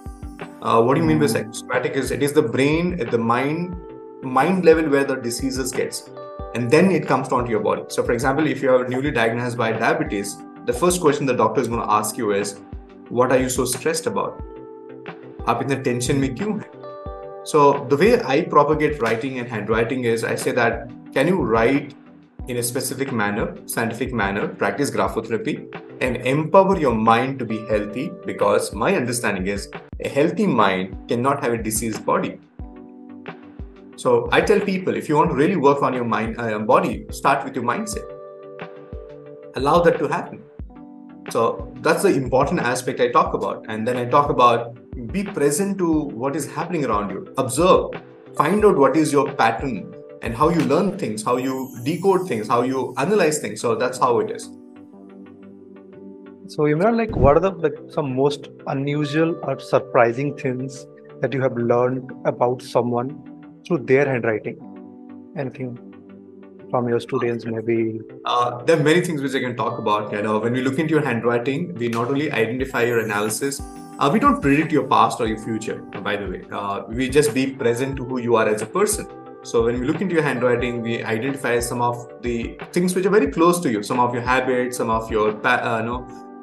Uh, 0.60 0.82
what 0.82 0.94
do 0.94 1.00
you 1.00 1.06
mean 1.06 1.18
by 1.18 1.26
psychosomatic? 1.26 1.92
Is 1.92 2.10
it 2.10 2.22
is 2.22 2.32
the 2.32 2.42
brain, 2.42 2.96
the 3.10 3.18
mind, 3.18 3.76
mind 4.22 4.64
level 4.64 4.88
where 4.88 5.04
the 5.04 5.16
diseases 5.16 5.70
gets, 5.70 6.10
and 6.54 6.70
then 6.70 6.90
it 6.90 7.06
comes 7.06 7.28
down 7.28 7.44
to 7.44 7.50
your 7.50 7.60
body. 7.60 7.84
So, 7.88 8.02
for 8.02 8.12
example, 8.12 8.46
if 8.46 8.62
you 8.62 8.74
are 8.74 8.88
newly 8.88 9.10
diagnosed 9.10 9.56
by 9.56 9.72
diabetes, 9.72 10.36
the 10.66 10.72
first 10.72 11.00
question 11.00 11.26
the 11.26 11.34
doctor 11.34 11.60
is 11.60 11.68
going 11.68 11.80
to 11.80 11.90
ask 11.90 12.18
you 12.18 12.32
is, 12.32 12.60
"What 13.08 13.32
are 13.32 13.38
you 13.38 13.48
so 13.48 13.64
stressed 13.64 14.06
about? 14.06 14.42
आप 15.48 15.62
इतने 15.62 15.76
tension 15.76 16.16
में 16.16 16.34
क्यों 16.34 16.52
हैं 16.52 16.81
So 17.43 17.85
the 17.89 17.97
way 17.97 18.21
I 18.21 18.41
propagate 18.41 19.01
writing 19.01 19.39
and 19.39 19.47
handwriting 19.47 20.05
is 20.05 20.23
I 20.23 20.35
say 20.35 20.51
that 20.51 20.89
can 21.13 21.27
you 21.27 21.41
write 21.41 21.93
in 22.47 22.57
a 22.57 22.63
specific 22.63 23.11
manner, 23.11 23.55
scientific 23.65 24.13
manner, 24.13 24.47
practice 24.47 24.89
graphotherapy, 24.91 25.67
and 26.01 26.17
empower 26.17 26.77
your 26.79 26.95
mind 26.95 27.39
to 27.39 27.45
be 27.45 27.65
healthy 27.67 28.11
because 28.25 28.73
my 28.73 28.95
understanding 28.95 29.47
is 29.47 29.69
a 29.99 30.09
healthy 30.09 30.47
mind 30.47 31.07
cannot 31.07 31.41
have 31.43 31.53
a 31.53 31.57
diseased 31.57 32.05
body. 32.05 32.39
So 33.95 34.27
I 34.31 34.41
tell 34.41 34.59
people 34.59 34.95
if 34.95 35.07
you 35.07 35.15
want 35.15 35.29
to 35.29 35.35
really 35.35 35.55
work 35.55 35.81
on 35.81 35.93
your 35.93 36.05
mind 36.05 36.39
uh, 36.39 36.59
body, 36.59 37.05
start 37.11 37.43
with 37.45 37.55
your 37.55 37.63
mindset. 37.63 38.03
Allow 39.55 39.81
that 39.83 39.99
to 39.99 40.07
happen. 40.07 40.41
So 41.29 41.73
that's 41.81 42.03
the 42.03 42.09
important 42.09 42.59
aspect 42.59 42.99
I 42.99 43.11
talk 43.11 43.33
about. 43.33 43.65
And 43.69 43.87
then 43.87 43.97
I 43.97 44.05
talk 44.05 44.29
about 44.29 44.77
be 44.93 45.23
present 45.23 45.77
to 45.79 45.91
what 46.23 46.35
is 46.35 46.51
happening 46.51 46.85
around 46.85 47.09
you. 47.09 47.33
Observe, 47.37 47.91
find 48.35 48.63
out 48.65 48.77
what 48.77 48.95
is 48.95 49.11
your 49.11 49.33
pattern 49.33 49.93
and 50.21 50.35
how 50.35 50.49
you 50.49 50.61
learn 50.61 50.97
things, 50.97 51.23
how 51.23 51.37
you 51.37 51.75
decode 51.83 52.27
things, 52.27 52.47
how 52.47 52.61
you 52.61 52.93
analyze 52.97 53.39
things. 53.39 53.61
So 53.61 53.75
that's 53.75 53.97
how 53.97 54.19
it 54.19 54.31
is. 54.31 54.43
So 56.47 56.63
Imran, 56.63 56.97
like 56.97 57.15
what 57.15 57.37
are 57.37 57.39
the 57.39 57.51
like 57.51 57.75
some 57.89 58.15
most 58.15 58.49
unusual 58.67 59.39
or 59.43 59.59
surprising 59.59 60.35
things 60.37 60.85
that 61.21 61.33
you 61.33 61.41
have 61.41 61.57
learned 61.57 62.11
about 62.25 62.61
someone 62.61 63.09
through 63.65 63.85
their 63.85 64.05
handwriting? 64.05 64.57
Anything 65.37 65.77
from 66.69 66.89
your 66.89 66.99
students 66.99 67.45
maybe 67.45 67.99
uh, 68.25 68.63
there 68.63 68.79
are 68.79 68.83
many 68.83 69.01
things 69.01 69.21
which 69.21 69.35
i 69.35 69.39
can 69.39 69.55
talk 69.55 69.77
about 69.77 70.11
you 70.11 70.23
know 70.23 70.39
when 70.39 70.53
we 70.53 70.61
look 70.61 70.79
into 70.79 70.95
your 70.95 71.03
handwriting 71.03 71.71
we 71.75 71.87
not 71.87 72.07
only 72.07 72.31
identify 72.31 72.81
your 72.81 72.99
analysis 72.99 73.61
uh, 74.03 74.09
we 74.11 74.19
don't 74.19 74.41
predict 74.41 74.71
your 74.71 74.85
past 74.85 75.21
or 75.21 75.27
your 75.27 75.39
future, 75.39 75.77
by 76.07 76.15
the 76.17 76.27
way. 76.27 76.41
Uh, 76.51 76.83
we 76.89 77.09
just 77.09 77.33
be 77.33 77.47
present 77.51 77.95
to 77.95 78.03
who 78.03 78.19
you 78.19 78.35
are 78.35 78.47
as 78.49 78.61
a 78.61 78.65
person. 78.65 79.07
So 79.43 79.63
when 79.63 79.79
we 79.79 79.87
look 79.87 80.01
into 80.01 80.15
your 80.15 80.23
handwriting, 80.23 80.81
we 80.81 81.03
identify 81.03 81.59
some 81.59 81.81
of 81.81 81.95
the 82.21 82.57
things 82.73 82.95
which 82.95 83.05
are 83.05 83.09
very 83.09 83.31
close 83.31 83.61
to 83.61 83.71
you, 83.71 83.81
some 83.81 84.01
of 84.01 84.13
your 84.13 84.23
habits, 84.23 84.75
some 84.75 84.89
of 84.89 85.09
your 85.09 85.29
uh, 85.47 85.81
no, 85.81 85.95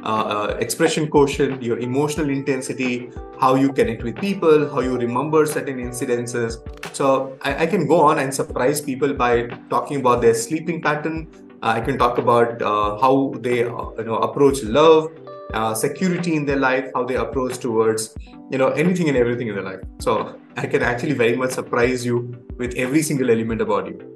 uh, 0.03 0.07
uh, 0.07 0.57
expression 0.59 1.09
quotient, 1.09 1.62
your 1.62 1.79
emotional 1.79 2.31
intensity, 2.31 3.11
how 3.38 3.55
you 3.57 3.73
connect 3.75 4.05
with 4.05 4.16
people, 4.16 4.68
how 4.70 4.81
you 4.81 4.96
remember 4.96 5.44
certain 5.44 5.77
incidences. 5.77 6.57
So 6.94 7.37
I, 7.42 7.64
I 7.64 7.66
can 7.66 7.87
go 7.87 8.01
on 8.01 8.20
and 8.20 8.35
surprise 8.35 8.81
people 8.81 9.12
by 9.12 9.49
talking 9.68 10.01
about 10.01 10.23
their 10.23 10.35
sleeping 10.35 10.81
pattern. 10.81 11.29
Uh, 11.62 11.75
I 11.77 11.81
can 11.81 11.99
talk 11.99 12.16
about 12.16 12.62
how 12.62 13.35
they 13.40 13.59
you 13.59 14.05
know 14.07 14.16
approach 14.16 14.62
love, 14.62 15.11
uh, 15.55 15.75
security 15.75 16.37
in 16.37 16.45
their 16.45 16.57
life, 16.57 16.91
how 16.95 17.05
they 17.05 17.17
approach 17.17 17.59
towards, 17.59 18.17
you 18.51 18.59
know, 18.59 18.69
anything 18.69 19.09
and 19.09 19.17
everything 19.17 19.49
in 19.49 19.55
their 19.55 19.65
life. 19.65 19.81
So 19.99 20.39
I 20.57 20.67
can 20.67 20.83
actually 20.83 21.13
very 21.13 21.37
much 21.37 21.51
surprise 21.51 22.05
you 22.05 22.45
with 22.57 22.75
every 22.77 23.03
single 23.03 23.31
element 23.31 23.61
about 23.61 23.87
you. 23.87 24.15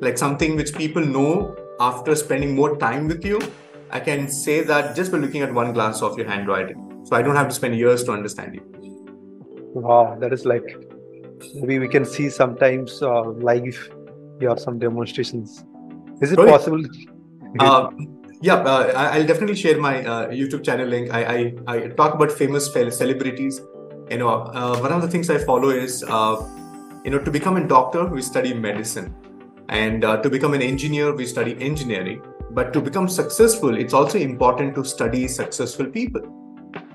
Like 0.00 0.18
something 0.18 0.56
which 0.56 0.74
people 0.74 1.04
know 1.04 1.56
after 1.80 2.14
spending 2.14 2.54
more 2.54 2.76
time 2.76 3.08
with 3.08 3.24
you, 3.24 3.40
I 3.90 4.00
can 4.00 4.28
say 4.28 4.62
that 4.62 4.96
just 4.96 5.12
by 5.12 5.18
looking 5.18 5.42
at 5.42 5.52
one 5.52 5.72
glance 5.72 6.02
of 6.02 6.18
your 6.18 6.28
handwriting. 6.28 7.02
So 7.04 7.16
I 7.16 7.22
don't 7.22 7.36
have 7.36 7.48
to 7.48 7.54
spend 7.54 7.76
years 7.76 8.02
to 8.04 8.12
understand 8.12 8.54
you. 8.54 8.62
Wow, 9.74 10.16
that 10.20 10.32
is 10.32 10.44
like 10.44 10.64
maybe 11.54 11.78
we 11.78 11.88
can 11.88 12.04
see 12.04 12.30
sometimes 12.30 13.02
uh, 13.02 13.22
live 13.22 13.90
your 14.40 14.56
some 14.56 14.78
demonstrations. 14.78 15.64
Is 16.20 16.32
it 16.32 16.36
Sorry? 16.36 16.50
possible? 16.50 16.82
Uh, 17.58 17.90
yeah, 18.44 18.56
uh, 18.56 18.92
I'll 18.94 19.26
definitely 19.26 19.56
share 19.56 19.80
my 19.80 20.04
uh, 20.04 20.28
YouTube 20.28 20.62
channel 20.62 20.86
link. 20.86 21.10
I, 21.10 21.20
I, 21.36 21.54
I 21.66 21.88
talk 21.88 22.14
about 22.14 22.30
famous 22.30 22.70
celebrities. 22.70 23.62
You 24.10 24.18
know, 24.18 24.28
uh, 24.28 24.78
one 24.80 24.92
of 24.92 25.00
the 25.00 25.08
things 25.08 25.30
I 25.30 25.38
follow 25.38 25.70
is, 25.70 26.04
uh, 26.06 26.36
you 27.04 27.10
know, 27.10 27.18
to 27.18 27.30
become 27.30 27.56
a 27.56 27.66
doctor, 27.66 28.04
we 28.04 28.20
study 28.20 28.52
medicine. 28.52 29.14
And 29.70 30.04
uh, 30.04 30.18
to 30.18 30.28
become 30.28 30.52
an 30.52 30.60
engineer, 30.60 31.14
we 31.14 31.24
study 31.24 31.56
engineering. 31.58 32.20
But 32.50 32.74
to 32.74 32.82
become 32.82 33.08
successful, 33.08 33.78
it's 33.78 33.94
also 33.94 34.18
important 34.18 34.74
to 34.74 34.84
study 34.84 35.26
successful 35.26 35.86
people. 35.86 36.20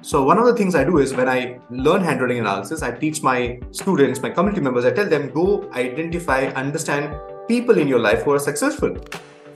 So 0.02 0.24
one 0.24 0.38
of 0.38 0.46
the 0.46 0.54
things 0.54 0.76
I 0.76 0.84
do 0.84 1.00
is 1.00 1.16
when 1.16 1.28
I 1.28 1.60
learn 1.72 2.04
handwriting 2.04 2.38
analysis, 2.38 2.84
I 2.84 2.92
teach 2.92 3.24
my 3.24 3.60
students, 3.72 4.22
my 4.22 4.30
community 4.30 4.62
members, 4.62 4.86
I 4.86 4.92
tell 4.92 5.10
them 5.10 5.32
go 5.32 5.68
identify, 5.74 6.46
understand 6.50 7.20
people 7.48 7.80
in 7.80 7.88
your 7.88 8.00
life 8.00 8.22
who 8.22 8.34
are 8.34 8.40
successful. 8.40 8.96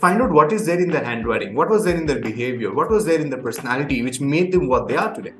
Find 0.03 0.21
out 0.21 0.31
what 0.31 0.51
is 0.51 0.65
there 0.65 0.81
in 0.81 0.89
their 0.89 1.05
handwriting, 1.05 1.55
what 1.55 1.69
was 1.69 1.85
there 1.85 1.95
in 1.95 2.05
their 2.05 2.19
behavior, 2.19 2.73
what 2.73 2.89
was 2.89 3.05
there 3.05 3.21
in 3.21 3.29
their 3.29 3.41
personality, 3.41 4.01
which 4.03 4.19
made 4.19 4.51
them 4.51 4.67
what 4.67 4.89
they 4.89 4.97
are 4.97 5.15
today. 5.15 5.31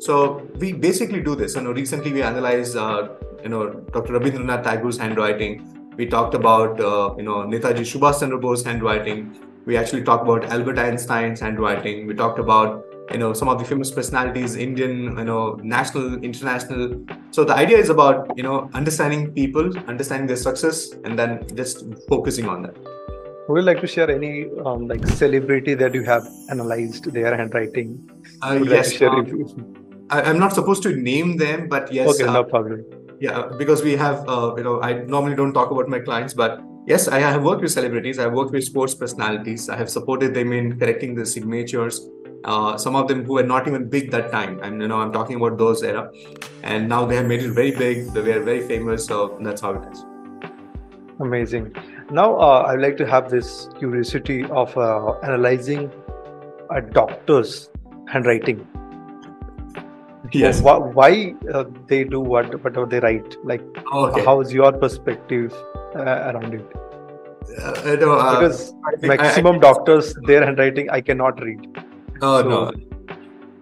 So 0.00 0.48
we 0.56 0.72
basically 0.72 1.20
do 1.22 1.36
this. 1.36 1.54
You 1.54 1.60
know, 1.62 1.70
recently 1.70 2.12
we 2.12 2.20
analyzed, 2.20 2.76
uh, 2.76 3.10
you 3.44 3.48
know, 3.48 3.70
Dr. 3.92 4.14
Rabindranath 4.14 4.64
Tagore's 4.64 4.98
handwriting. 4.98 5.52
We 5.96 6.06
talked 6.06 6.34
about, 6.34 6.80
uh, 6.80 7.14
you 7.16 7.22
know, 7.22 7.44
Netaji 7.52 7.84
Subhash 7.90 8.18
Chandra 8.18 8.40
Bose's 8.40 8.64
handwriting. 8.64 9.38
We 9.66 9.76
actually 9.76 10.02
talked 10.02 10.24
about 10.24 10.46
Albert 10.46 10.80
Einstein's 10.80 11.38
handwriting. 11.38 12.08
We 12.08 12.14
talked 12.14 12.40
about, 12.40 12.84
you 13.12 13.18
know, 13.18 13.32
some 13.32 13.48
of 13.48 13.60
the 13.60 13.64
famous 13.64 13.92
personalities, 13.92 14.56
Indian, 14.56 15.16
you 15.16 15.24
know, 15.24 15.60
national, 15.62 16.14
international. 16.24 17.06
So 17.30 17.44
the 17.44 17.54
idea 17.54 17.78
is 17.78 17.88
about, 17.88 18.36
you 18.36 18.42
know, 18.42 18.68
understanding 18.74 19.30
people, 19.30 19.78
understanding 19.86 20.26
their 20.26 20.42
success, 20.48 20.90
and 21.04 21.16
then 21.16 21.46
just 21.54 21.84
focusing 22.08 22.48
on 22.48 22.62
that. 22.62 23.01
Would 23.48 23.58
you 23.58 23.62
like 23.62 23.80
to 23.80 23.88
share 23.88 24.08
any 24.08 24.48
um, 24.64 24.86
like 24.86 25.04
celebrity 25.06 25.74
that 25.74 25.94
you 25.94 26.04
have 26.04 26.24
analyzed 26.48 27.12
their 27.12 27.36
handwriting? 27.36 28.08
Uh, 28.40 28.56
Would 28.58 28.68
you 28.68 28.76
like 28.76 29.00
yes, 29.00 29.02
um. 29.02 30.06
I, 30.10 30.22
I'm 30.22 30.38
not 30.38 30.52
supposed 30.52 30.82
to 30.84 30.94
name 30.94 31.36
them, 31.38 31.68
but 31.68 31.92
yes, 31.92 32.08
okay, 32.14 32.28
uh, 32.28 32.32
no 32.32 32.44
problem. 32.44 32.84
Yeah, 33.18 33.50
because 33.58 33.82
we 33.82 33.96
have, 33.96 34.28
uh, 34.28 34.54
you 34.56 34.62
know, 34.62 34.80
I 34.80 35.04
normally 35.04 35.34
don't 35.34 35.52
talk 35.52 35.72
about 35.72 35.88
my 35.88 35.98
clients, 35.98 36.34
but 36.34 36.60
yes, 36.86 37.08
I 37.08 37.18
have 37.18 37.42
worked 37.42 37.62
with 37.62 37.72
celebrities. 37.72 38.20
I've 38.20 38.32
worked 38.32 38.52
with 38.52 38.62
sports 38.62 38.94
personalities. 38.94 39.68
I 39.68 39.76
have 39.76 39.90
supported 39.90 40.34
them 40.34 40.52
in 40.52 40.78
correcting 40.78 41.16
the 41.16 41.26
signatures. 41.26 42.08
Uh, 42.44 42.76
some 42.76 42.94
of 42.94 43.08
them 43.08 43.24
who 43.24 43.34
were 43.34 43.42
not 43.42 43.66
even 43.66 43.88
big 43.88 44.12
that 44.12 44.30
time, 44.30 44.60
and 44.62 44.80
you 44.80 44.86
know, 44.86 45.00
I'm 45.00 45.12
talking 45.12 45.36
about 45.36 45.58
those 45.58 45.82
era, 45.82 46.10
and 46.62 46.88
now 46.88 47.06
they 47.06 47.16
have 47.16 47.26
made 47.26 47.42
it 47.42 47.50
very 47.50 47.72
big. 47.72 48.12
They 48.12 48.20
were 48.20 48.40
very 48.40 48.66
famous, 48.68 49.04
so 49.04 49.36
that's 49.40 49.60
how 49.60 49.74
it 49.74 49.92
is. 49.92 50.04
Amazing. 51.18 51.74
Now, 52.10 52.36
uh, 52.36 52.64
I'd 52.68 52.80
like 52.80 52.96
to 52.98 53.06
have 53.06 53.30
this 53.30 53.68
curiosity 53.78 54.44
of 54.44 54.76
uh, 54.76 55.14
analyzing 55.22 55.90
a 56.70 56.80
doctor's 56.80 57.70
handwriting. 58.08 58.66
Yes. 60.32 60.60
Why, 60.62 60.78
why 60.78 61.34
uh, 61.52 61.64
they 61.88 62.04
do 62.04 62.20
what 62.20 62.62
whatever 62.64 62.86
they 62.86 63.00
write? 63.00 63.36
Like, 63.44 63.62
Okay. 63.92 64.24
how 64.24 64.40
is 64.40 64.52
your 64.52 64.72
perspective 64.72 65.52
uh, 65.94 66.32
around 66.32 66.54
it? 66.54 66.66
Uh, 67.60 67.96
no, 68.00 68.12
uh, 68.12 68.40
Because 68.40 68.70
think- 69.00 69.12
I- 69.12 69.14
I- 69.14 69.16
maximum 69.16 69.58
doctors, 69.60 70.14
their 70.26 70.44
handwriting 70.44 70.88
I 70.90 71.00
cannot 71.00 71.42
read. 71.42 71.66
Oh 72.22 72.40
So- 72.42 72.48
no. 72.48 72.72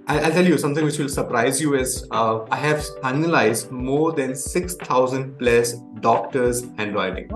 I- 0.07 0.21
I'll 0.21 0.33
tell 0.33 0.45
you 0.47 0.59
something 0.59 0.85
which 0.85 0.99
will 0.99 1.09
surprise 1.09 1.61
you 1.63 1.75
is 1.75 2.07
uh, 2.11 2.41
I 2.51 2.57
have 2.57 2.85
analyzed 3.05 3.71
more 3.71 4.13
than 4.13 4.35
6,000 4.35 5.39
plus 5.39 5.73
doctors' 6.01 6.65
handwriting. 6.77 7.31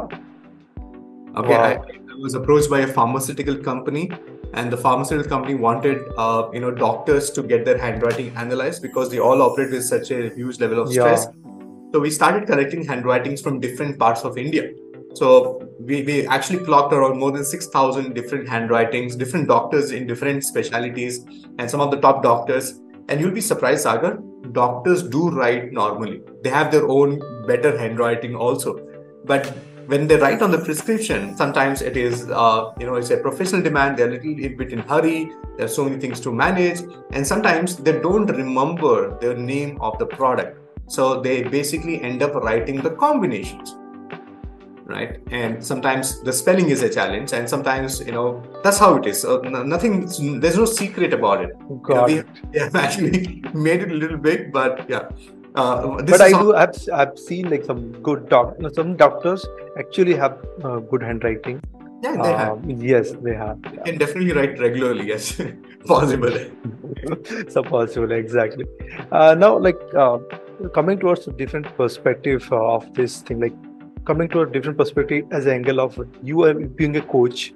Okay, 1.37 1.55
I, 1.55 1.75
Wow. 1.77 1.85
I 1.88 2.16
was 2.23 2.35
approached 2.35 2.70
by 2.70 2.81
a 2.81 2.87
pharmaceutical 2.87 3.57
company, 3.57 4.11
and 4.53 4.73
the 4.73 4.77
pharmaceutical 4.77 5.29
company 5.29 5.55
wanted 5.55 6.03
uh, 6.16 6.49
you 6.53 6.61
know 6.61 6.70
doctors 6.70 7.31
to 7.33 7.42
get 7.42 7.64
their 7.64 7.79
handwriting 7.79 8.35
analyzed 8.37 8.83
because 8.83 9.11
they 9.11 9.18
all 9.18 9.42
operate 9.42 9.73
with 9.73 9.85
such 9.85 10.11
a 10.11 10.31
huge 10.31 10.61
level 10.61 10.81
of 10.81 10.92
Yeah. 10.92 11.03
stress. 11.03 11.27
So 11.92 12.01
we 12.01 12.11
started 12.11 12.47
collecting 12.47 12.85
handwritings 12.85 13.40
from 13.40 13.61
different 13.61 13.99
parts 13.99 14.25
of 14.25 14.38
India. 14.38 14.70
So 15.14 15.61
we, 15.79 16.03
we 16.03 16.27
actually 16.27 16.59
clocked 16.64 16.92
around 16.92 17.18
more 17.18 17.31
than 17.31 17.44
6,000 17.44 18.14
different 18.14 18.49
handwritings, 18.49 19.14
different 19.14 19.47
doctors 19.47 19.92
in 19.92 20.09
different 20.09 20.42
specialities, 20.44 21.25
and 21.59 21.70
some 21.70 21.81
of 21.81 21.92
the 21.92 22.01
top 22.01 22.23
doctors. 22.23 22.81
And 23.09 23.20
you'll 23.20 23.31
be 23.31 23.40
surprised, 23.40 23.83
Sagar, 23.83 24.18
doctors 24.53 25.05
do 25.05 25.31
write 25.31 25.73
normally. 25.73 26.23
They 26.42 26.51
have 26.51 26.73
their 26.73 26.88
own 26.88 27.20
better 27.47 27.79
handwriting 27.79 28.35
also. 28.35 28.81
But 29.25 29.57
when 29.87 30.07
they 30.07 30.16
write 30.16 30.42
on 30.42 30.51
the 30.51 30.59
prescription, 30.59 31.37
sometimes 31.37 31.83
it 31.83 31.97
is, 31.97 32.31
uh, 32.31 32.73
you 32.79 32.87
know, 32.87 32.94
it's 32.94 33.11
a 33.11 33.16
professional 33.16 33.62
demand. 33.62 33.99
They're 33.99 34.09
a 34.09 34.20
little 34.20 34.57
bit 34.57 34.73
in 34.73 34.79
hurry. 34.81 35.31
There's 35.57 35.75
so 35.75 35.85
many 35.85 35.99
things 35.99 36.20
to 36.20 36.33
manage. 36.33 36.81
And 37.12 37.27
sometimes 37.27 37.77
they 37.77 37.92
don't 38.01 38.27
remember 38.27 39.18
the 39.18 39.35
name 39.35 39.81
of 39.81 39.99
the 39.99 40.07
product. 40.07 40.59
So 40.87 41.20
they 41.20 41.42
basically 41.42 42.03
end 42.03 42.23
up 42.23 42.35
writing 42.35 42.83
the 42.83 42.90
combinations 42.90 43.77
right 44.87 45.18
and 45.31 45.64
sometimes 45.64 46.20
the 46.25 46.33
spelling 46.33 46.68
is 46.68 46.83
a 46.83 46.90
challenge 46.92 47.33
and 47.33 47.49
sometimes 47.49 48.01
you 48.01 48.12
know 48.12 48.42
that's 48.62 48.79
how 48.79 48.97
it 48.97 49.07
is 49.07 49.23
so 49.23 49.38
nothing 49.40 50.01
there's 50.40 50.59
no 50.59 50.66
secret 50.66 51.14
about 51.14 51.42
it 51.42 51.53
You 51.59 51.64
know, 51.70 51.77
Got 51.77 52.07
we, 52.07 52.18
it. 52.18 52.27
have 52.61 52.77
actually 52.77 53.42
made 53.55 53.81
it 53.81 53.90
a 53.90 53.94
little 53.94 54.18
big 54.18 54.53
but 54.53 54.88
yeah 54.90 55.09
uh, 55.55 56.03
this 56.03 56.11
But 56.19 56.21
I 56.21 56.31
do. 56.31 56.55
I've, 56.55 56.75
I've 56.93 57.19
seen 57.19 57.51
like 57.51 57.64
some 57.64 57.93
good 58.03 58.29
doc. 58.29 58.55
Some 58.75 58.97
doctors 58.97 59.47
actually 59.79 60.14
have 60.17 60.38
uh, 60.64 60.79
good 60.93 61.03
handwriting. 61.03 61.62
yeah 62.05 62.17
they 62.23 62.33
have 62.38 62.57
Um, 62.62 62.71
yes, 62.93 63.11
they 63.27 63.35
have. 63.43 63.59
you 63.75 63.81
can 63.85 63.99
definitely 64.01 64.33
write 64.38 64.59
regularly 64.62 65.05
yes 65.11 65.29
possible 65.93 66.35
so 67.55 67.62
possible 67.69 68.12
exactly 68.17 68.67
uh, 69.19 69.35
now 69.45 69.51
like 69.67 69.81
uh, 70.05 70.19
coming 70.79 70.99
towards 71.05 71.27
a 71.31 71.33
different 71.40 71.71
perspective 71.79 72.49
uh, 72.59 72.75
of 72.75 72.85
this 72.99 73.17
thing 73.29 73.40
like 73.45 73.57
coming 74.11 74.29
to 74.35 74.43
a 74.43 74.47
different 74.57 74.79
perspective 74.83 75.33
as 75.38 75.47
an 75.47 75.55
angle 75.59 75.81
of 75.87 75.97
you 76.31 76.43
are 76.49 76.55
being 76.83 76.97
a 77.03 77.05
coach 77.14 77.47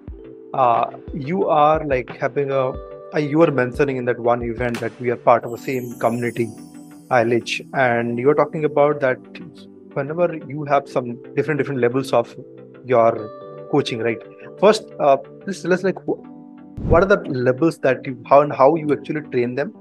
uh, 0.62 0.86
you 1.30 1.40
are 1.58 1.78
like 1.94 2.14
having 2.24 2.50
a 2.60 2.62
you 3.32 3.38
were 3.44 3.52
mentioning 3.60 3.96
in 4.04 4.04
that 4.12 4.18
one 4.30 4.42
event 4.54 4.80
that 4.86 4.98
we 5.06 5.10
are 5.16 5.20
part 5.28 5.44
of 5.50 5.50
the 5.58 5.62
same 5.68 5.92
community 6.06 6.48
ILH 7.10 7.66
and 7.74 8.18
you're 8.18 8.34
talking 8.34 8.64
about 8.64 9.00
that 9.00 9.18
whenever 9.94 10.36
you 10.46 10.64
have 10.64 10.88
some 10.88 11.16
different 11.34 11.58
different 11.58 11.80
levels 11.80 12.12
of 12.12 12.34
your 12.84 13.12
coaching 13.70 14.00
right? 14.00 14.18
First 14.60 14.84
uh, 15.00 15.16
let's, 15.46 15.64
let's 15.64 15.82
like 15.82 15.98
what 16.06 17.02
are 17.02 17.06
the 17.06 17.20
levels 17.30 17.78
that 17.78 18.06
you 18.06 18.22
how 18.26 18.40
and 18.40 18.52
how 18.52 18.74
you 18.76 18.92
actually 18.92 19.22
train 19.30 19.54
them? 19.54 19.74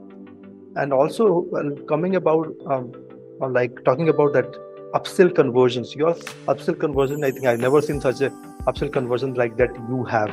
And 0.75 0.93
also 0.93 1.45
coming 1.87 2.15
about 2.15 2.53
um, 2.67 2.91
like 3.39 3.83
talking 3.83 4.09
about 4.09 4.33
that 4.33 4.45
upsell 4.93 5.33
conversions 5.35 5.93
your 5.93 6.13
upsell 6.51 6.79
conversion 6.79 7.23
i 7.23 7.29
think 7.29 7.45
i've 7.45 7.59
never 7.59 7.81
seen 7.81 7.99
such 7.99 8.21
a 8.21 8.29
upsell 8.67 8.91
conversion 8.91 9.33
like 9.33 9.57
that 9.57 9.69
you 9.89 10.03
have. 10.03 10.29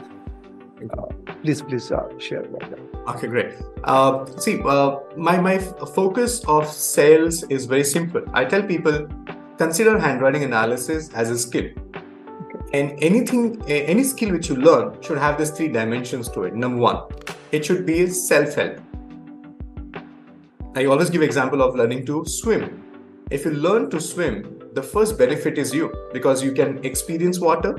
Uh, 0.98 1.06
please 1.42 1.62
please 1.62 1.90
uh, 1.90 2.06
share 2.18 2.42
about 2.42 2.70
that 2.70 2.93
Okay, 3.06 3.26
great. 3.26 3.54
Uh, 3.84 4.24
see, 4.38 4.62
uh, 4.62 5.00
my 5.16 5.38
my 5.38 5.58
focus 5.58 6.42
of 6.44 6.66
sales 6.66 7.42
is 7.44 7.66
very 7.66 7.84
simple. 7.84 8.22
I 8.32 8.44
tell 8.44 8.62
people 8.62 9.06
consider 9.58 9.98
handwriting 9.98 10.44
analysis 10.44 11.10
as 11.12 11.30
a 11.30 11.38
skill, 11.38 11.66
and 12.72 13.02
anything, 13.02 13.62
any 13.68 14.04
skill 14.04 14.32
which 14.32 14.48
you 14.48 14.56
learn 14.56 15.00
should 15.02 15.18
have 15.18 15.36
these 15.38 15.50
three 15.50 15.68
dimensions 15.68 16.30
to 16.30 16.44
it. 16.44 16.54
Number 16.54 16.80
one, 16.80 17.02
it 17.52 17.64
should 17.64 17.84
be 17.84 18.06
self-help. 18.06 18.80
I 20.74 20.86
always 20.86 21.10
give 21.10 21.22
example 21.22 21.62
of 21.62 21.76
learning 21.76 22.06
to 22.06 22.24
swim. 22.24 22.82
If 23.30 23.44
you 23.44 23.52
learn 23.52 23.90
to 23.90 24.00
swim, 24.00 24.62
the 24.72 24.82
first 24.82 25.18
benefit 25.18 25.58
is 25.58 25.74
you 25.74 25.92
because 26.12 26.42
you 26.42 26.52
can 26.52 26.84
experience 26.84 27.38
water, 27.38 27.78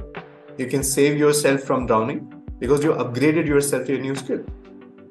you 0.57 0.67
can 0.67 0.83
save 0.83 1.17
yourself 1.17 1.61
from 1.61 1.87
drowning 1.87 2.43
because 2.59 2.83
you 2.83 2.93
upgraded 2.93 3.47
yourself 3.47 3.85
to 3.87 3.95
a 3.95 3.99
new 3.99 4.15
skill. 4.15 4.45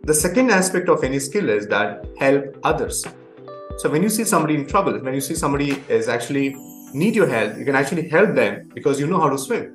The 0.06 0.12
second 0.12 0.50
aspect 0.50 0.90
of 0.90 1.02
any 1.02 1.18
skill 1.18 1.48
is 1.48 1.66
that 1.68 2.07
help 2.18 2.59
others. 2.62 3.07
So 3.78 3.88
when 3.88 4.02
you 4.02 4.11
see 4.11 4.24
somebody 4.24 4.55
in 4.55 4.66
trouble, 4.66 4.98
when 4.98 5.14
you 5.14 5.20
see 5.22 5.34
somebody 5.34 5.82
is 5.88 6.09
actually 6.09 6.55
need 6.92 7.14
your 7.14 7.26
help, 7.26 7.57
you 7.57 7.64
can 7.64 7.74
actually 7.74 8.11
help 8.11 8.34
them 8.34 8.68
because 8.74 9.00
you 9.00 9.07
know 9.07 9.18
how 9.18 9.30
to 9.30 9.38
swim. 9.38 9.74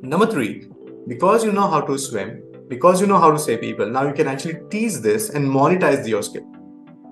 Number 0.00 0.24
three, 0.26 0.70
because 1.06 1.44
you 1.44 1.52
know 1.52 1.68
how 1.68 1.82
to 1.82 1.98
swim, 1.98 2.42
because 2.68 2.98
you 3.02 3.06
know 3.06 3.18
how 3.18 3.30
to 3.30 3.38
save 3.38 3.60
people, 3.60 3.90
now 3.90 4.06
you 4.06 4.14
can 4.14 4.26
actually 4.26 4.58
teach 4.70 4.94
this 4.94 5.28
and 5.28 5.46
monetize 5.46 6.08
your 6.08 6.22
skill. 6.22 6.46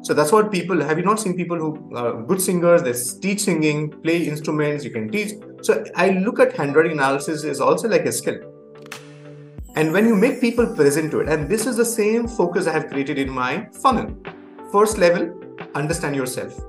So 0.01 0.15
that's 0.15 0.33
what 0.33 0.51
people 0.51 0.83
have 0.83 0.97
you 0.97 1.05
not 1.05 1.21
seen 1.21 1.37
people 1.37 1.59
who 1.59 1.95
are 1.95 2.23
good 2.23 2.41
singers, 2.41 2.83
they 2.83 2.95
teach 3.21 3.41
singing, 3.43 3.91
play 3.91 4.27
instruments, 4.27 4.83
you 4.83 4.91
can 4.93 5.11
teach. 5.11 5.33
So 5.61 5.85
I 5.95 6.09
look 6.09 6.41
at 6.41 6.57
handwriting 6.57 6.93
analysis 6.93 7.45
is 7.45 7.61
also 7.61 7.87
like 7.87 8.07
a 8.07 8.13
skill. 8.13 8.52
And 9.75 9.93
when 9.93 10.07
you 10.07 10.15
make 10.15 10.41
people 10.41 10.67
present 10.67 11.11
to 11.13 11.21
it, 11.21 11.29
and 11.29 11.49
this 11.49 11.67
is 11.67 11.77
the 11.77 11.85
same 11.85 12.29
focus 12.29 12.67
I 12.67 12.73
have 12.73 12.89
created 12.89 13.19
in 13.19 13.31
my 13.31 13.69
funnel. 13.73 14.15
First 14.71 14.99
level, 14.99 15.33
understand 15.75 16.15
yourself, 16.15 16.61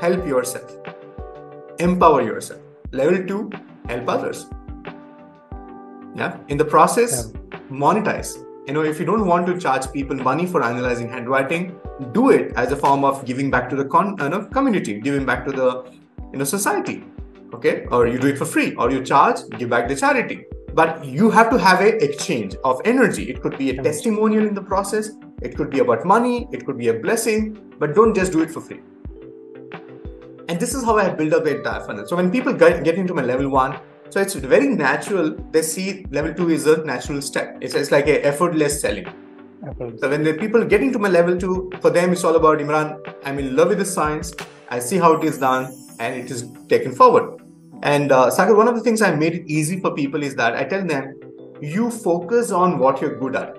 help 0.00 0.26
yourself. 0.26 0.70
empower 1.78 2.22
yourself. 2.22 2.60
Level 2.92 3.26
two, 3.26 3.50
help 3.88 4.08
others. 4.08 4.46
Yeah. 6.14 6.36
In 6.48 6.58
the 6.58 6.64
process, 6.64 7.32
yeah. 7.34 7.58
monetize. 7.70 8.36
You 8.66 8.74
know, 8.74 8.82
if 8.82 9.00
you 9.00 9.06
don't 9.06 9.26
want 9.26 9.46
to 9.46 9.58
charge 9.58 9.90
people 9.92 10.16
money 10.16 10.46
for 10.46 10.62
analyzing 10.62 11.08
handwriting, 11.08 11.78
do 12.12 12.30
it 12.30 12.52
as 12.56 12.72
a 12.72 12.76
form 12.76 13.04
of 13.04 13.24
giving 13.24 13.50
back 13.50 13.68
to 13.70 13.76
the 13.76 13.84
con- 13.84 14.16
you 14.20 14.28
know, 14.28 14.44
community, 14.46 15.00
giving 15.00 15.26
back 15.26 15.44
to 15.46 15.52
the 15.52 15.92
you 16.32 16.38
know 16.38 16.44
society. 16.44 17.04
Okay, 17.54 17.86
or 17.90 18.06
you 18.06 18.18
do 18.18 18.28
it 18.28 18.38
for 18.38 18.44
free, 18.44 18.74
or 18.76 18.90
you 18.90 19.02
charge, 19.04 19.40
give 19.58 19.68
back 19.68 19.88
to 19.88 19.96
charity. 19.96 20.44
But 20.74 21.04
you 21.04 21.30
have 21.30 21.50
to 21.50 21.58
have 21.58 21.80
a 21.80 22.02
exchange 22.02 22.56
of 22.64 22.80
energy. 22.84 23.28
It 23.30 23.42
could 23.42 23.58
be 23.58 23.70
a 23.70 23.82
testimonial 23.82 24.46
in 24.46 24.54
the 24.54 24.62
process. 24.62 25.10
It 25.42 25.56
could 25.56 25.70
be 25.70 25.80
about 25.80 26.04
money. 26.04 26.48
It 26.52 26.64
could 26.64 26.78
be 26.78 26.88
a 26.88 26.94
blessing. 26.94 27.58
But 27.78 27.94
don't 27.94 28.14
just 28.14 28.32
do 28.32 28.42
it 28.42 28.50
for 28.50 28.60
free. 28.60 28.80
And 30.48 30.58
this 30.58 30.74
is 30.74 30.84
how 30.84 30.98
I 30.98 31.08
build 31.10 31.34
up 31.34 31.44
the 31.44 31.56
entire 31.58 31.80
funnel. 31.80 32.06
So 32.06 32.16
when 32.16 32.30
people 32.30 32.52
get, 32.52 32.84
get 32.84 32.96
into 32.96 33.14
my 33.14 33.22
level 33.22 33.48
one, 33.48 33.78
so 34.10 34.20
it's 34.20 34.34
very 34.34 34.66
natural. 34.68 35.34
They 35.50 35.62
see 35.62 36.06
level 36.10 36.34
two 36.34 36.50
is 36.50 36.66
a 36.66 36.84
natural 36.84 37.22
step. 37.22 37.58
It's, 37.60 37.74
it's 37.74 37.90
like 37.90 38.06
a 38.06 38.24
effortless 38.24 38.80
selling. 38.80 39.06
So 39.78 40.08
when 40.08 40.24
the 40.24 40.34
people 40.34 40.64
get 40.64 40.82
into 40.82 40.98
my 40.98 41.08
level 41.08 41.38
two, 41.38 41.70
for 41.80 41.90
them 41.90 42.12
it's 42.12 42.24
all 42.24 42.36
about 42.36 42.58
Imran. 42.58 42.98
I'm 43.24 43.38
in 43.38 43.54
love 43.54 43.68
with 43.68 43.78
the 43.78 43.84
science. 43.84 44.34
I 44.68 44.78
see 44.80 44.96
how 44.96 45.12
it 45.14 45.24
is 45.24 45.38
done, 45.38 45.72
and 45.98 46.14
it 46.14 46.30
is 46.30 46.50
taken 46.68 46.92
forward. 46.92 47.41
And 47.82 48.12
uh, 48.12 48.30
Sagar, 48.30 48.54
one 48.54 48.68
of 48.68 48.76
the 48.76 48.80
things 48.80 49.02
I 49.02 49.14
made 49.14 49.34
it 49.34 49.42
easy 49.46 49.80
for 49.80 49.92
people 49.92 50.22
is 50.22 50.36
that 50.36 50.54
I 50.54 50.64
tell 50.64 50.84
them, 50.84 51.14
you 51.60 51.90
focus 51.90 52.50
on 52.50 52.78
what 52.78 53.00
you're 53.00 53.18
good 53.18 53.36
at. 53.36 53.56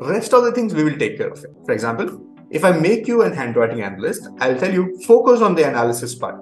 Rest 0.00 0.34
of 0.34 0.44
the 0.44 0.52
things 0.52 0.74
we 0.74 0.84
will 0.84 0.98
take 0.98 1.16
care 1.16 1.28
of 1.28 1.42
it. 1.42 1.50
For 1.64 1.72
example, 1.72 2.20
if 2.50 2.64
I 2.64 2.72
make 2.72 3.06
you 3.08 3.22
an 3.22 3.32
handwriting 3.32 3.80
analyst, 3.82 4.28
I'll 4.38 4.58
tell 4.58 4.72
you 4.72 5.00
focus 5.06 5.40
on 5.40 5.54
the 5.54 5.66
analysis 5.66 6.14
part. 6.14 6.40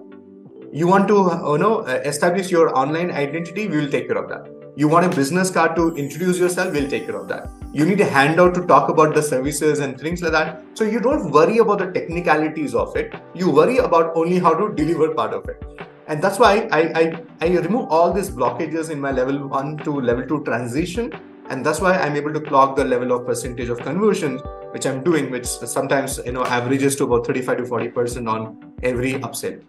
You 0.72 0.86
want 0.86 1.06
to 1.08 1.14
you 1.14 1.58
know 1.58 1.80
establish 1.80 2.50
your 2.50 2.76
online 2.76 3.10
identity, 3.10 3.68
we 3.68 3.76
will 3.78 3.90
take 3.90 4.08
care 4.08 4.16
of 4.16 4.28
that. 4.28 4.48
You 4.74 4.88
want 4.88 5.06
a 5.06 5.14
business 5.14 5.50
card 5.50 5.76
to 5.76 5.94
introduce 5.96 6.38
yourself, 6.38 6.72
we'll 6.72 6.88
take 6.88 7.06
care 7.06 7.16
of 7.16 7.28
that. 7.28 7.48
You 7.72 7.84
need 7.84 8.00
a 8.00 8.06
handout 8.06 8.54
to 8.54 8.66
talk 8.66 8.88
about 8.88 9.14
the 9.14 9.22
services 9.22 9.80
and 9.80 10.00
things 10.00 10.22
like 10.22 10.32
that. 10.32 10.64
So 10.74 10.84
you 10.84 10.98
don't 10.98 11.30
worry 11.30 11.58
about 11.58 11.78
the 11.78 11.92
technicalities 11.92 12.74
of 12.74 12.96
it. 12.96 13.14
You 13.34 13.50
worry 13.50 13.78
about 13.78 14.12
only 14.16 14.38
how 14.38 14.54
to 14.54 14.74
deliver 14.74 15.14
part 15.14 15.34
of 15.34 15.48
it. 15.48 15.62
And 16.08 16.22
that's 16.22 16.38
why 16.38 16.68
I, 16.72 16.80
I, 17.00 17.22
I 17.40 17.46
remove 17.58 17.88
all 17.88 18.12
these 18.12 18.30
blockages 18.30 18.90
in 18.90 19.00
my 19.00 19.12
level 19.12 19.48
one 19.48 19.78
to 19.78 20.00
level 20.00 20.26
two 20.26 20.42
transition. 20.44 21.12
And 21.48 21.64
that's 21.64 21.80
why 21.80 21.98
I'm 21.98 22.16
able 22.16 22.32
to 22.32 22.40
clock 22.40 22.76
the 22.76 22.84
level 22.84 23.12
of 23.12 23.26
percentage 23.26 23.68
of 23.68 23.78
conversion 23.78 24.40
which 24.72 24.86
I'm 24.86 25.02
doing, 25.04 25.30
which 25.30 25.46
sometimes 25.46 26.18
you 26.24 26.32
know 26.32 26.44
averages 26.44 26.96
to 26.96 27.04
about 27.04 27.26
35 27.26 27.58
to 27.58 27.66
40 27.66 27.88
percent 27.88 28.28
on 28.28 28.74
every 28.82 29.14
upsell. 29.14 29.62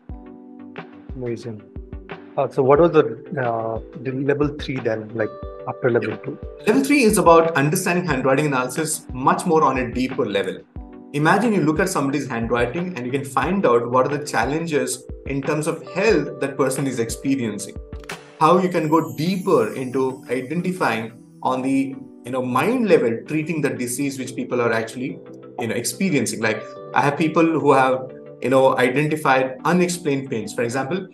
Amazing. 1.15 1.61
Uh, 2.37 2.47
so, 2.49 2.63
what 2.63 2.79
was 2.79 2.91
the, 2.91 3.03
uh, 3.39 3.79
the 4.01 4.11
level 4.11 4.47
three 4.59 4.79
then? 4.79 5.09
Like 5.13 5.29
after 5.67 5.91
level 5.91 6.17
two? 6.17 6.37
Level 6.65 6.83
three 6.83 7.03
is 7.03 7.17
about 7.17 7.55
understanding 7.55 8.05
handwriting 8.05 8.47
analysis 8.47 9.05
much 9.13 9.45
more 9.45 9.63
on 9.63 9.77
a 9.77 9.91
deeper 9.91 10.25
level. 10.25 10.57
Imagine 11.13 11.53
you 11.53 11.61
look 11.61 11.79
at 11.79 11.89
somebody's 11.89 12.27
handwriting 12.27 12.97
and 12.97 13.05
you 13.05 13.11
can 13.11 13.23
find 13.23 13.67
out 13.67 13.87
what 13.87 14.07
are 14.07 14.17
the 14.17 14.25
challenges 14.25 15.03
in 15.27 15.43
terms 15.43 15.67
of 15.67 15.87
health 15.93 16.39
that 16.39 16.57
person 16.57 16.87
is 16.87 16.97
experiencing. 16.97 17.75
How 18.39 18.57
you 18.57 18.67
can 18.67 18.89
go 18.89 19.15
deeper 19.15 19.75
into 19.75 20.25
identifying 20.31 21.23
on 21.43 21.61
the 21.61 21.95
you 22.25 22.31
know 22.31 22.41
mind 22.41 22.87
level 22.87 23.15
treating 23.27 23.61
the 23.61 23.69
disease 23.69 24.17
which 24.17 24.35
people 24.35 24.59
are 24.59 24.73
actually 24.73 25.19
you 25.59 25.67
know 25.67 25.75
experiencing. 25.75 26.41
Like 26.41 26.63
i 26.95 27.01
have 27.01 27.15
people 27.15 27.45
who 27.45 27.73
have 27.73 28.11
you 28.41 28.49
know 28.49 28.75
identified 28.79 29.57
unexplained 29.65 30.31
pains. 30.31 30.51
For 30.51 30.63
example 30.63 31.07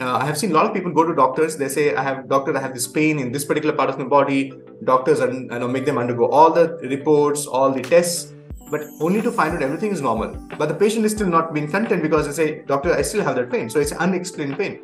uh, 0.00 0.16
i 0.16 0.24
have 0.24 0.36
seen 0.36 0.50
a 0.50 0.54
lot 0.54 0.66
of 0.66 0.74
people 0.74 0.90
go 0.90 1.04
to 1.04 1.14
doctors. 1.14 1.56
They 1.56 1.68
say 1.68 1.94
i 1.94 2.02
have 2.02 2.28
doctor 2.28 2.56
i 2.58 2.60
have 2.60 2.74
this 2.74 2.88
pain 2.88 3.20
in 3.20 3.30
this 3.30 3.44
particular 3.44 3.76
part 3.76 3.88
of 3.88 4.00
my 4.00 4.06
body. 4.06 4.52
Doctors 4.82 5.20
are, 5.20 5.32
you 5.32 5.46
know 5.46 5.68
make 5.68 5.84
them 5.84 5.96
undergo 5.96 6.26
all 6.26 6.50
the 6.50 6.76
reports 6.94 7.46
all 7.46 7.70
the 7.70 7.82
tests 7.82 8.33
but 8.74 8.82
only 9.00 9.22
to 9.26 9.32
find 9.38 9.54
out 9.54 9.62
everything 9.68 9.92
is 9.96 10.02
normal 10.08 10.36
but 10.58 10.68
the 10.72 10.78
patient 10.82 11.04
is 11.08 11.12
still 11.12 11.32
not 11.36 11.54
being 11.54 11.70
content 11.76 12.02
because 12.08 12.26
they 12.26 12.36
say 12.40 12.48
doctor 12.72 12.92
i 12.94 13.02
still 13.12 13.24
have 13.28 13.36
that 13.40 13.50
pain 13.56 13.70
so 13.70 13.80
it's 13.86 13.96
unexplained 14.06 14.58
pain 14.58 14.78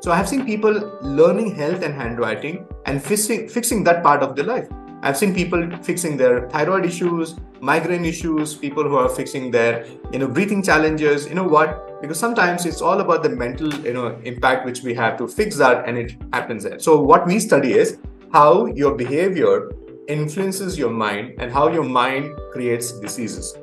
so 0.00 0.12
i 0.12 0.16
have 0.16 0.28
seen 0.32 0.44
people 0.52 0.76
learning 1.20 1.54
health 1.62 1.82
and 1.88 2.02
handwriting 2.02 2.66
and 2.86 3.02
fixing 3.12 3.48
fixing 3.56 3.82
that 3.88 4.02
part 4.10 4.22
of 4.28 4.36
their 4.36 4.52
life 4.56 4.68
I've 5.00 5.16
seen 5.16 5.32
people 5.32 5.70
fixing 5.82 6.16
their 6.16 6.48
thyroid 6.50 6.84
issues, 6.84 7.36
migraine 7.60 8.04
issues, 8.04 8.54
people 8.54 8.82
who 8.82 8.96
are 8.96 9.08
fixing 9.08 9.50
their, 9.52 9.86
you 10.12 10.18
know, 10.18 10.26
breathing 10.26 10.60
challenges. 10.60 11.26
You 11.28 11.36
know 11.36 11.44
what? 11.44 12.00
Because 12.00 12.18
sometimes 12.18 12.66
it's 12.66 12.80
all 12.80 13.00
about 13.00 13.22
the 13.22 13.28
mental, 13.28 13.72
you 13.74 13.92
know, 13.92 14.18
impact 14.24 14.66
which 14.66 14.82
we 14.82 14.94
have 14.94 15.16
to 15.18 15.28
fix 15.28 15.56
that, 15.58 15.88
and 15.88 15.96
it 15.96 16.16
happens 16.32 16.64
there. 16.64 16.80
So 16.80 17.00
what 17.00 17.26
we 17.26 17.38
study 17.38 17.74
is 17.74 17.98
how 18.32 18.66
your 18.66 18.96
behavior 18.96 19.70
influences 20.08 20.78
your 20.78 20.90
mind 20.90 21.34
and 21.38 21.52
how 21.52 21.68
your 21.68 21.84
mind 21.84 22.36
creates 22.52 22.92
diseases. 23.00 23.56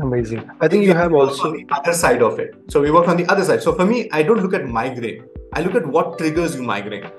Amazing. 0.00 0.50
I 0.60 0.68
think 0.68 0.84
you 0.84 0.92
have 0.92 1.14
also 1.14 1.52
the 1.52 1.64
other 1.70 1.92
side 1.94 2.20
of 2.22 2.38
it. 2.38 2.54
So 2.68 2.82
we 2.82 2.90
work 2.90 3.08
on 3.08 3.16
the 3.16 3.26
other 3.26 3.44
side. 3.44 3.62
So 3.62 3.74
for 3.74 3.86
me, 3.86 4.10
I 4.12 4.22
don't 4.22 4.42
look 4.42 4.52
at 4.52 4.66
migraine. 4.66 5.24
I 5.54 5.62
look 5.62 5.74
at 5.74 5.86
what 5.86 6.18
triggers 6.18 6.56
you 6.56 6.62
migraine. 6.62 7.10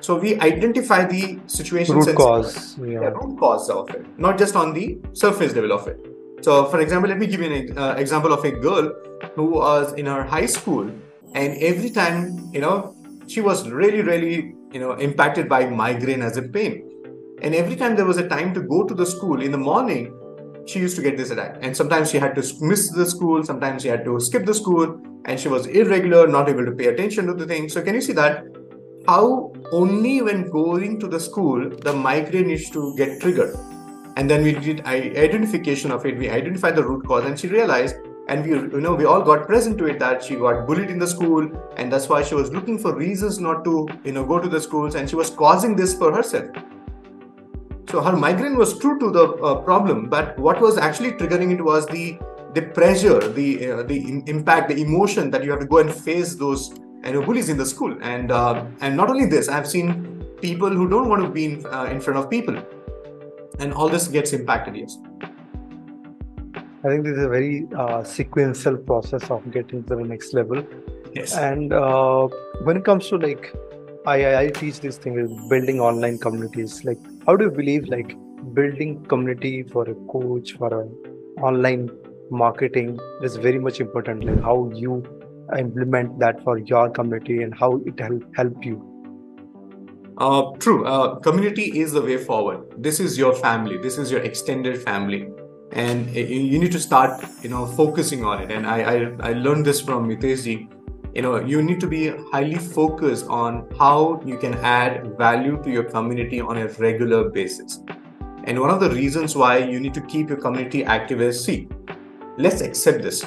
So 0.00 0.18
we 0.18 0.38
identify 0.40 1.04
the 1.04 1.40
situation 1.46 1.96
root 1.96 2.14
cause, 2.16 2.78
yeah. 2.78 3.00
yeah. 3.00 3.08
root 3.08 3.38
cause 3.38 3.70
of 3.70 3.90
it, 3.90 4.06
not 4.18 4.38
just 4.38 4.54
on 4.56 4.72
the 4.72 4.98
surface 5.12 5.54
level 5.54 5.72
of 5.72 5.88
it. 5.88 5.98
So, 6.42 6.66
for 6.66 6.80
example, 6.80 7.08
let 7.08 7.18
me 7.18 7.26
give 7.26 7.40
you 7.40 7.52
an 7.52 7.78
uh, 7.78 7.94
example 7.98 8.32
of 8.32 8.44
a 8.44 8.52
girl 8.52 8.92
who 9.34 9.46
was 9.46 9.92
in 9.94 10.06
her 10.06 10.22
high 10.22 10.46
school, 10.46 10.88
and 11.34 11.58
every 11.58 11.90
time, 11.90 12.48
you 12.52 12.60
know, 12.60 12.94
she 13.26 13.40
was 13.40 13.68
really, 13.68 14.02
really, 14.02 14.54
you 14.72 14.80
know, 14.80 14.92
impacted 14.92 15.48
by 15.48 15.66
migraine 15.66 16.22
as 16.22 16.36
a 16.36 16.42
pain. 16.42 16.90
And 17.42 17.54
every 17.54 17.76
time 17.76 17.96
there 17.96 18.04
was 18.04 18.16
a 18.16 18.28
time 18.28 18.52
to 18.54 18.60
go 18.60 18.84
to 18.84 18.94
the 18.94 19.06
school 19.06 19.40
in 19.42 19.52
the 19.52 19.58
morning, 19.58 20.14
she 20.66 20.80
used 20.80 20.96
to 20.96 21.02
get 21.02 21.16
this 21.16 21.30
attack. 21.30 21.58
And 21.62 21.76
sometimes 21.76 22.10
she 22.10 22.18
had 22.18 22.34
to 22.34 22.42
miss 22.60 22.90
the 22.90 23.06
school, 23.06 23.44
sometimes 23.44 23.82
she 23.82 23.88
had 23.88 24.04
to 24.04 24.20
skip 24.20 24.44
the 24.44 24.54
school, 24.54 25.00
and 25.24 25.38
she 25.38 25.48
was 25.48 25.66
irregular, 25.66 26.26
not 26.26 26.48
able 26.48 26.64
to 26.64 26.72
pay 26.72 26.86
attention 26.86 27.26
to 27.26 27.34
the 27.34 27.46
thing. 27.46 27.68
So, 27.68 27.82
can 27.82 27.94
you 27.94 28.00
see 28.00 28.12
that? 28.14 28.44
how 29.08 29.50
only 29.72 30.20
when 30.20 30.50
going 30.50 31.00
to 31.00 31.08
the 31.12 31.18
school 31.18 31.70
the 31.86 31.92
migraine 31.92 32.50
is 32.50 32.68
to 32.70 32.94
get 32.96 33.20
triggered 33.20 33.54
and 34.16 34.28
then 34.30 34.42
we 34.42 34.52
did 34.52 34.84
identification 34.86 35.90
of 35.90 36.04
it 36.04 36.18
we 36.18 36.28
identified 36.28 36.76
the 36.76 36.84
root 36.88 37.06
cause 37.06 37.24
and 37.24 37.40
she 37.40 37.48
realized 37.48 37.96
and 38.28 38.44
we 38.44 38.50
you 38.50 38.80
know 38.80 38.94
we 38.94 39.04
all 39.04 39.22
got 39.22 39.46
present 39.46 39.78
to 39.78 39.86
it 39.86 39.98
that 39.98 40.22
she 40.22 40.36
got 40.36 40.66
bullied 40.66 40.90
in 40.90 40.98
the 40.98 41.06
school 41.06 41.50
and 41.76 41.92
that's 41.92 42.08
why 42.08 42.22
she 42.22 42.34
was 42.34 42.52
looking 42.52 42.78
for 42.78 42.94
reasons 42.94 43.38
not 43.38 43.64
to 43.64 43.88
you 44.04 44.12
know 44.12 44.24
go 44.24 44.38
to 44.38 44.48
the 44.48 44.60
schools 44.60 44.94
and 44.94 45.08
she 45.08 45.16
was 45.16 45.30
causing 45.30 45.74
this 45.74 45.94
for 45.94 46.12
herself. 46.14 46.48
So 47.90 48.02
her 48.02 48.14
migraine 48.14 48.56
was 48.56 48.78
true 48.78 48.98
to 48.98 49.10
the 49.10 49.28
uh, 49.28 49.54
problem 49.62 50.08
but 50.08 50.38
what 50.38 50.60
was 50.60 50.76
actually 50.76 51.12
triggering 51.12 51.52
it 51.52 51.62
was 51.62 51.86
the 51.86 52.18
the 52.54 52.62
pressure 52.62 53.18
the 53.38 53.70
uh, 53.70 53.82
the 53.84 54.22
impact 54.26 54.68
the 54.68 54.80
emotion 54.82 55.30
that 55.30 55.42
you 55.42 55.50
have 55.50 55.60
to 55.60 55.66
go 55.66 55.78
and 55.78 55.92
face 55.92 56.34
those 56.34 56.78
you 57.04 57.12
know 57.12 57.22
bullies 57.22 57.48
in 57.48 57.56
the 57.56 57.66
school. 57.66 57.96
And 58.02 58.30
uh, 58.30 58.66
and 58.80 58.96
not 58.96 59.08
only 59.08 59.26
this 59.26 59.48
i've 59.48 59.66
seen 59.66 60.04
people 60.42 60.70
who 60.70 60.88
don't 60.88 61.08
want 61.08 61.22
to 61.22 61.28
be 61.28 61.46
in, 61.46 61.66
uh, 61.66 61.84
in 61.84 62.00
front 62.00 62.18
of 62.18 62.30
people. 62.30 62.62
And 63.60 63.72
all 63.72 63.88
this 63.88 64.06
gets 64.06 64.32
impacted 64.32 64.76
yes 64.76 64.98
i 66.84 66.88
think 66.88 67.04
this 67.04 67.16
is 67.16 67.24
a 67.24 67.28
very 67.28 67.66
uh, 67.76 68.02
sequential 68.04 68.76
process 68.76 69.30
of 69.30 69.50
getting 69.50 69.82
to 69.84 69.96
the 69.96 70.04
next 70.04 70.32
level. 70.32 70.64
Yes. 71.12 71.36
And 71.36 71.72
uh, 71.72 72.28
when 72.62 72.76
it 72.76 72.84
comes 72.84 73.08
to 73.08 73.16
like 73.16 73.52
I, 74.06 74.44
I 74.44 74.48
teach 74.48 74.80
this 74.80 74.96
thing 74.96 75.18
is 75.18 75.30
building 75.48 75.80
online 75.80 76.18
communities. 76.18 76.84
Like 76.84 76.98
how 77.26 77.36
do 77.36 77.46
you 77.46 77.50
believe 77.50 77.88
like 77.88 78.14
building 78.54 79.04
community 79.06 79.64
for 79.64 79.90
a 79.90 79.94
coach 80.12 80.52
for 80.52 80.80
an 80.80 80.88
online 81.42 81.90
marketing 82.30 82.98
is 83.22 83.36
very 83.36 83.58
much 83.58 83.80
important? 83.80 84.24
Like 84.24 84.40
how 84.42 84.70
you 84.72 85.02
implement 85.58 86.20
that 86.20 86.42
for 86.44 86.58
your 86.58 86.90
community 86.90 87.42
and 87.42 87.54
how 87.54 87.80
it 87.86 87.98
help 87.98 88.22
help 88.36 88.64
you? 88.64 88.84
Uh, 90.18 90.52
true. 90.58 90.84
Uh, 90.84 91.16
community 91.16 91.80
is 91.80 91.92
the 91.92 92.02
way 92.02 92.18
forward. 92.18 92.64
This 92.78 93.00
is 93.00 93.18
your 93.18 93.34
family. 93.34 93.78
This 93.78 93.98
is 93.98 94.12
your 94.12 94.20
extended 94.20 94.80
family 94.82 95.28
and 95.72 96.14
you 96.14 96.58
need 96.58 96.72
to 96.72 96.80
start 96.80 97.24
you 97.42 97.48
know 97.48 97.66
focusing 97.66 98.24
on 98.24 98.42
it 98.42 98.50
and 98.50 98.66
i 98.66 98.78
i, 98.94 99.30
I 99.30 99.32
learned 99.32 99.64
this 99.64 99.80
from 99.80 100.08
miteshji 100.08 100.68
you 101.14 101.22
know 101.22 101.40
you 101.40 101.62
need 101.62 101.80
to 101.80 101.86
be 101.86 102.08
highly 102.32 102.56
focused 102.56 103.26
on 103.28 103.66
how 103.78 104.20
you 104.24 104.38
can 104.38 104.54
add 104.54 105.16
value 105.18 105.62
to 105.62 105.70
your 105.70 105.84
community 105.84 106.40
on 106.40 106.56
a 106.58 106.68
regular 106.86 107.28
basis 107.28 107.80
and 108.44 108.58
one 108.58 108.70
of 108.70 108.80
the 108.80 108.90
reasons 108.90 109.36
why 109.36 109.58
you 109.58 109.78
need 109.78 109.94
to 109.94 110.00
keep 110.02 110.28
your 110.28 110.38
community 110.38 110.84
active 110.84 111.20
is 111.20 111.44
see 111.44 111.68
let's 112.38 112.62
accept 112.62 113.02
this 113.02 113.24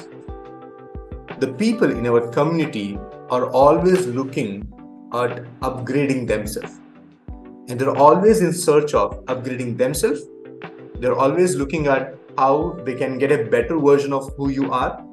the 1.42 1.52
people 1.54 1.90
in 1.90 2.06
our 2.06 2.28
community 2.28 2.98
are 3.28 3.50
always 3.50 4.06
looking 4.06 4.50
at 5.12 5.44
upgrading 5.60 6.28
themselves. 6.28 6.78
And 7.68 7.80
they're 7.80 7.96
always 7.96 8.42
in 8.42 8.52
search 8.52 8.94
of 8.94 9.24
upgrading 9.24 9.76
themselves. 9.76 10.20
They're 11.00 11.16
always 11.16 11.56
looking 11.56 11.86
at 11.86 12.14
how 12.37 12.77
they 12.85 12.95
can 12.95 13.17
get 13.17 13.31
a 13.31 13.43
better 13.45 13.77
version 13.77 14.13
of 14.13 14.31
who 14.37 14.49
you 14.49 14.71
are. 14.71 15.03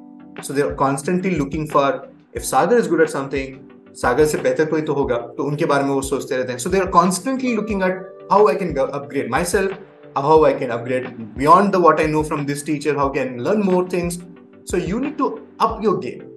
So 0.41 0.53
they're 0.53 0.75
constantly 0.75 1.35
looking 1.35 1.67
for 1.67 2.09
if 2.33 2.45
Sagar 2.45 2.77
is 2.77 2.87
good 2.87 3.01
at 3.01 3.09
something, 3.09 3.71
Sagar 3.93 4.25
se 4.25 4.41
better 4.41 4.65
koi 4.65 4.81
to 4.81 4.93
hoga. 4.93 5.19
तो 5.37 5.43
उनके 5.43 5.65
बारे 5.65 5.83
में 5.83 5.91
वो 5.91 6.01
सोचते 6.01 6.37
रहते 6.37 6.51
हैं. 6.51 6.59
So 6.59 6.69
they're 6.69 6.91
constantly 6.95 7.55
looking 7.55 7.81
at 7.81 8.01
how 8.29 8.47
I 8.47 8.55
can 8.55 8.77
upgrade 8.77 9.29
myself, 9.29 9.71
how 10.15 10.43
I 10.43 10.53
can 10.53 10.71
upgrade 10.71 11.35
beyond 11.35 11.73
the 11.73 11.79
what 11.79 11.99
I 11.99 12.07
know 12.07 12.23
from 12.23 12.45
this 12.45 12.63
teacher, 12.63 12.95
how 12.95 13.09
I 13.09 13.13
can 13.17 13.43
learn 13.43 13.61
more 13.61 13.87
things. 13.87 14.19
So 14.65 14.77
you 14.77 14.99
need 14.99 15.17
to 15.17 15.47
up 15.59 15.81
your 15.81 15.97
game. 15.99 16.33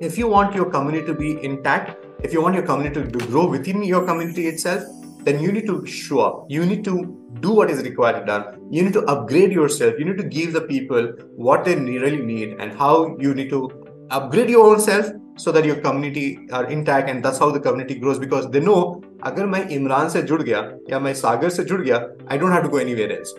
If 0.00 0.16
you 0.16 0.28
want 0.28 0.54
your 0.54 0.70
community 0.70 1.06
to 1.06 1.14
be 1.14 1.42
intact, 1.42 2.06
if 2.22 2.32
you 2.32 2.42
want 2.42 2.54
your 2.54 2.64
community 2.64 3.10
to 3.10 3.26
grow 3.26 3.48
within 3.48 3.82
your 3.82 4.04
community 4.04 4.46
itself, 4.46 4.84
then 5.24 5.40
you 5.40 5.52
need 5.52 5.66
to 5.66 5.84
show 5.86 6.20
up. 6.20 6.46
You 6.48 6.64
need 6.64 6.84
to 6.84 6.94
do 7.40 7.50
what 7.50 7.70
is 7.70 7.82
required 7.82 8.20
to 8.20 8.24
done. 8.24 8.44
You 8.70 8.82
need 8.82 8.92
to 8.94 9.02
upgrade 9.02 9.52
yourself. 9.52 9.94
You 9.98 10.04
need 10.04 10.18
to 10.18 10.24
give 10.24 10.52
the 10.52 10.62
people 10.62 11.12
what 11.36 11.64
they 11.64 11.76
really 11.76 12.22
need 12.22 12.56
and 12.58 12.72
how 12.72 13.16
you 13.18 13.34
need 13.34 13.50
to 13.50 13.70
upgrade 14.10 14.48
your 14.50 14.66
own 14.66 14.80
self 14.80 15.10
so 15.36 15.52
that 15.52 15.64
your 15.64 15.76
community 15.76 16.38
are 16.52 16.64
intact 16.64 17.08
and 17.08 17.24
that's 17.24 17.38
how 17.38 17.50
the 17.50 17.60
community 17.60 17.94
grows 17.94 18.18
because 18.18 18.50
they 18.50 18.60
know 18.60 19.02
अगर 19.26 19.46
मैं 19.46 19.68
इमरान 19.76 20.08
से 20.08 20.22
जुड़ 20.22 20.42
गया 20.42 20.58
या 20.90 20.98
मैं 21.00 21.12
सागर 21.20 21.48
से 21.50 21.64
जुड़ 21.64 21.80
गया 21.82 21.98
I 22.30 22.38
don't 22.38 22.52
have 22.52 22.64
to 22.64 22.70
go 22.74 22.78
anywhere 22.78 23.12
else. 23.18 23.34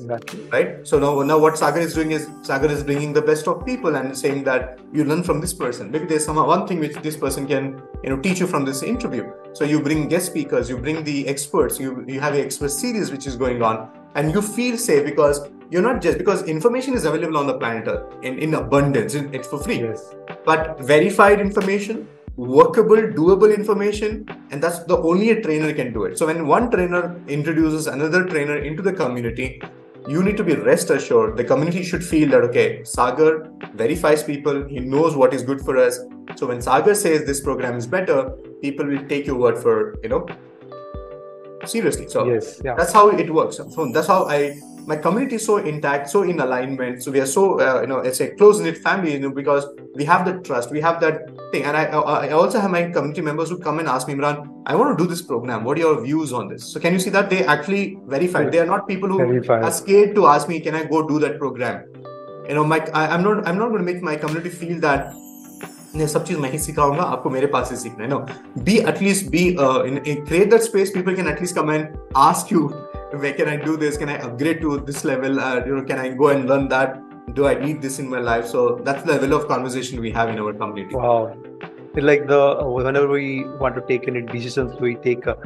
Exactly. 0.00 0.40
Right. 0.52 0.86
So 0.86 0.98
now, 0.98 1.20
now 1.22 1.38
what 1.38 1.58
Sagar 1.58 1.80
is 1.80 1.94
doing 1.94 2.12
is 2.12 2.28
Sagar 2.42 2.70
is 2.70 2.82
bringing 2.84 3.12
the 3.12 3.22
best 3.22 3.48
of 3.48 3.64
people 3.66 3.96
and 3.96 4.16
saying 4.16 4.44
that 4.44 4.78
you 4.92 5.04
learn 5.04 5.22
from 5.22 5.40
this 5.40 5.52
person. 5.52 5.90
Maybe 5.90 6.06
there's 6.06 6.24
some 6.24 6.36
one 6.36 6.66
thing 6.66 6.78
which 6.78 6.94
this 6.96 7.16
person 7.16 7.46
can 7.46 7.82
you 8.02 8.10
know 8.10 8.18
teach 8.18 8.38
you 8.40 8.46
from 8.46 8.64
this 8.64 8.82
interview. 8.82 9.30
So 9.54 9.64
you 9.64 9.80
bring 9.80 10.08
guest 10.08 10.26
speakers, 10.26 10.70
you 10.70 10.78
bring 10.78 11.04
the 11.04 11.26
experts, 11.26 11.80
you 11.80 12.04
you 12.06 12.20
have 12.20 12.34
an 12.34 12.44
expert 12.44 12.70
series 12.70 13.10
which 13.10 13.26
is 13.26 13.36
going 13.36 13.62
on, 13.62 13.88
and 14.14 14.32
you 14.32 14.42
feel 14.42 14.76
safe 14.76 15.04
because 15.04 15.48
you're 15.70 15.82
not 15.82 16.00
just 16.00 16.18
because 16.18 16.44
information 16.44 16.94
is 16.94 17.04
available 17.04 17.36
on 17.36 17.46
the 17.46 17.58
planet 17.58 17.88
in, 18.22 18.38
in 18.38 18.54
abundance, 18.54 19.14
it's 19.14 19.48
for 19.48 19.58
free. 19.58 19.80
Yes. 19.80 20.14
But 20.44 20.80
verified 20.80 21.40
information, 21.40 22.08
workable, 22.36 22.96
doable 22.96 23.54
information, 23.54 24.26
and 24.50 24.62
that's 24.62 24.78
the 24.84 24.96
only 24.96 25.30
a 25.30 25.42
trainer 25.42 25.72
can 25.74 25.92
do 25.92 26.04
it. 26.04 26.16
So 26.18 26.26
when 26.26 26.46
one 26.46 26.70
trainer 26.70 27.20
introduces 27.28 27.86
another 27.86 28.24
trainer 28.24 28.56
into 28.56 28.82
the 28.82 28.92
community, 28.92 29.60
you 30.06 30.22
need 30.22 30.36
to 30.36 30.44
be 30.44 30.54
rest 30.54 30.90
assured. 30.90 31.36
The 31.36 31.44
community 31.44 31.82
should 31.82 32.04
feel 32.04 32.28
that 32.30 32.42
okay 32.44 32.84
sagar 32.84 33.50
verifies 33.74 34.22
people. 34.22 34.66
He 34.68 34.80
knows 34.80 35.16
what 35.16 35.34
is 35.34 35.42
good 35.42 35.60
for 35.60 35.76
us. 35.76 35.98
So 36.36 36.46
when 36.46 36.60
sagar 36.60 36.94
says 36.94 37.26
this 37.26 37.40
program 37.40 37.76
is 37.76 37.86
better 37.86 38.30
people 38.62 38.86
will 38.86 39.06
take 39.08 39.26
your 39.26 39.36
word 39.36 39.58
for 39.58 39.96
you 40.02 40.08
know? 40.08 40.26
Seriously 41.64 42.08
so 42.08 42.26
yes 42.26 42.60
yeah. 42.64 42.74
that's 42.74 42.92
how 42.92 43.08
it 43.10 43.32
works. 43.32 43.56
So 43.56 43.90
that's 43.92 44.06
how 44.06 44.26
i 44.26 44.58
my 44.87 44.97
community 44.97 45.35
is 45.35 45.45
so 45.45 45.57
intact, 45.57 46.09
so 46.09 46.23
in 46.23 46.39
alignment. 46.39 47.03
So 47.03 47.11
we 47.11 47.19
are 47.21 47.25
so, 47.25 47.59
uh, 47.59 47.81
you 47.81 47.87
know, 47.87 47.99
it's 47.99 48.19
a 48.19 48.29
close 48.31 48.59
knit 48.59 48.77
family, 48.77 49.13
you 49.13 49.19
know, 49.19 49.31
because 49.31 49.65
we 49.95 50.03
have 50.05 50.25
the 50.25 50.41
trust, 50.41 50.71
we 50.71 50.81
have 50.81 50.99
that 51.01 51.29
thing. 51.51 51.63
And 51.63 51.77
I, 51.77 51.85
I 51.85 52.31
also 52.31 52.59
have 52.59 52.71
my 52.71 52.83
community 52.89 53.21
members 53.21 53.49
who 53.49 53.57
come 53.59 53.79
and 53.79 53.87
ask 53.87 54.07
me, 54.07 54.15
Imran, 54.15 54.63
I 54.65 54.75
want 54.75 54.97
to 54.97 55.03
do 55.03 55.09
this 55.09 55.21
program. 55.21 55.63
What 55.63 55.77
are 55.77 55.81
your 55.81 56.01
views 56.01 56.33
on 56.33 56.47
this? 56.49 56.65
So 56.65 56.79
can 56.79 56.93
you 56.93 56.99
see 56.99 57.09
that 57.11 57.29
they 57.29 57.45
actually 57.45 57.97
verified? 58.05 58.51
They 58.51 58.59
are 58.59 58.65
not 58.65 58.87
people 58.87 59.09
who 59.09 59.17
verified. 59.19 59.63
are 59.63 59.71
scared 59.71 60.15
to 60.15 60.27
ask 60.27 60.49
me, 60.49 60.59
can 60.59 60.75
I 60.75 60.83
go 60.83 61.07
do 61.07 61.19
that 61.19 61.39
program? 61.39 61.85
You 62.47 62.55
know, 62.55 62.65
my 62.65 62.79
I, 62.93 63.07
I'm 63.07 63.23
not 63.23 63.47
I'm 63.47 63.57
not 63.57 63.69
going 63.69 63.85
to 63.85 63.93
make 63.93 64.01
my 64.01 64.15
community 64.15 64.49
feel 64.49 64.79
that 64.81 65.13
ये 65.95 66.07
सब 66.07 66.23
चीज 66.25 66.37
मैं 66.39 66.49
ही 66.51 66.57
सिखाऊंगा 66.59 67.03
आपको 67.03 67.29
मेरे 67.29 67.47
पास 67.53 67.71
ही 67.71 67.75
सीखना 67.77 68.03
है 68.03 68.09
no 68.09 68.17
be 68.65 68.77
at least 68.91 69.29
be 69.31 69.43
create 69.59 70.49
that 70.51 70.61
space 70.61 70.91
people 70.95 71.15
can 71.15 71.27
at least 71.29 71.55
come 71.55 71.71
and 71.71 71.87
ask 72.17 72.53
you 72.53 72.69
where 73.12 73.32
can 73.32 73.48
I 73.48 73.56
do 73.56 73.76
this? 73.76 73.96
Can 73.96 74.08
I 74.08 74.18
upgrade 74.18 74.60
to 74.60 74.78
this 74.80 75.04
level? 75.04 75.40
Uh, 75.40 75.64
you 75.64 75.76
know, 75.76 75.84
can 75.84 75.98
I 75.98 76.10
go 76.10 76.28
and 76.28 76.48
learn 76.48 76.68
that? 76.68 77.00
Do 77.34 77.46
I 77.46 77.54
need 77.54 77.82
this 77.82 77.98
in 77.98 78.08
my 78.08 78.20
life? 78.20 78.46
So 78.46 78.76
that's 78.84 79.02
the 79.02 79.12
level 79.12 79.34
of 79.34 79.48
conversation 79.48 80.00
we 80.00 80.10
have 80.12 80.28
in 80.28 80.38
our 80.38 80.52
community. 80.52 80.94
Wow. 80.94 81.36
Like 81.94 82.26
the 82.28 82.62
whenever 82.64 83.08
we 83.08 83.44
want 83.44 83.74
to 83.74 83.80
take 83.82 84.06
any 84.08 84.22
decisions, 84.22 84.78
we 84.80 84.94
take 84.96 85.26
a, 85.26 85.36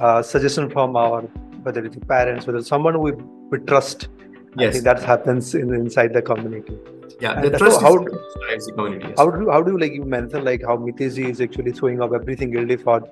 a 0.00 0.22
suggestion 0.22 0.70
from 0.70 0.96
our 0.96 1.22
whether 1.62 1.84
it's 1.84 1.96
parents, 2.06 2.46
whether 2.46 2.58
it's 2.58 2.68
someone 2.68 3.00
we, 3.00 3.12
we 3.50 3.58
trust. 3.58 4.08
Yes. 4.56 4.68
I 4.68 4.72
think 4.72 4.84
that 4.84 5.02
happens 5.02 5.54
in 5.54 5.74
inside 5.74 6.12
the 6.12 6.22
community. 6.22 6.78
Yeah, 7.20 7.40
the 7.40 7.50
trust 7.58 7.80
how, 7.80 7.96
drives 7.96 8.66
the 8.66 8.72
community. 8.72 9.08
Yes. 9.08 9.18
How 9.18 9.30
do 9.30 9.50
how 9.50 9.62
do 9.62 9.72
you 9.72 9.78
like 9.78 9.92
you 9.92 10.04
mentioned 10.04 10.44
like 10.44 10.62
how 10.62 10.76
Miteshji 10.76 11.28
is 11.30 11.40
actually 11.40 11.74
showing 11.74 12.00
up 12.00 12.12
every 12.14 12.36
single 12.36 12.64
day 12.64 12.76
for 12.76 13.02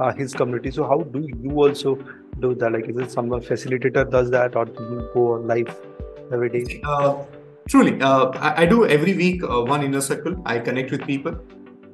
uh, 0.00 0.12
his 0.12 0.34
community. 0.34 0.70
So 0.70 0.84
how 0.84 0.98
do 1.02 1.20
you 1.20 1.50
also 1.52 1.98
do 2.38 2.54
that? 2.54 2.72
Like, 2.72 2.88
is 2.88 2.96
it 2.96 3.10
some 3.10 3.28
facilitator 3.30 4.10
does 4.10 4.30
that, 4.30 4.56
or 4.56 4.64
do 4.64 4.82
you 4.82 5.10
go 5.12 5.32
live 5.52 5.74
every 6.32 6.48
day? 6.48 6.80
Uh, 6.84 7.24
truly, 7.68 8.00
uh, 8.00 8.30
I, 8.36 8.62
I, 8.62 8.66
do 8.66 8.86
every 8.86 9.14
week 9.14 9.42
uh, 9.42 9.62
one 9.62 9.82
inner 9.82 10.00
circle. 10.00 10.40
I 10.46 10.58
connect 10.58 10.90
with 10.90 11.06
people. 11.06 11.36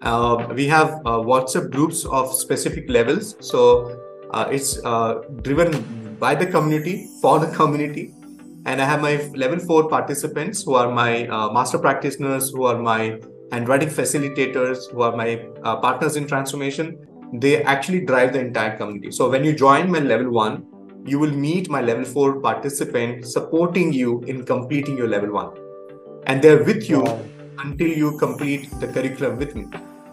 Uh, 0.03 0.47
we 0.55 0.66
have 0.66 0.91
uh, 1.07 1.18
WhatsApp 1.30 1.70
groups 1.70 2.05
of 2.05 2.32
specific 2.32 2.89
levels. 2.89 3.37
So 3.41 4.01
it's 4.51 4.74
driven 5.43 6.16
by 6.20 6.34
the 6.34 6.47
community 6.47 7.09
for 7.22 7.39
the 7.39 7.47
community. 7.55 8.12
And 8.66 8.82
I 8.82 8.84
have 8.84 9.01
my 9.01 9.16
level 9.34 9.59
four 9.59 9.89
participants 9.89 10.62
who 10.62 10.74
are 10.74 10.93
my 10.93 11.26
master 11.53 11.78
practitioners, 11.78 12.51
who 12.51 12.64
are 12.64 12.78
my 12.78 13.20
handwriting 13.53 13.89
facilitators, 13.89 14.91
who 14.91 15.03
are 15.03 15.16
my 15.16 15.37
partners 15.62 16.16
in 16.16 16.26
transformation 16.26 16.99
they 17.33 17.62
actually 17.64 18.05
drive 18.05 18.33
the 18.33 18.41
entire 18.41 18.77
community. 18.77 19.11
So 19.11 19.29
when 19.31 19.45
you 19.45 19.55
join 19.55 19.91
my 19.91 19.99
level 19.99 20.31
one, 20.31 20.66
you 21.05 21.18
will 21.18 21.31
meet 21.31 21.70
my 21.70 21.81
level 21.81 22.05
four 22.05 22.41
participant 22.41 23.27
supporting 23.27 23.93
you 23.93 24.22
in 24.22 24.45
completing 24.45 24.97
your 24.97 25.09
level 25.09 25.33
one. 25.33 25.53
And 26.27 26.43
they're 26.43 26.64
with 26.64 26.89
you 26.91 27.03
wow. 27.03 27.20
until 27.59 27.89
you 27.89 28.18
complete 28.18 28.70
the 28.81 28.89
curriculum 28.89 29.39
with 29.39 29.55
me. 29.55 29.66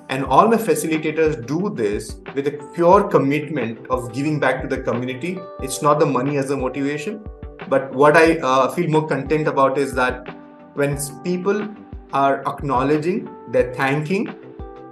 And 0.10 0.26
all 0.26 0.48
my 0.48 0.58
facilitators 0.58 1.48
do 1.48 1.72
this 1.74 2.18
with 2.36 2.48
a 2.48 2.52
pure 2.76 3.08
commitment 3.08 3.88
of 3.90 4.14
giving 4.14 4.40
back 4.40 4.62
to 4.62 4.68
the 4.68 4.82
community. 4.82 5.40
It's 5.62 5.82
not 5.82 6.00
the 6.00 6.06
money 6.06 6.38
as 6.38 6.52
a 6.52 6.58
motivation. 6.58 7.24
But 7.70 7.92
what 7.94 8.16
I 8.16 8.38
uh, 8.38 8.70
feel 8.72 8.90
more 8.90 9.08
content 9.08 9.48
about 9.48 9.78
is 9.78 9.94
that 9.94 10.36
when 10.76 11.00
people 11.24 11.68
are 12.12 12.44
acknowledging, 12.48 13.30
they're 13.50 13.74
thanking, 13.74 14.36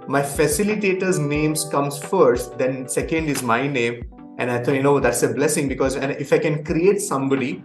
my 0.08 0.22
facilitator's 0.22 1.18
names 1.18 1.64
comes 1.64 1.98
first 1.98 2.58
then 2.58 2.88
second 2.88 3.28
is 3.28 3.42
my 3.42 3.66
name. 3.66 4.04
And 4.38 4.50
i 4.50 4.58
thought 4.62 4.74
you 4.74 4.82
know 4.82 4.98
that's 4.98 5.22
a 5.22 5.28
blessing 5.28 5.68
because 5.68 5.94
and 5.96 6.12
if 6.12 6.32
i 6.32 6.38
can 6.38 6.64
create 6.64 7.00
somebody 7.00 7.62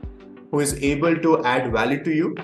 who 0.52 0.60
is 0.60 0.74
able 0.84 1.16
to 1.18 1.44
add 1.44 1.72
value 1.72 2.04
to 2.04 2.12
you 2.12 2.36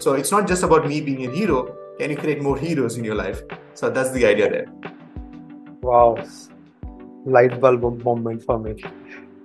so 0.00 0.14
it's 0.14 0.32
not 0.32 0.48
just 0.48 0.62
about 0.62 0.88
me 0.88 1.02
being 1.02 1.26
a 1.26 1.30
hero. 1.30 1.76
Can 1.98 2.08
you 2.08 2.16
create 2.16 2.42
more 2.42 2.56
heroes 2.56 2.96
in 2.96 3.04
your 3.04 3.16
life? 3.16 3.42
So 3.74 3.90
that's 3.90 4.10
the 4.12 4.24
idea 4.24 4.50
there. 4.50 4.66
Wow. 5.82 6.16
Light 7.26 7.60
bulb 7.60 8.02
moment 8.02 8.42
for 8.42 8.58
me. 8.58 8.82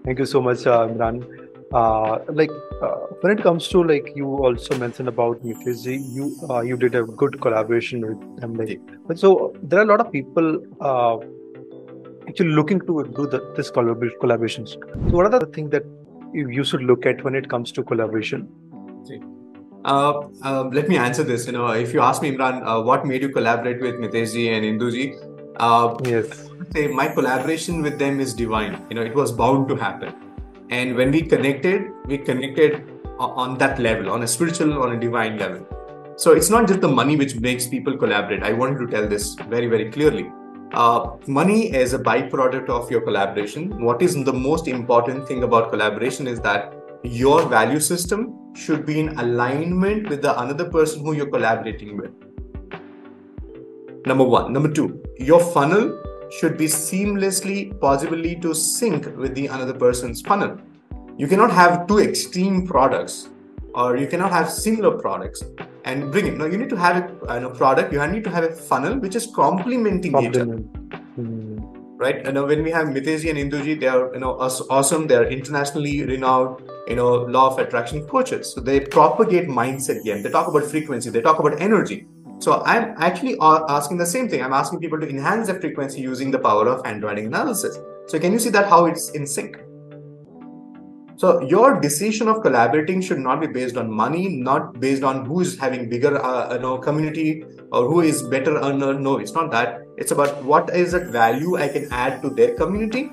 Thank 0.06 0.20
you 0.20 0.26
so 0.26 0.42
much 0.42 0.66
uh, 0.66 0.88
imran 0.88 1.35
uh, 1.74 2.20
like 2.30 2.52
uh, 2.82 2.96
when 3.22 3.38
it 3.38 3.44
comes 3.44 3.68
to 3.70 3.84
like 3.84 4.12
you 4.16 4.28
also 4.28 4.78
mentioned 4.78 5.08
about 5.08 5.44
Miteshji, 5.44 6.00
you 6.14 6.36
uh, 6.50 6.62
you 6.62 6.78
did 6.78 6.96
a 6.96 7.04
good 7.04 7.42
collaboration 7.42 8.02
with 8.02 8.42
them. 8.42 8.54
Like, 8.54 8.80
but 9.08 9.20
so 9.20 9.56
there 9.64 9.80
are 9.80 9.84
a 9.84 9.86
lot 9.86 10.00
of 10.00 10.12
people 10.12 10.62
uh, 10.80 11.18
actually 12.28 12.50
looking 12.50 12.80
to 12.82 13.04
do 13.16 13.28
the, 13.28 13.54
this 13.56 13.72
collaborations. 13.72 14.74
So 15.10 15.16
what 15.16 15.34
are 15.34 15.40
the 15.40 15.48
things 15.48 15.72
that 15.72 15.84
you 16.34 16.64
should 16.64 16.84
look 16.84 17.06
at 17.06 17.24
when 17.24 17.36
it 17.36 17.50
comes 17.50 17.72
to 17.74 17.84
collaboration? 17.84 18.48
Uh, 19.86 20.28
uh, 20.42 20.64
let 20.74 20.90
me 20.90 20.98
answer 20.98 21.24
this. 21.24 21.46
You 21.46 21.52
know, 21.52 21.68
if 21.68 21.94
you 21.94 22.02
ask 22.02 22.22
me, 22.22 22.32
Imran, 22.32 22.64
uh, 22.66 22.82
what 22.82 23.06
made 23.06 23.22
you 23.22 23.30
collaborate 23.30 23.80
with 23.82 23.96
Miteshji 23.96 24.50
and 24.50 24.66
Induji? 24.66 25.16
Uh, 25.58 25.96
yes. 26.04 26.50
Say 26.74 26.88
my 26.88 27.08
collaboration 27.08 27.84
with 27.84 28.00
them 28.00 28.20
is 28.20 28.34
divine. 28.34 28.84
You 28.90 28.96
know, 28.96 29.04
it 29.04 29.14
was 29.14 29.32
bound 29.32 29.68
to 29.70 29.76
happen 29.76 30.16
and 30.70 30.96
when 30.96 31.12
we 31.12 31.22
connected 31.22 31.92
we 32.06 32.18
connected 32.18 32.84
on 33.20 33.58
that 33.58 33.80
level 33.80 34.10
on 34.10 34.24
a 34.24 34.28
spiritual 34.28 34.82
on 34.82 34.94
a 34.94 35.00
divine 35.00 35.38
level. 35.38 35.66
So 36.18 36.32
it's 36.32 36.50
not 36.50 36.68
just 36.68 36.82
the 36.82 36.88
money 36.88 37.16
which 37.18 37.36
makes 37.40 37.68
people 37.68 37.98
collaborate. 37.98 38.44
I 38.44 38.54
wanted 38.54 38.80
to 38.80 38.88
tell 38.88 39.08
this 39.08 39.36
very 39.50 39.68
very 39.68 39.92
clearly. 39.92 40.32
Uh, 40.74 41.12
money 41.28 41.74
is 41.74 41.94
a 41.94 42.00
byproduct 42.00 42.70
of 42.70 42.90
your 42.90 43.02
collaboration. 43.02 43.82
What 43.82 44.02
is 44.02 44.22
the 44.24 44.34
most 44.34 44.68
important 44.68 45.28
thing 45.28 45.44
about 45.44 45.70
collaboration 45.72 46.28
is 46.28 46.42
that 46.42 46.74
your 47.04 47.48
value 47.48 47.80
system 47.80 48.54
should 48.56 48.86
be 48.86 49.00
in 49.00 49.18
alignment 49.20 50.10
with 50.10 50.22
the 50.22 50.40
another 50.42 50.70
person 50.70 51.06
who 51.06 51.14
you're 51.14 51.30
collaborating 51.30 51.98
with. 51.98 52.12
Number 54.06 54.24
one. 54.24 54.52
Number 54.52 54.72
two 54.72 55.02
your 55.18 55.40
funnel 55.40 56.02
should 56.32 56.58
be 56.58 56.66
seamlessly 56.66 57.80
possibly 57.80 58.36
to 58.36 58.54
sync 58.54 59.06
with 59.18 59.36
the 59.36 59.48
another 59.48 59.74
person's 59.74 60.22
funnel 60.22 60.58
you 61.18 61.28
cannot 61.28 61.52
have 61.52 61.88
two 61.88 62.00
extreme 62.00 62.68
products 62.68 63.30
or 63.74 63.96
you 63.98 64.08
cannot 64.08 64.32
have 64.32 64.50
similar 64.50 64.98
products 64.98 65.44
and 65.86 66.12
bring 66.12 66.28
it. 66.28 66.38
No, 66.38 66.46
you 66.46 66.58
need 66.58 66.70
to 66.70 66.76
have 66.76 67.12
a, 67.30 67.46
a 67.46 67.50
product. 67.56 67.94
You 67.94 68.06
need 68.08 68.24
to 68.26 68.30
have 68.30 68.44
a 68.44 68.52
funnel 68.52 69.00
which 69.00 69.16
is 69.16 69.28
complementing 69.34 70.18
each 70.22 70.38
other. 70.38 70.58
Hmm. 71.16 71.58
Right? 71.98 72.26
You 72.26 72.34
know, 72.34 72.46
when 72.46 72.64
we 72.64 72.72
have 72.72 72.88
Miteshji 72.88 73.30
and 73.30 73.40
Induji, 73.40 73.80
they 73.80 73.88
are 73.88 74.14
you 74.14 74.20
know 74.20 74.34
awesome. 74.38 75.08
They 75.08 75.16
are 75.16 75.26
internationally 75.26 76.04
renowned, 76.04 76.62
you 76.88 76.98
know, 76.98 77.14
law 77.36 77.54
of 77.54 77.60
attraction 77.60 78.06
coaches. 78.08 78.54
So 78.54 78.60
they 78.60 78.82
propagate 78.82 79.48
mindset 79.48 80.04
game. 80.04 80.22
They 80.22 80.30
talk 80.30 80.50
about 80.50 80.66
frequency. 80.66 81.10
They 81.10 81.22
talk 81.22 81.40
about 81.40 81.62
energy. 81.62 82.08
So 82.40 82.62
I'm 82.66 82.94
actually 82.98 83.38
asking 83.42 83.98
the 83.98 84.06
same 84.06 84.30
thing. 84.30 84.42
I'm 84.44 84.54
asking 84.54 84.80
people 84.80 85.00
to 85.00 85.10
enhance 85.10 85.48
their 85.48 85.60
frequency 85.60 86.02
using 86.02 86.32
the 86.32 86.40
power 86.40 86.68
of 86.68 86.86
handwriting 86.86 87.28
analysis. 87.28 87.80
So 88.08 88.20
can 88.20 88.34
you 88.34 88.40
see 88.40 88.50
that 88.50 88.68
how 88.68 88.86
it's 88.86 89.10
in 89.12 89.26
sync? 89.26 89.58
So 91.18 91.42
your 91.42 91.80
decision 91.80 92.28
of 92.28 92.42
collaborating 92.42 93.02
should 93.02 93.20
not 93.20 93.40
be 93.40 93.48
based 93.48 93.78
on 93.78 93.90
money, 93.90 94.28
not 94.28 94.80
based 94.82 95.02
on 95.04 95.24
who 95.26 95.40
is 95.40 95.58
having 95.58 95.88
bigger 95.90 96.22
uh, 96.22 96.54
you 96.54 96.60
know 96.60 96.78
community 96.78 97.46
or 97.72 97.88
who 97.88 98.02
is 98.02 98.22
better 98.22 98.58
earner. 98.58 98.94
No, 98.94 99.18
it's 99.18 99.32
not 99.32 99.50
that. 99.52 99.80
It's 99.98 100.12
about 100.12 100.44
what 100.44 100.70
is 100.76 100.92
that 100.92 101.08
value 101.08 101.56
I 101.56 101.70
can 101.70 101.88
add 101.92 102.22
to 102.22 102.30
their 102.30 102.54
community, 102.56 103.12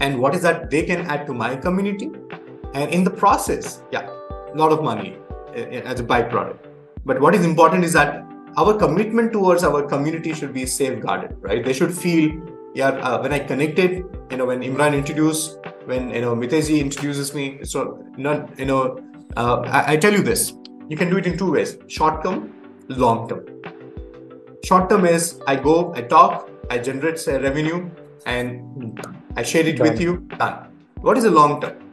and 0.00 0.20
what 0.20 0.36
is 0.36 0.42
that 0.42 0.70
they 0.70 0.84
can 0.84 1.00
add 1.06 1.26
to 1.26 1.34
my 1.34 1.56
community, 1.56 2.12
and 2.72 2.88
in 2.92 3.02
the 3.02 3.10
process, 3.10 3.82
yeah, 3.90 4.08
a 4.08 4.54
lot 4.54 4.70
of 4.70 4.84
money 4.84 5.16
eh, 5.54 5.66
eh, 5.70 5.82
as 5.84 5.98
a 5.98 6.04
byproduct. 6.04 6.73
But 7.04 7.20
what 7.20 7.34
is 7.34 7.44
important 7.44 7.84
is 7.84 7.92
that 7.92 8.24
our 8.56 8.76
commitment 8.78 9.32
towards 9.32 9.64
our 9.64 9.82
community 9.82 10.32
should 10.32 10.52
be 10.52 10.66
safeguarded, 10.66 11.36
right? 11.40 11.64
They 11.64 11.72
should 11.72 11.92
feel, 11.92 12.40
yeah, 12.74 12.88
uh, 12.88 13.20
when 13.20 13.32
I 13.32 13.40
connected, 13.40 14.04
you 14.30 14.36
know, 14.36 14.46
when 14.46 14.60
Imran 14.60 14.94
introduced 14.94 15.58
when 15.86 16.10
you 16.10 16.20
know 16.20 16.34
Miteshji 16.34 16.80
introduces 16.80 17.34
me. 17.34 17.60
So 17.64 18.04
not 18.16 18.58
you 18.58 18.66
know 18.66 18.98
uh, 19.36 19.60
I, 19.60 19.92
I, 19.92 19.96
tell 19.96 20.12
you 20.12 20.22
this. 20.22 20.54
You 20.88 20.96
can 20.96 21.10
do 21.10 21.16
it 21.16 21.26
in 21.26 21.36
two 21.38 21.52
ways: 21.52 21.76
short 21.88 22.22
term, 22.24 22.52
long 22.88 23.28
term. 23.28 23.46
Short 24.64 24.88
term 24.88 25.04
is 25.04 25.40
I 25.46 25.56
go, 25.56 25.92
I 25.94 26.02
talk, 26.02 26.50
I 26.70 26.78
generate 26.78 27.18
say, 27.18 27.38
revenue, 27.38 27.90
and 28.26 29.00
I 29.36 29.42
share 29.42 29.66
it 29.66 29.76
done. 29.76 29.88
with 29.88 30.00
you. 30.00 30.16
Done. 30.38 30.68
What 31.00 31.18
is 31.18 31.24
the 31.24 31.30
long 31.30 31.60
term? 31.60 31.83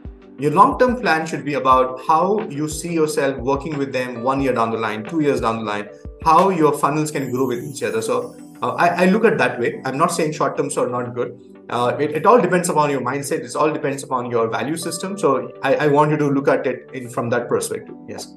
Your 0.42 0.50
long 0.50 0.76
term 0.76 0.96
plan 1.00 1.24
should 1.24 1.44
be 1.44 1.54
about 1.54 2.00
how 2.04 2.40
you 2.48 2.68
see 2.68 2.92
yourself 2.92 3.36
working 3.38 3.78
with 3.78 3.92
them 3.92 4.24
one 4.24 4.40
year 4.40 4.52
down 4.52 4.72
the 4.72 4.76
line, 4.76 5.04
two 5.04 5.20
years 5.20 5.40
down 5.40 5.58
the 5.58 5.64
line, 5.64 5.88
how 6.24 6.48
your 6.48 6.76
funnels 6.76 7.12
can 7.12 7.30
grow 7.30 7.46
with 7.46 7.62
each 7.62 7.84
other. 7.84 8.02
So 8.02 8.34
uh, 8.60 8.70
I, 8.70 8.88
I, 9.02 9.06
look 9.06 9.24
at 9.24 9.38
that 9.38 9.60
way. 9.60 9.80
I'm 9.84 9.96
not 9.96 10.10
saying 10.10 10.32
short 10.32 10.56
terms 10.56 10.76
are 10.76 10.88
not 10.88 11.14
good. 11.14 11.38
Uh, 11.70 11.96
it, 12.00 12.10
it, 12.10 12.26
all 12.26 12.40
depends 12.40 12.68
upon 12.68 12.90
your 12.90 13.00
mindset. 13.00 13.44
It 13.44 13.54
all 13.54 13.72
depends 13.72 14.02
upon 14.02 14.32
your 14.32 14.48
value 14.48 14.76
system. 14.76 15.16
So 15.16 15.52
i, 15.62 15.76
I 15.76 15.86
want 15.86 16.10
you 16.10 16.16
to 16.16 16.26
look 16.26 16.48
at 16.48 16.66
it 16.66 16.90
in, 16.92 17.08
from 17.08 17.30
that 17.30 17.48
perspective. 17.48 17.94
Yes. 18.08 18.34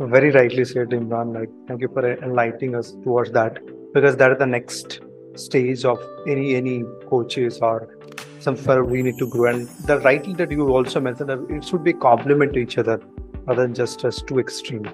Very 0.00 0.30
rightly 0.30 0.64
said 0.64 0.88
imran. 0.88 1.34
Like 1.34 1.50
thank 1.66 1.82
you 1.82 1.88
for 1.88 2.14
enlightening 2.22 2.74
us 2.74 2.92
towards 3.04 3.30
that 3.32 3.58
because 3.92 4.16
that 4.16 4.32
is 4.32 4.38
the 4.38 4.46
next 4.46 5.00
stage 5.34 5.84
of 5.84 6.02
any 6.26 6.54
any 6.54 6.82
coaches 7.10 7.58
or 7.58 7.97
some 8.38 8.56
firm 8.56 8.88
we 8.88 9.02
need 9.02 9.18
to 9.18 9.28
grow 9.28 9.50
and 9.52 9.68
the 9.90 9.98
rightly 10.00 10.34
that 10.34 10.50
you 10.50 10.68
also 10.68 11.00
mentioned 11.00 11.30
it 11.30 11.64
should 11.64 11.84
be 11.84 11.92
complement 11.92 12.52
to 12.52 12.60
each 12.60 12.78
other 12.78 13.00
rather 13.46 13.62
than 13.62 13.74
just 13.74 14.04
as 14.04 14.22
too 14.22 14.38
extreme 14.38 14.88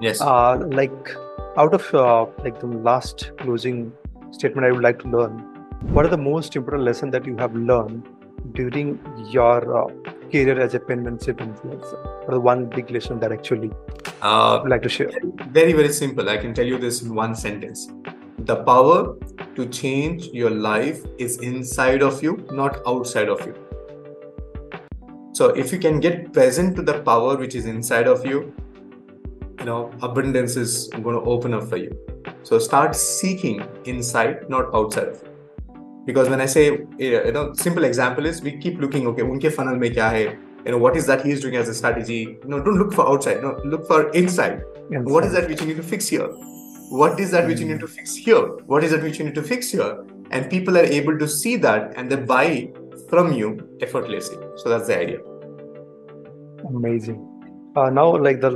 yes 0.00 0.20
uh, 0.20 0.56
like 0.80 1.14
out 1.56 1.74
of 1.74 1.94
uh, 1.94 2.26
like 2.44 2.58
the 2.60 2.72
last 2.88 3.30
closing 3.38 3.92
statement 4.30 4.66
i 4.66 4.70
would 4.70 4.82
like 4.82 4.98
to 4.98 5.08
learn 5.08 5.34
what 5.96 6.06
are 6.06 6.14
the 6.16 6.24
most 6.32 6.56
important 6.56 6.84
lessons 6.84 7.12
that 7.12 7.26
you 7.26 7.36
have 7.36 7.54
learned 7.54 8.08
during 8.52 8.98
your 9.30 9.60
uh, 9.76 9.88
career 10.30 10.58
as 10.60 10.74
a 10.74 10.80
penmanship 10.80 11.38
influencer? 11.38 11.98
Or 12.26 12.34
the 12.34 12.40
one 12.40 12.66
big 12.66 12.90
lesson 12.90 13.20
that 13.20 13.32
actually 13.32 13.70
uh, 14.20 14.60
would 14.62 14.70
like 14.70 14.82
to 14.82 14.88
share? 14.88 15.10
Very, 15.50 15.72
very 15.72 15.92
simple. 15.92 16.28
I 16.28 16.36
can 16.38 16.54
tell 16.54 16.66
you 16.66 16.78
this 16.78 17.02
in 17.02 17.14
one 17.14 17.34
sentence. 17.34 17.90
The 18.44 18.56
power 18.64 19.16
to 19.56 19.66
change 19.66 20.26
your 20.26 20.50
life 20.50 21.00
is 21.18 21.38
inside 21.38 22.02
of 22.02 22.22
you, 22.22 22.46
not 22.50 22.80
outside 22.86 23.28
of 23.28 23.40
you. 23.46 23.54
So 25.32 25.46
if 25.50 25.72
you 25.72 25.78
can 25.78 26.00
get 26.00 26.32
present 26.32 26.76
to 26.76 26.82
the 26.82 27.00
power 27.02 27.36
which 27.36 27.54
is 27.54 27.66
inside 27.66 28.06
of 28.06 28.24
you, 28.26 28.54
you 29.58 29.64
know, 29.64 29.90
abundance 30.02 30.56
is 30.56 30.88
going 30.88 31.16
to 31.16 31.22
open 31.22 31.54
up 31.54 31.68
for 31.68 31.76
you. 31.76 31.96
So 32.42 32.58
start 32.58 32.96
seeking 32.96 33.62
inside, 33.84 34.48
not 34.50 34.74
outside 34.74 35.08
of 35.08 35.22
you 35.22 35.32
because 36.04 36.28
when 36.28 36.40
i 36.40 36.46
say 36.46 36.62
you 36.98 37.32
know 37.32 37.52
simple 37.54 37.84
example 37.84 38.26
is 38.26 38.42
we 38.42 38.56
keep 38.58 38.80
looking 38.80 39.06
okay 39.06 39.22
unke 39.22 39.52
funnel 39.58 39.76
mein 39.82 39.92
kya 39.98 40.08
hai 40.14 40.22
you 40.22 40.72
know 40.74 40.80
what 40.84 40.96
is 41.00 41.06
that 41.10 41.24
he's 41.26 41.44
doing 41.44 41.56
as 41.60 41.68
a 41.68 41.74
strategy 41.74 42.38
No, 42.44 42.58
don't 42.62 42.78
look 42.82 42.92
for 42.92 43.08
outside 43.12 43.42
no 43.42 43.52
look 43.74 43.86
for 43.86 44.00
inside 44.22 44.62
inside. 44.90 45.12
what 45.16 45.24
is 45.28 45.32
that 45.32 45.48
which 45.48 45.60
you 45.60 45.68
need 45.68 45.80
to 45.82 45.88
fix 45.92 46.08
here 46.08 46.28
what 47.00 47.18
is 47.18 47.30
that 47.30 47.46
which 47.46 47.60
you 47.60 47.66
need 47.66 47.80
to 47.80 47.88
fix 47.88 48.14
here 48.14 48.40
what 48.72 48.84
is 48.84 48.90
that 48.90 49.02
which 49.02 49.18
you 49.18 49.24
need 49.24 49.34
to 49.34 49.42
fix 49.42 49.70
here 49.70 50.04
and 50.30 50.50
people 50.50 50.76
are 50.76 50.88
able 51.00 51.18
to 51.18 51.26
see 51.26 51.56
that 51.56 51.92
and 51.96 52.10
they 52.10 52.16
buy 52.16 52.70
from 53.08 53.32
you 53.32 53.48
effortlessly 53.80 54.38
so 54.56 54.68
that's 54.68 54.88
the 54.88 54.98
idea 54.98 55.20
amazing 56.68 57.18
uh, 57.76 57.88
now 57.88 58.14
like 58.16 58.40
the 58.42 58.50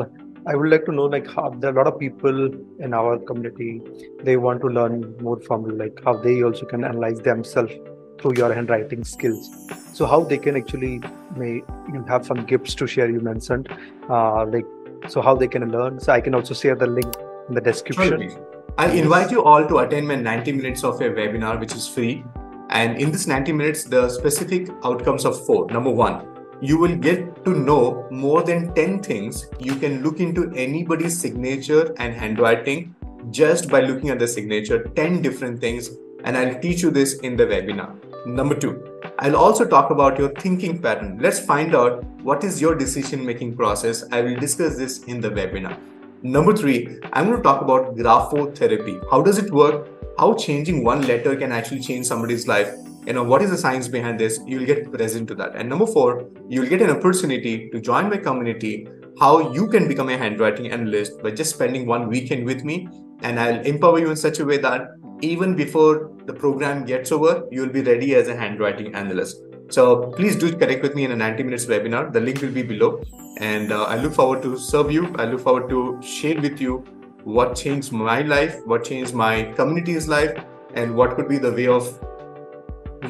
I 0.49 0.55
would 0.55 0.70
like 0.70 0.84
to 0.84 0.93
know 0.93 1.07
like 1.07 1.26
how 1.26 1.51
there 1.51 1.70
are 1.70 1.74
a 1.74 1.76
lot 1.76 1.93
of 1.93 1.99
people 1.99 2.53
in 2.78 2.95
our 2.95 3.18
community 3.18 3.80
they 4.22 4.37
want 4.37 4.61
to 4.61 4.68
learn 4.68 5.16
more 5.20 5.41
from 5.41 5.66
you, 5.66 5.72
like 5.76 6.01
how 6.05 6.12
they 6.14 6.43
also 6.45 6.66
can 6.66 6.84
analyze 6.84 7.18
themselves 7.18 7.72
through 8.20 8.34
your 8.37 8.55
handwriting 8.55 9.03
skills. 9.03 9.51
So 9.93 10.07
how 10.07 10.22
they 10.22 10.39
can 10.39 10.57
actually 10.57 11.01
may 11.37 11.55
you 11.93 12.05
have 12.07 12.24
some 12.24 12.47
gifts 12.47 12.76
to 12.76 12.87
share. 12.87 13.11
You 13.11 13.20
mentioned 13.20 13.68
uh, 14.09 14.47
like 14.47 14.66
so 15.09 15.20
how 15.20 15.34
they 15.34 15.49
can 15.49 15.68
learn. 15.72 15.99
So 15.99 16.12
I 16.12 16.20
can 16.20 16.32
also 16.32 16.55
share 16.55 16.76
the 16.76 16.87
link 16.87 17.12
in 17.49 17.55
the 17.55 17.61
description. 17.61 18.36
I 18.78 18.90
invite 18.90 19.30
you 19.30 19.42
all 19.42 19.66
to 19.66 19.78
attend 19.78 20.09
my 20.09 20.16
90 20.16 20.53
minutes 20.53 20.84
of 20.84 21.01
a 21.01 21.11
webinar, 21.11 21.59
which 21.59 21.74
is 21.74 21.88
free. 21.88 22.24
And 22.70 23.01
in 23.01 23.11
this 23.11 23.26
90 23.26 23.53
minutes, 23.53 23.84
the 23.84 24.09
specific 24.09 24.68
outcomes 24.84 25.24
of 25.24 25.47
four. 25.47 25.66
Number 25.70 25.90
one, 25.90 26.26
you 26.61 26.78
will 26.78 26.97
get 26.97 27.44
to 27.44 27.51
know 27.51 28.07
more 28.11 28.42
than 28.42 28.74
10 28.74 29.03
things. 29.03 29.47
You 29.59 29.76
can 29.76 30.03
look 30.03 30.20
into 30.20 30.53
anybody's 30.55 31.18
signature 31.18 31.94
and 31.99 32.14
handwriting 32.14 32.94
just 33.30 33.68
by 33.68 33.80
looking 33.80 34.11
at 34.11 34.18
the 34.18 34.28
signature, 34.28 34.84
10 34.84 35.22
different 35.22 35.61
things. 35.61 35.90
And 36.24 36.36
I'll 36.36 36.59
teach 36.61 36.82
you 36.82 36.90
this 36.90 37.14
in 37.20 37.36
the 37.36 37.47
webinar. 37.47 37.94
Number 38.26 38.55
two, 38.55 39.01
I'll 39.20 39.36
also 39.36 39.64
talk 39.64 39.90
about 39.90 40.18
your 40.18 40.30
thinking 40.30 40.82
pattern. 40.82 41.18
Let's 41.20 41.38
find 41.38 41.74
out 41.74 42.05
what 42.22 42.42
is 42.42 42.61
your 42.61 42.74
decision 42.74 43.24
making 43.24 43.57
process. 43.57 44.05
I 44.11 44.20
will 44.20 44.36
discuss 44.36 44.76
this 44.76 45.05
in 45.05 45.20
the 45.20 45.30
webinar. 45.30 45.78
Number 46.26 46.56
three, 46.56 46.98
I'm 47.12 47.26
going 47.26 47.36
to 47.36 47.42
talk 47.42 47.62
about 47.62 47.94
graphotherapy. 47.96 49.00
How 49.12 49.22
does 49.22 49.38
it 49.38 49.52
work? 49.52 49.88
How 50.18 50.34
changing 50.34 50.82
one 50.82 51.06
letter 51.06 51.36
can 51.36 51.52
actually 51.52 51.78
change 51.78 52.04
somebody's 52.06 52.48
life? 52.48 52.68
You 53.06 53.12
know 53.12 53.22
what 53.22 53.42
is 53.42 53.50
the 53.50 53.56
science 53.56 53.86
behind 53.86 54.18
this? 54.18 54.40
You'll 54.44 54.66
get 54.66 54.90
present 54.90 55.28
to 55.28 55.36
that. 55.36 55.54
And 55.54 55.68
number 55.68 55.86
four 55.86 56.28
you'll 56.48 56.68
get 56.68 56.82
an 56.82 56.90
opportunity 56.90 57.70
to 57.70 57.80
join 57.80 58.10
my 58.10 58.16
community 58.16 58.88
how 59.20 59.52
you 59.52 59.68
can 59.68 59.86
become 59.86 60.08
a 60.08 60.18
handwriting 60.18 60.72
analyst 60.72 61.22
by 61.22 61.30
just 61.30 61.54
spending 61.54 61.86
one 61.86 62.08
weekend 62.08 62.44
with 62.44 62.64
me. 62.64 62.88
And 63.22 63.38
i'll 63.38 63.60
empower 63.60 64.00
you 64.00 64.10
in 64.10 64.16
such 64.16 64.40
a 64.40 64.44
way 64.44 64.56
that 64.58 64.88
even 65.20 65.54
before 65.54 66.10
the 66.26 66.34
program 66.34 66.84
gets 66.84 67.12
over 67.12 67.44
you'll 67.52 67.76
be 67.78 67.82
ready 67.82 68.14
as 68.16 68.28
a 68.28 68.36
handwriting 68.36 68.94
analyst 68.94 69.40
so 69.68 70.12
please 70.16 70.36
do 70.36 70.50
connect 70.56 70.82
with 70.82 70.94
me 70.94 71.04
in 71.04 71.12
a 71.12 71.16
90 71.16 71.42
minutes 71.42 71.66
webinar 71.66 72.12
the 72.12 72.20
link 72.20 72.40
will 72.40 72.52
be 72.52 72.62
below 72.62 73.02
and 73.38 73.72
uh, 73.72 73.84
i 73.84 73.96
look 73.96 74.12
forward 74.12 74.42
to 74.42 74.56
serve 74.56 74.90
you 74.90 75.14
i 75.18 75.24
look 75.24 75.40
forward 75.40 75.68
to 75.68 76.00
share 76.02 76.40
with 76.40 76.60
you 76.60 76.84
what 77.24 77.56
changed 77.56 77.92
my 77.92 78.22
life 78.22 78.60
what 78.64 78.84
changed 78.84 79.14
my 79.14 79.42
community's 79.60 80.06
life 80.08 80.36
and 80.74 80.94
what 80.94 81.16
could 81.16 81.28
be 81.28 81.38
the 81.38 81.52
way 81.52 81.66
of 81.66 81.98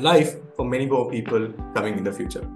life 0.01 0.37
for 0.57 0.65
many 0.65 0.87
more 0.87 1.11
people 1.11 1.49
coming 1.75 1.99
in 1.99 2.05
the 2.05 2.13
future. 2.13 2.47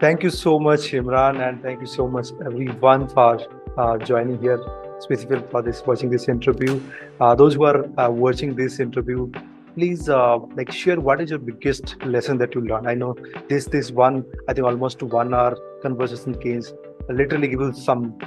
Thank 0.00 0.22
you 0.22 0.30
so 0.30 0.58
much, 0.58 0.92
Imran, 0.92 1.46
and 1.46 1.62
thank 1.62 1.80
you 1.80 1.86
so 1.86 2.08
much, 2.08 2.28
everyone, 2.44 3.08
for 3.08 3.40
uh, 3.78 3.98
joining 3.98 4.40
here, 4.40 4.60
specifically 4.98 5.44
for 5.50 5.62
this 5.62 5.82
watching 5.86 6.10
this 6.10 6.28
interview. 6.28 6.80
Uh, 7.20 7.34
those 7.34 7.54
who 7.54 7.64
are 7.64 7.84
uh, 7.98 8.10
watching 8.10 8.54
this 8.54 8.80
interview, 8.80 9.30
please 9.74 10.08
uh, 10.08 10.38
like 10.56 10.72
share 10.72 11.00
what 11.00 11.20
is 11.20 11.30
your 11.30 11.38
biggest 11.38 11.96
lesson 12.04 12.38
that 12.38 12.54
you 12.54 12.60
learned. 12.60 12.88
I 12.88 12.94
know 12.94 13.14
this 13.48 13.66
this 13.66 13.90
one, 13.90 14.24
I 14.48 14.52
think 14.52 14.66
almost 14.66 15.02
one 15.02 15.34
hour 15.34 15.56
conversation 15.82 16.34
case 16.40 16.72
literally 17.10 17.48
give 17.48 17.60
you 17.60 17.72
some 17.74 18.18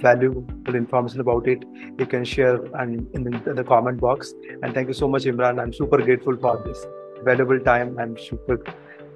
valuable 0.00 0.74
information 0.74 1.20
about 1.20 1.46
it 1.46 1.62
you 1.98 2.06
can 2.06 2.24
share 2.24 2.54
and 2.80 3.06
in 3.14 3.24
the, 3.24 3.50
in 3.50 3.56
the 3.56 3.62
comment 3.62 4.00
box 4.00 4.32
and 4.62 4.72
thank 4.72 4.88
you 4.88 4.94
so 4.94 5.06
much 5.06 5.24
imran 5.24 5.60
i'm 5.60 5.70
super 5.70 5.98
grateful 5.98 6.34
for 6.34 6.62
this 6.64 6.86
valuable 7.24 7.60
time. 7.60 7.98
I'm 7.98 8.16
super 8.18 8.62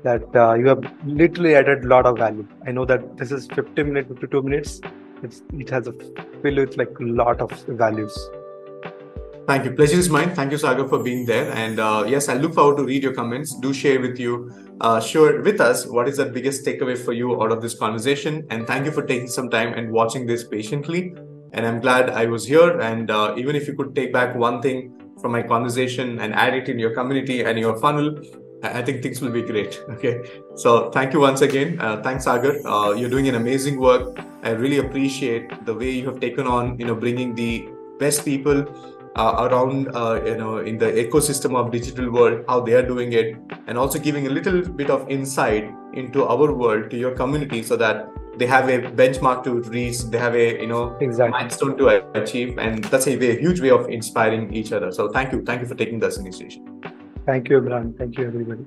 that 0.03 0.35
uh, 0.35 0.55
you 0.55 0.67
have 0.67 0.83
literally 1.05 1.55
added 1.55 1.85
a 1.85 1.89
lot 1.89 2.07
of 2.07 2.17
value. 2.19 2.47
I 2.67 2.73
know 2.73 2.85
that 2.87 3.17
this 3.19 3.33
is 3.33 3.47
50 3.55 3.83
minutes, 3.83 4.09
52 4.09 4.43
minutes. 4.43 4.81
It's, 5.23 5.43
it 5.53 5.69
has 5.69 5.87
a 5.87 5.93
fill 6.43 6.57
with 6.57 6.79
like 6.79 6.99
a 6.99 7.05
lot 7.05 7.41
of 7.41 7.51
values. 7.67 8.17
Thank 9.51 9.65
you. 9.65 9.73
Pleasure 9.73 9.99
is 9.99 10.09
mine. 10.09 10.33
Thank 10.33 10.53
you, 10.53 10.59
Sagar, 10.59 10.87
for 10.87 11.03
being 11.03 11.27
there. 11.27 11.51
And 11.55 11.81
uh, 11.81 12.05
yes, 12.07 12.29
I 12.29 12.35
look 12.35 12.55
forward 12.55 12.77
to 12.77 12.85
read 12.85 13.03
your 13.03 13.13
comments. 13.13 13.53
Do 13.59 13.75
share 13.75 14.01
with 14.01 14.17
you, 14.17 14.53
uh, 14.81 15.01
share 15.01 15.43
with 15.43 15.61
us 15.61 15.89
what 15.89 16.07
is 16.07 16.19
the 16.19 16.27
biggest 16.27 16.65
takeaway 16.65 16.97
for 16.97 17.13
you 17.13 17.43
out 17.43 17.51
of 17.51 17.61
this 17.61 17.75
conversation. 17.75 18.47
And 18.51 18.65
thank 18.65 18.85
you 18.87 18.93
for 18.93 19.03
taking 19.05 19.27
some 19.27 19.51
time 19.51 19.73
and 19.73 19.91
watching 19.91 20.25
this 20.25 20.45
patiently. 20.45 21.17
And 21.53 21.67
I'm 21.67 21.81
glad 21.81 22.11
I 22.11 22.27
was 22.27 22.47
here. 22.47 22.79
And 22.79 23.11
uh, 23.11 23.35
even 23.37 23.57
if 23.57 23.67
you 23.67 23.75
could 23.75 23.93
take 23.97 24.13
back 24.13 24.37
one 24.37 24.63
thing 24.63 24.93
from 25.21 25.33
my 25.33 25.43
conversation 25.43 26.21
and 26.21 26.33
add 26.33 26.55
it 26.55 26.69
in 26.69 26.79
your 26.79 26.95
community 26.95 27.43
and 27.43 27.59
your 27.59 27.77
funnel, 27.81 28.21
I 28.63 28.83
think 28.83 29.03
things 29.03 29.21
will 29.21 29.33
be 29.33 29.43
great. 29.43 29.83
Okay. 29.97 30.31
So 30.55 30.91
thank 30.91 31.13
you 31.13 31.19
once 31.19 31.41
again. 31.41 31.81
Uh, 31.81 32.01
thanks, 32.05 32.23
Sagar. 32.23 32.55
Uh, 32.65 32.93
you're 32.93 33.11
doing 33.11 33.27
an 33.27 33.35
amazing 33.35 33.81
work. 33.81 34.17
I 34.45 34.51
really 34.51 34.79
appreciate 34.79 35.67
the 35.67 35.75
way 35.75 35.91
you 35.91 36.07
have 36.07 36.21
taken 36.21 36.47
on, 36.47 36.79
you 36.79 36.87
know, 36.87 36.95
bringing 36.95 37.35
the 37.35 37.69
best 37.99 38.25
people 38.25 38.65
uh, 39.17 39.49
around, 39.51 39.89
uh, 39.95 40.21
you 40.25 40.37
know, 40.37 40.59
in 40.59 40.79
the 40.79 40.87
ecosystem 40.87 41.57
of 41.57 41.71
digital 41.71 42.11
world, 42.11 42.45
how 42.49 42.61
they 42.61 42.73
are 42.73 42.87
doing 42.87 43.13
it, 43.13 43.37
and 43.67 43.77
also 43.77 43.99
giving 43.99 44.27
a 44.27 44.31
little 44.31 44.63
bit 44.63 44.91
of 44.91 45.09
insight 45.11 45.71
into 45.95 46.25
our 46.25 46.53
world 46.53 46.91
to 46.91 46.97
your 46.97 47.13
community, 47.13 47.63
so 47.63 47.77
that 47.77 48.09
they 48.39 48.47
have 48.47 48.69
a 48.69 48.79
benchmark 48.79 49.45
to 49.45 49.61
reach, 49.71 50.03
they 50.05 50.19
have 50.19 50.35
a, 50.35 50.61
you 50.61 50.67
know, 50.67 50.97
exactly. 51.01 51.33
milestone 51.33 51.77
to 51.77 51.89
achieve, 52.15 52.59
and 52.59 52.85
that's 52.85 53.07
a, 53.07 53.13
a 53.13 53.41
huge 53.41 53.61
way 53.61 53.71
of 53.71 53.89
inspiring 53.89 54.53
each 54.55 54.73
other. 54.73 54.93
So 54.93 55.09
thank 55.11 55.33
you, 55.33 55.43
thank 55.43 55.61
you 55.61 55.67
for 55.67 55.75
taking 55.75 55.99
this 55.99 56.17
initiation. 56.17 56.81
Thank 57.27 57.51
you, 57.51 57.61
Imran. 57.61 57.99
Thank 57.99 58.17
you, 58.17 58.27
everybody. 58.27 58.65